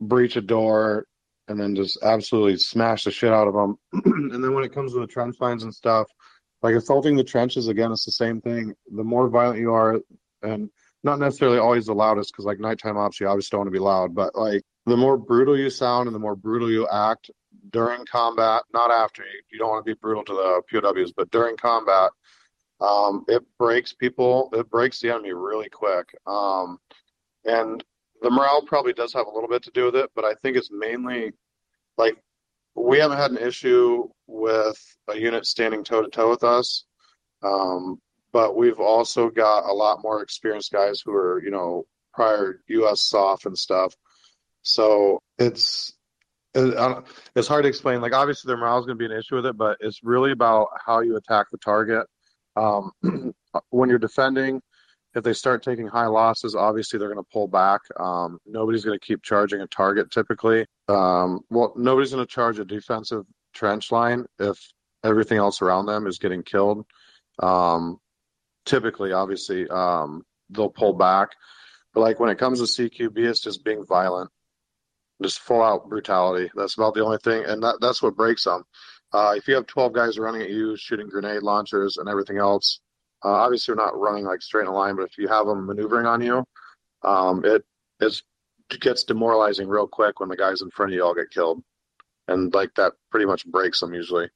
breach 0.00 0.36
a 0.36 0.40
door 0.40 1.06
and 1.48 1.58
then 1.60 1.76
just 1.76 1.98
absolutely 2.02 2.56
smash 2.56 3.04
the 3.04 3.10
shit 3.10 3.32
out 3.32 3.48
of 3.48 3.54
them. 3.54 3.78
and 4.32 4.42
then 4.42 4.54
when 4.54 4.64
it 4.64 4.72
comes 4.72 4.92
to 4.92 5.00
the 5.00 5.06
trench 5.06 5.36
lines 5.40 5.62
and 5.62 5.74
stuff, 5.74 6.08
like 6.62 6.74
assaulting 6.74 7.16
the 7.16 7.24
trenches, 7.24 7.68
again, 7.68 7.92
it's 7.92 8.04
the 8.04 8.12
same 8.12 8.40
thing. 8.40 8.74
The 8.92 9.04
more 9.04 9.28
violent 9.28 9.60
you 9.60 9.72
are, 9.72 10.00
and 10.42 10.70
not 11.04 11.20
necessarily 11.20 11.58
always 11.58 11.86
the 11.86 11.94
loudest, 11.94 12.32
because 12.32 12.44
like 12.44 12.58
nighttime 12.58 12.96
ops, 12.96 13.20
you 13.20 13.28
obviously 13.28 13.54
don't 13.54 13.60
want 13.60 13.68
to 13.68 13.78
be 13.78 13.78
loud, 13.78 14.14
but 14.14 14.34
like 14.34 14.62
the 14.86 14.96
more 14.96 15.16
brutal 15.16 15.56
you 15.56 15.70
sound 15.70 16.08
and 16.08 16.14
the 16.14 16.20
more 16.20 16.34
brutal 16.34 16.70
you 16.70 16.88
act 16.88 17.30
during 17.70 18.04
combat, 18.06 18.62
not 18.72 18.90
after, 18.90 19.22
you, 19.22 19.40
you 19.52 19.58
don't 19.58 19.70
want 19.70 19.84
to 19.84 19.90
be 19.90 19.98
brutal 20.00 20.24
to 20.24 20.32
the 20.32 20.62
POWs, 20.80 21.12
but 21.12 21.30
during 21.30 21.56
combat, 21.56 22.10
um, 22.80 23.24
it 23.28 23.42
breaks 23.58 23.92
people, 23.92 24.50
it 24.52 24.70
breaks 24.70 25.00
the 25.00 25.10
enemy 25.10 25.32
really 25.32 25.68
quick. 25.68 26.14
Um, 26.26 26.78
and 27.44 27.82
the 28.22 28.30
morale 28.30 28.62
probably 28.62 28.92
does 28.92 29.12
have 29.12 29.26
a 29.26 29.30
little 29.30 29.48
bit 29.48 29.62
to 29.64 29.70
do 29.70 29.86
with 29.86 29.96
it, 29.96 30.10
but 30.14 30.24
I 30.24 30.34
think 30.42 30.56
it's 30.56 30.70
mainly 30.70 31.32
like 31.96 32.16
we 32.74 32.98
haven't 32.98 33.18
had 33.18 33.30
an 33.30 33.38
issue 33.38 34.08
with 34.26 34.78
a 35.08 35.16
unit 35.16 35.46
standing 35.46 35.84
toe 35.84 36.02
to 36.02 36.10
toe 36.10 36.30
with 36.30 36.44
us. 36.44 36.84
Um, 37.42 38.00
but 38.32 38.56
we've 38.56 38.80
also 38.80 39.30
got 39.30 39.64
a 39.64 39.72
lot 39.72 40.02
more 40.02 40.22
experienced 40.22 40.72
guys 40.72 41.00
who 41.04 41.12
are, 41.12 41.42
you 41.42 41.50
know, 41.50 41.86
prior 42.12 42.60
US 42.68 43.02
SOF 43.02 43.46
and 43.46 43.56
stuff. 43.56 43.94
So 44.62 45.20
it's 45.38 45.92
it's 46.54 47.48
hard 47.48 47.64
to 47.64 47.68
explain. 47.68 48.00
Like 48.00 48.14
obviously 48.14 48.48
their 48.48 48.56
morale 48.56 48.78
is 48.78 48.86
going 48.86 48.98
to 48.98 49.08
be 49.08 49.12
an 49.12 49.18
issue 49.18 49.36
with 49.36 49.46
it, 49.46 49.56
but 49.56 49.76
it's 49.80 50.00
really 50.02 50.32
about 50.32 50.68
how 50.84 51.00
you 51.00 51.16
attack 51.16 51.46
the 51.50 51.58
target. 51.58 52.06
Um, 52.56 52.92
when 53.70 53.88
you're 53.88 53.98
defending, 53.98 54.60
if 55.14 55.24
they 55.24 55.32
start 55.32 55.62
taking 55.62 55.86
high 55.86 56.06
losses, 56.06 56.54
obviously 56.54 56.98
they're 56.98 57.12
going 57.12 57.24
to 57.24 57.30
pull 57.32 57.48
back. 57.48 57.80
Um, 57.98 58.38
nobody's 58.44 58.84
going 58.84 58.98
to 58.98 59.04
keep 59.04 59.22
charging 59.22 59.62
a 59.62 59.66
target 59.66 60.10
typically. 60.10 60.66
Um, 60.88 61.40
well, 61.48 61.72
nobody's 61.76 62.12
going 62.12 62.26
to 62.26 62.30
charge 62.30 62.58
a 62.58 62.64
defensive 62.64 63.24
trench 63.54 63.90
line 63.90 64.26
if 64.38 64.58
everything 65.02 65.38
else 65.38 65.62
around 65.62 65.86
them 65.86 66.06
is 66.06 66.18
getting 66.18 66.42
killed. 66.42 66.84
Um, 67.42 67.98
typically, 68.66 69.12
obviously, 69.12 69.66
um, 69.68 70.22
they'll 70.50 70.68
pull 70.68 70.92
back. 70.92 71.30
But 71.94 72.00
like 72.00 72.20
when 72.20 72.30
it 72.30 72.38
comes 72.38 72.60
to 72.60 72.82
CQB, 72.90 73.16
it's 73.18 73.40
just 73.40 73.64
being 73.64 73.86
violent, 73.86 74.30
just 75.22 75.40
full 75.40 75.62
out 75.62 75.88
brutality. 75.88 76.50
That's 76.54 76.76
about 76.76 76.92
the 76.94 77.04
only 77.04 77.18
thing, 77.24 77.44
and 77.46 77.62
that, 77.62 77.78
that's 77.80 78.02
what 78.02 78.16
breaks 78.16 78.44
them. 78.44 78.64
Uh, 79.12 79.34
if 79.36 79.48
you 79.48 79.54
have 79.54 79.66
12 79.66 79.92
guys 79.92 80.18
running 80.18 80.42
at 80.42 80.50
you, 80.50 80.76
shooting 80.76 81.08
grenade 81.08 81.42
launchers 81.42 81.96
and 81.96 82.08
everything 82.08 82.38
else, 82.38 82.80
uh, 83.24 83.28
obviously, 83.28 83.72
you're 83.72 83.84
not 83.84 83.98
running 83.98 84.24
like 84.24 84.42
straight 84.42 84.62
in 84.62 84.68
a 84.68 84.72
line, 84.72 84.96
but 84.96 85.04
if 85.04 85.18
you 85.18 85.28
have 85.28 85.46
them 85.46 85.66
maneuvering 85.66 86.06
on 86.06 86.20
you, 86.20 86.44
um, 87.02 87.44
it 87.44 87.64
it 88.00 88.80
gets 88.80 89.04
demoralizing 89.04 89.68
real 89.68 89.86
quick 89.86 90.20
when 90.20 90.28
the 90.28 90.36
guys 90.36 90.60
in 90.60 90.70
front 90.70 90.92
of 90.92 90.96
you 90.96 91.04
all 91.04 91.14
get 91.14 91.30
killed, 91.30 91.62
and 92.28 92.52
like 92.52 92.74
that 92.74 92.92
pretty 93.10 93.26
much 93.26 93.46
breaks 93.46 93.80
them 93.80 93.94
usually. 93.94 94.28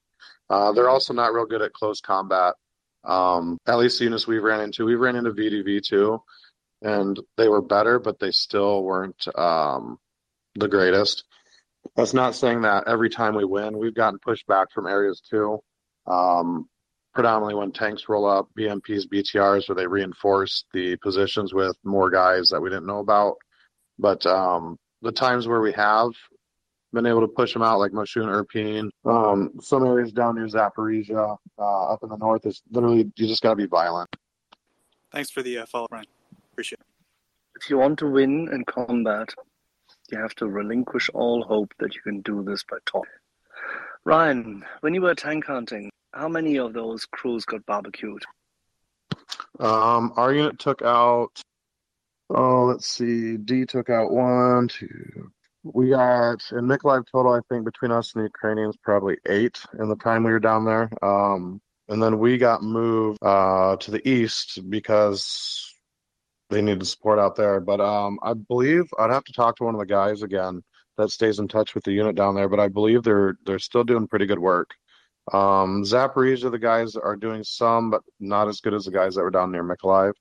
Uh, 0.48 0.72
they're 0.72 0.88
also 0.88 1.12
not 1.12 1.32
real 1.32 1.46
good 1.46 1.62
at 1.62 1.72
close 1.72 2.00
combat. 2.00 2.54
Um, 3.04 3.58
at 3.66 3.78
least 3.78 3.98
the 3.98 4.04
units 4.04 4.26
we 4.26 4.38
ran 4.38 4.60
into, 4.60 4.84
we 4.84 4.94
ran 4.94 5.16
into 5.16 5.32
VDV 5.32 5.82
too, 5.82 6.22
and 6.82 7.18
they 7.36 7.48
were 7.48 7.62
better, 7.62 7.98
but 7.98 8.18
they 8.18 8.30
still 8.30 8.82
weren't 8.82 9.26
um, 9.36 9.98
the 10.54 10.68
greatest. 10.68 11.24
That's 11.96 12.14
not 12.14 12.34
saying 12.34 12.62
that 12.62 12.84
every 12.86 13.10
time 13.10 13.34
we 13.34 13.44
win, 13.44 13.78
we've 13.78 13.94
gotten 13.94 14.18
pushed 14.18 14.46
back 14.46 14.70
from 14.72 14.86
areas 14.86 15.20
too. 15.20 15.60
Um, 16.06 16.68
predominantly 17.14 17.54
when 17.54 17.72
tanks 17.72 18.08
roll 18.08 18.26
up, 18.26 18.48
BMPs, 18.58 19.06
BTRs, 19.12 19.68
where 19.68 19.76
they 19.76 19.86
reinforce 19.86 20.64
the 20.72 20.96
positions 20.96 21.52
with 21.52 21.76
more 21.84 22.10
guys 22.10 22.50
that 22.50 22.60
we 22.60 22.70
didn't 22.70 22.86
know 22.86 23.00
about. 23.00 23.36
But 23.98 24.24
um, 24.26 24.78
the 25.02 25.12
times 25.12 25.48
where 25.48 25.60
we 25.60 25.72
have 25.72 26.10
been 26.92 27.06
able 27.06 27.20
to 27.20 27.28
push 27.28 27.52
them 27.52 27.62
out, 27.62 27.78
like 27.78 27.92
Moshchun, 27.92 28.26
Irpin, 28.26 28.90
um, 29.04 29.52
some 29.60 29.84
areas 29.86 30.12
down 30.12 30.36
near 30.36 30.46
Zaporizhia, 30.46 31.36
uh, 31.58 31.84
up 31.92 32.02
in 32.02 32.08
the 32.08 32.16
north, 32.16 32.46
is 32.46 32.62
literally 32.70 33.10
you 33.16 33.26
just 33.26 33.42
got 33.42 33.50
to 33.50 33.56
be 33.56 33.66
violent. 33.66 34.08
Thanks 35.12 35.30
for 35.30 35.42
the 35.42 35.58
uh, 35.58 35.66
follow, 35.66 35.88
Ryan. 35.90 36.06
Appreciate 36.52 36.80
it. 36.80 36.86
If 37.60 37.68
you 37.68 37.78
want 37.78 37.98
to 37.98 38.06
win 38.06 38.48
in 38.52 38.64
combat, 38.64 39.34
you 40.10 40.18
have 40.18 40.34
to 40.36 40.46
relinquish 40.46 41.10
all 41.14 41.42
hope 41.42 41.72
that 41.78 41.94
you 41.94 42.00
can 42.02 42.20
do 42.22 42.42
this 42.42 42.62
by 42.64 42.78
talking. 42.86 43.10
Ryan, 44.04 44.64
when 44.80 44.94
you 44.94 45.02
were 45.02 45.14
tank 45.14 45.46
hunting, 45.46 45.90
how 46.12 46.28
many 46.28 46.58
of 46.58 46.72
those 46.72 47.04
crews 47.06 47.44
got 47.44 47.64
barbecued? 47.66 48.24
Um, 49.58 50.12
our 50.16 50.32
unit 50.32 50.58
took 50.58 50.82
out. 50.82 51.40
Oh, 52.30 52.64
let's 52.64 52.86
see. 52.86 53.36
D 53.36 53.66
took 53.66 53.90
out 53.90 54.10
one, 54.10 54.68
two. 54.68 55.30
We 55.62 55.90
got 55.90 56.42
in 56.52 56.66
Mykolaiv 56.66 57.04
total. 57.12 57.34
I 57.34 57.40
think 57.48 57.64
between 57.64 57.92
us 57.92 58.14
and 58.14 58.22
the 58.22 58.28
Ukrainians, 58.28 58.76
probably 58.82 59.18
eight 59.28 59.60
in 59.78 59.88
the 59.88 59.96
time 59.96 60.24
we 60.24 60.30
were 60.30 60.40
down 60.40 60.64
there. 60.64 60.88
Um, 61.02 61.60
and 61.88 62.02
then 62.02 62.18
we 62.18 62.38
got 62.38 62.62
moved 62.62 63.18
uh, 63.20 63.76
to 63.76 63.90
the 63.90 64.08
east 64.08 64.70
because 64.70 65.69
they 66.50 66.62
needed 66.62 66.86
support 66.86 67.18
out 67.18 67.36
there. 67.36 67.60
But 67.60 67.80
um, 67.80 68.18
I 68.22 68.34
believe 68.34 68.84
I'd 68.98 69.10
have 69.10 69.24
to 69.24 69.32
talk 69.32 69.56
to 69.56 69.64
one 69.64 69.74
of 69.74 69.80
the 69.80 69.86
guys 69.86 70.22
again 70.22 70.62
that 70.98 71.10
stays 71.10 71.38
in 71.38 71.48
touch 71.48 71.74
with 71.74 71.84
the 71.84 71.92
unit 71.92 72.16
down 72.16 72.34
there. 72.34 72.48
But 72.48 72.60
I 72.60 72.68
believe 72.68 73.02
they're 73.02 73.36
they're 73.46 73.58
still 73.58 73.84
doing 73.84 74.06
pretty 74.06 74.26
good 74.26 74.38
work. 74.38 74.70
Um, 75.32 75.84
Zaporizhia, 75.84 76.50
the 76.50 76.58
guys 76.58 76.96
are 76.96 77.16
doing 77.16 77.44
some, 77.44 77.90
but 77.90 78.02
not 78.18 78.48
as 78.48 78.60
good 78.60 78.74
as 78.74 78.84
the 78.84 78.90
guys 78.90 79.14
that 79.14 79.22
were 79.22 79.30
down 79.30 79.52
near 79.52 79.64
Mykolaiv. 79.64 80.12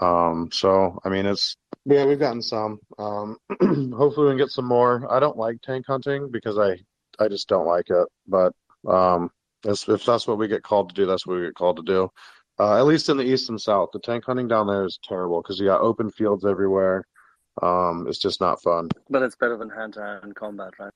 Um, 0.00 0.48
so 0.52 0.98
I 1.04 1.08
mean, 1.08 1.26
it's 1.26 1.56
yeah, 1.84 2.04
we've 2.04 2.18
gotten 2.18 2.42
some. 2.42 2.78
Um, 2.98 3.36
hopefully, 3.96 4.26
we 4.26 4.30
can 4.32 4.38
get 4.38 4.50
some 4.50 4.66
more. 4.66 5.10
I 5.12 5.20
don't 5.20 5.36
like 5.36 5.60
tank 5.62 5.86
hunting 5.86 6.30
because 6.30 6.58
I 6.58 6.78
I 7.18 7.28
just 7.28 7.48
don't 7.48 7.66
like 7.66 7.90
it. 7.90 8.08
But 8.26 8.52
um, 8.88 9.30
if 9.64 10.04
that's 10.04 10.26
what 10.26 10.38
we 10.38 10.48
get 10.48 10.62
called 10.62 10.90
to 10.90 10.94
do, 10.94 11.06
that's 11.06 11.26
what 11.26 11.36
we 11.36 11.46
get 11.46 11.54
called 11.54 11.76
to 11.76 11.82
do. 11.82 12.10
Uh, 12.60 12.76
at 12.76 12.84
least 12.84 13.08
in 13.08 13.16
the 13.16 13.24
east 13.24 13.48
and 13.48 13.58
south, 13.58 13.88
the 13.90 13.98
tank 13.98 14.22
hunting 14.26 14.46
down 14.46 14.66
there 14.66 14.84
is 14.84 14.98
terrible 15.02 15.40
because 15.40 15.58
you 15.58 15.64
got 15.64 15.80
open 15.80 16.10
fields 16.10 16.44
everywhere. 16.44 17.06
Um, 17.62 18.04
it's 18.06 18.18
just 18.18 18.38
not 18.38 18.60
fun. 18.60 18.90
But 19.08 19.22
it's 19.22 19.34
better 19.34 19.56
than 19.56 19.70
hand-to-hand 19.70 20.36
combat, 20.36 20.74
right? 20.78 20.92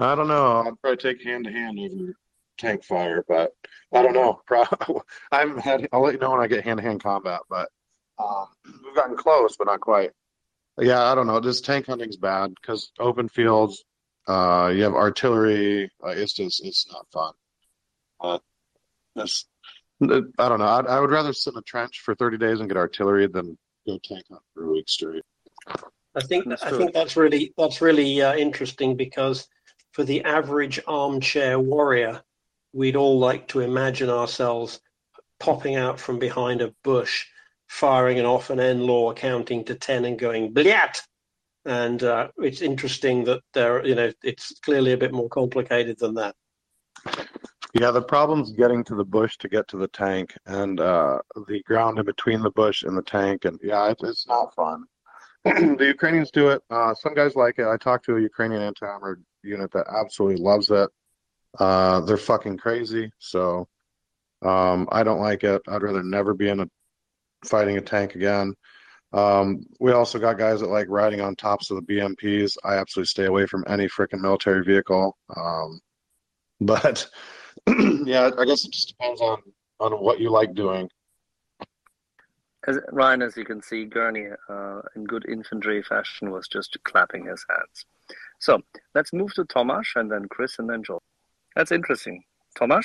I 0.00 0.16
don't 0.16 0.26
know. 0.26 0.64
I'd 0.66 0.80
probably 0.80 0.96
take 0.96 1.22
hand 1.22 1.44
to 1.44 1.52
hand 1.52 1.78
over 1.78 2.14
tank 2.58 2.82
fire, 2.82 3.24
but 3.28 3.52
I 3.92 4.02
don't 4.02 4.14
know. 4.14 4.40
I 5.30 5.38
haven't 5.38 5.60
had. 5.60 5.88
I'll 5.92 6.02
let 6.02 6.14
you 6.14 6.18
know 6.18 6.32
when 6.32 6.40
I 6.40 6.48
get 6.48 6.64
hand 6.64 6.78
to 6.78 6.82
hand 6.82 7.04
combat, 7.04 7.42
but 7.48 7.68
um, 8.18 8.46
we've 8.84 8.96
gotten 8.96 9.16
close, 9.16 9.56
but 9.56 9.68
not 9.68 9.80
quite. 9.80 10.10
Yeah, 10.76 11.04
I 11.04 11.14
don't 11.14 11.28
know. 11.28 11.38
This 11.38 11.60
tank 11.60 11.86
hunting's 11.86 12.16
bad 12.16 12.52
because 12.60 12.90
open 12.98 13.28
fields. 13.28 13.84
Uh, 14.26 14.72
you 14.74 14.82
have 14.82 14.94
artillery. 14.94 15.88
Uh, 16.04 16.08
it's 16.10 16.32
just 16.32 16.64
it's 16.64 16.90
not 16.92 17.06
fun. 17.12 17.32
Uh, 18.20 18.38
this, 19.14 19.44
I 20.02 20.48
don't 20.48 20.58
know. 20.58 20.66
I'd, 20.66 20.86
I 20.86 21.00
would 21.00 21.10
rather 21.10 21.32
sit 21.32 21.54
in 21.54 21.58
a 21.58 21.62
trench 21.62 22.00
for 22.00 22.14
30 22.14 22.38
days 22.38 22.60
and 22.60 22.68
get 22.68 22.76
artillery 22.76 23.26
than 23.26 23.56
go 23.86 23.98
tank 24.02 24.24
hunt 24.28 24.42
for 24.54 24.64
a 24.64 24.70
week 24.70 24.88
straight. 24.88 25.22
I 26.14 26.20
think 26.22 26.46
I 26.62 26.70
think 26.70 26.92
that's 26.92 27.16
really 27.16 27.54
that's 27.56 27.80
really 27.80 28.20
uh, 28.20 28.34
interesting 28.34 28.96
because 28.96 29.48
for 29.92 30.04
the 30.04 30.24
average 30.24 30.80
armchair 30.86 31.58
warrior, 31.58 32.22
we'd 32.72 32.96
all 32.96 33.18
like 33.18 33.48
to 33.48 33.60
imagine 33.60 34.10
ourselves 34.10 34.80
popping 35.40 35.76
out 35.76 35.98
from 35.98 36.18
behind 36.18 36.60
a 36.60 36.74
bush, 36.84 37.26
firing 37.68 38.18
an 38.18 38.26
off 38.26 38.50
an 38.50 38.58
NLAW, 38.58 39.16
counting 39.16 39.64
to 39.64 39.74
ten, 39.74 40.04
and 40.04 40.18
going 40.18 40.52
blyat. 40.52 41.00
And 41.64 42.02
uh, 42.02 42.28
it's 42.38 42.60
interesting 42.60 43.24
that 43.24 43.40
there, 43.54 43.86
you 43.86 43.94
know, 43.94 44.12
it's 44.22 44.58
clearly 44.60 44.92
a 44.92 44.96
bit 44.96 45.12
more 45.12 45.28
complicated 45.28 45.98
than 45.98 46.14
that. 46.14 46.34
Yeah, 47.74 47.90
the 47.90 48.02
problem's 48.02 48.52
getting 48.52 48.84
to 48.84 48.94
the 48.94 49.04
bush 49.04 49.36
to 49.38 49.48
get 49.48 49.66
to 49.68 49.78
the 49.78 49.88
tank, 49.88 50.36
and 50.46 50.78
uh, 50.78 51.20
the 51.48 51.62
ground 51.62 51.98
in 51.98 52.04
between 52.04 52.42
the 52.42 52.50
bush 52.50 52.82
and 52.82 52.96
the 52.96 53.02
tank, 53.02 53.46
and 53.46 53.58
yeah, 53.62 53.88
it, 53.90 53.96
it's 54.02 54.26
not 54.26 54.54
fun. 54.54 54.84
the 55.44 55.86
Ukrainians 55.86 56.30
do 56.30 56.48
it. 56.50 56.62
Uh, 56.70 56.94
some 56.94 57.14
guys 57.14 57.34
like 57.34 57.58
it. 57.58 57.66
I 57.66 57.76
talked 57.76 58.04
to 58.06 58.16
a 58.16 58.20
Ukrainian 58.20 58.62
anti-armored 58.62 59.24
unit 59.42 59.70
that 59.72 59.86
absolutely 59.88 60.40
loves 60.42 60.70
it. 60.70 60.90
Uh, 61.58 62.00
they're 62.00 62.16
fucking 62.16 62.58
crazy. 62.58 63.10
So 63.18 63.68
Um, 64.42 64.88
I 64.90 65.02
don't 65.04 65.20
like 65.20 65.44
it. 65.44 65.62
I'd 65.68 65.82
rather 65.82 66.02
never 66.02 66.34
be 66.34 66.48
in 66.48 66.60
a 66.60 66.66
fighting 67.44 67.76
a 67.78 67.80
tank 67.80 68.14
again. 68.14 68.54
Um, 69.12 69.64
we 69.80 69.92
also 69.92 70.18
got 70.18 70.38
guys 70.38 70.60
that 70.60 70.68
like 70.70 70.88
riding 70.88 71.20
on 71.20 71.36
tops 71.36 71.70
of 71.70 71.76
the 71.76 71.94
BMPs. 71.94 72.56
I 72.64 72.76
absolutely 72.76 73.06
stay 73.08 73.26
away 73.26 73.46
from 73.46 73.64
any 73.68 73.86
freaking 73.88 74.20
military 74.20 74.64
vehicle. 74.64 75.16
Um, 75.36 75.80
but 76.60 77.08
yeah, 78.04 78.30
I 78.38 78.44
guess 78.44 78.64
it 78.64 78.72
just 78.72 78.88
depends 78.88 79.20
on 79.20 79.42
on 79.80 79.92
what 79.92 80.20
you 80.20 80.30
like 80.30 80.54
doing. 80.54 80.88
As, 82.68 82.78
Ryan, 82.92 83.22
as 83.22 83.36
you 83.36 83.44
can 83.44 83.60
see, 83.60 83.84
Gurney, 83.84 84.28
uh, 84.48 84.80
in 84.94 85.04
good 85.04 85.28
infantry 85.28 85.82
fashion, 85.82 86.30
was 86.30 86.46
just 86.46 86.76
clapping 86.84 87.26
his 87.26 87.44
hands. 87.50 87.86
So 88.38 88.60
let's 88.94 89.12
move 89.12 89.34
to 89.34 89.44
Tomasz 89.44 89.96
and 89.96 90.10
then 90.10 90.28
Chris 90.28 90.58
and 90.60 90.70
then 90.70 90.84
Joel. 90.84 91.02
That's 91.56 91.72
interesting. 91.72 92.22
Tomasz? 92.56 92.84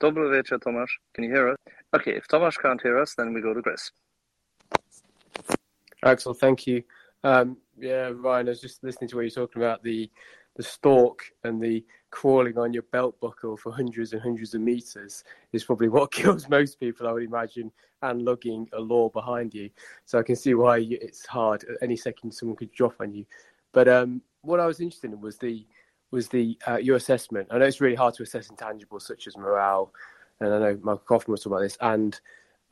Dobry 0.00 0.28
wieczór, 0.28 0.60
Tomasz. 0.60 0.90
Can 1.14 1.24
you 1.24 1.30
hear 1.30 1.48
us? 1.48 1.56
Okay, 1.94 2.12
if 2.12 2.28
Tomasz 2.28 2.60
can't 2.60 2.80
hear 2.80 2.98
us, 2.98 3.14
then 3.16 3.32
we 3.32 3.40
go 3.40 3.54
to 3.54 3.62
Chris. 3.62 3.90
Axel, 6.04 6.34
thank 6.34 6.66
you. 6.66 6.84
Um, 7.24 7.56
yeah, 7.78 8.12
Ryan, 8.14 8.46
I 8.46 8.50
was 8.50 8.60
just 8.60 8.84
listening 8.84 9.08
to 9.08 9.16
what 9.16 9.22
you're 9.22 9.30
talking 9.30 9.62
about 9.62 9.82
the 9.82 10.10
the 10.56 10.62
stalk 10.62 11.22
and 11.44 11.60
the 11.60 11.84
crawling 12.16 12.56
on 12.56 12.72
your 12.72 12.82
belt 12.92 13.14
buckle 13.20 13.58
for 13.58 13.70
hundreds 13.70 14.14
and 14.14 14.22
hundreds 14.22 14.54
of 14.54 14.60
meters 14.62 15.22
is 15.52 15.64
probably 15.64 15.90
what 15.90 16.10
kills 16.20 16.48
most 16.48 16.80
people, 16.80 17.06
I 17.06 17.12
would 17.12 17.22
imagine, 17.22 17.70
and 18.00 18.22
lugging 18.22 18.66
a 18.72 18.80
law 18.80 19.10
behind 19.10 19.52
you. 19.52 19.68
So 20.06 20.18
I 20.18 20.22
can 20.22 20.34
see 20.34 20.54
why 20.54 20.78
it's 20.78 21.26
hard. 21.26 21.64
At 21.64 21.76
any 21.82 21.94
second, 21.94 22.32
someone 22.32 22.56
could 22.56 22.72
drop 22.72 22.94
on 23.00 23.12
you. 23.12 23.26
But 23.74 23.86
um, 23.86 24.22
what 24.40 24.60
I 24.60 24.66
was 24.66 24.80
interested 24.80 25.12
in 25.12 25.20
was 25.20 25.36
the 25.36 25.66
was 26.10 26.28
the 26.28 26.58
uh, 26.66 26.78
your 26.78 26.96
assessment. 26.96 27.48
I 27.50 27.58
know 27.58 27.66
it's 27.66 27.82
really 27.82 27.96
hard 27.96 28.14
to 28.14 28.22
assess 28.22 28.48
intangibles 28.48 29.02
such 29.02 29.26
as 29.26 29.36
morale, 29.36 29.92
and 30.40 30.54
I 30.54 30.58
know 30.58 30.80
Michael 30.82 31.02
Kofman 31.06 31.28
was 31.28 31.42
talking 31.42 31.52
about 31.52 31.64
this, 31.64 31.76
and 31.82 32.18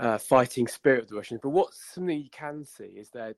uh, 0.00 0.16
fighting 0.16 0.66
spirit 0.66 1.02
of 1.02 1.08
the 1.08 1.16
Russians. 1.16 1.40
But 1.42 1.50
what's 1.50 1.78
something 1.92 2.18
you 2.18 2.30
can 2.30 2.64
see 2.64 2.94
is 2.96 3.10
their 3.10 3.34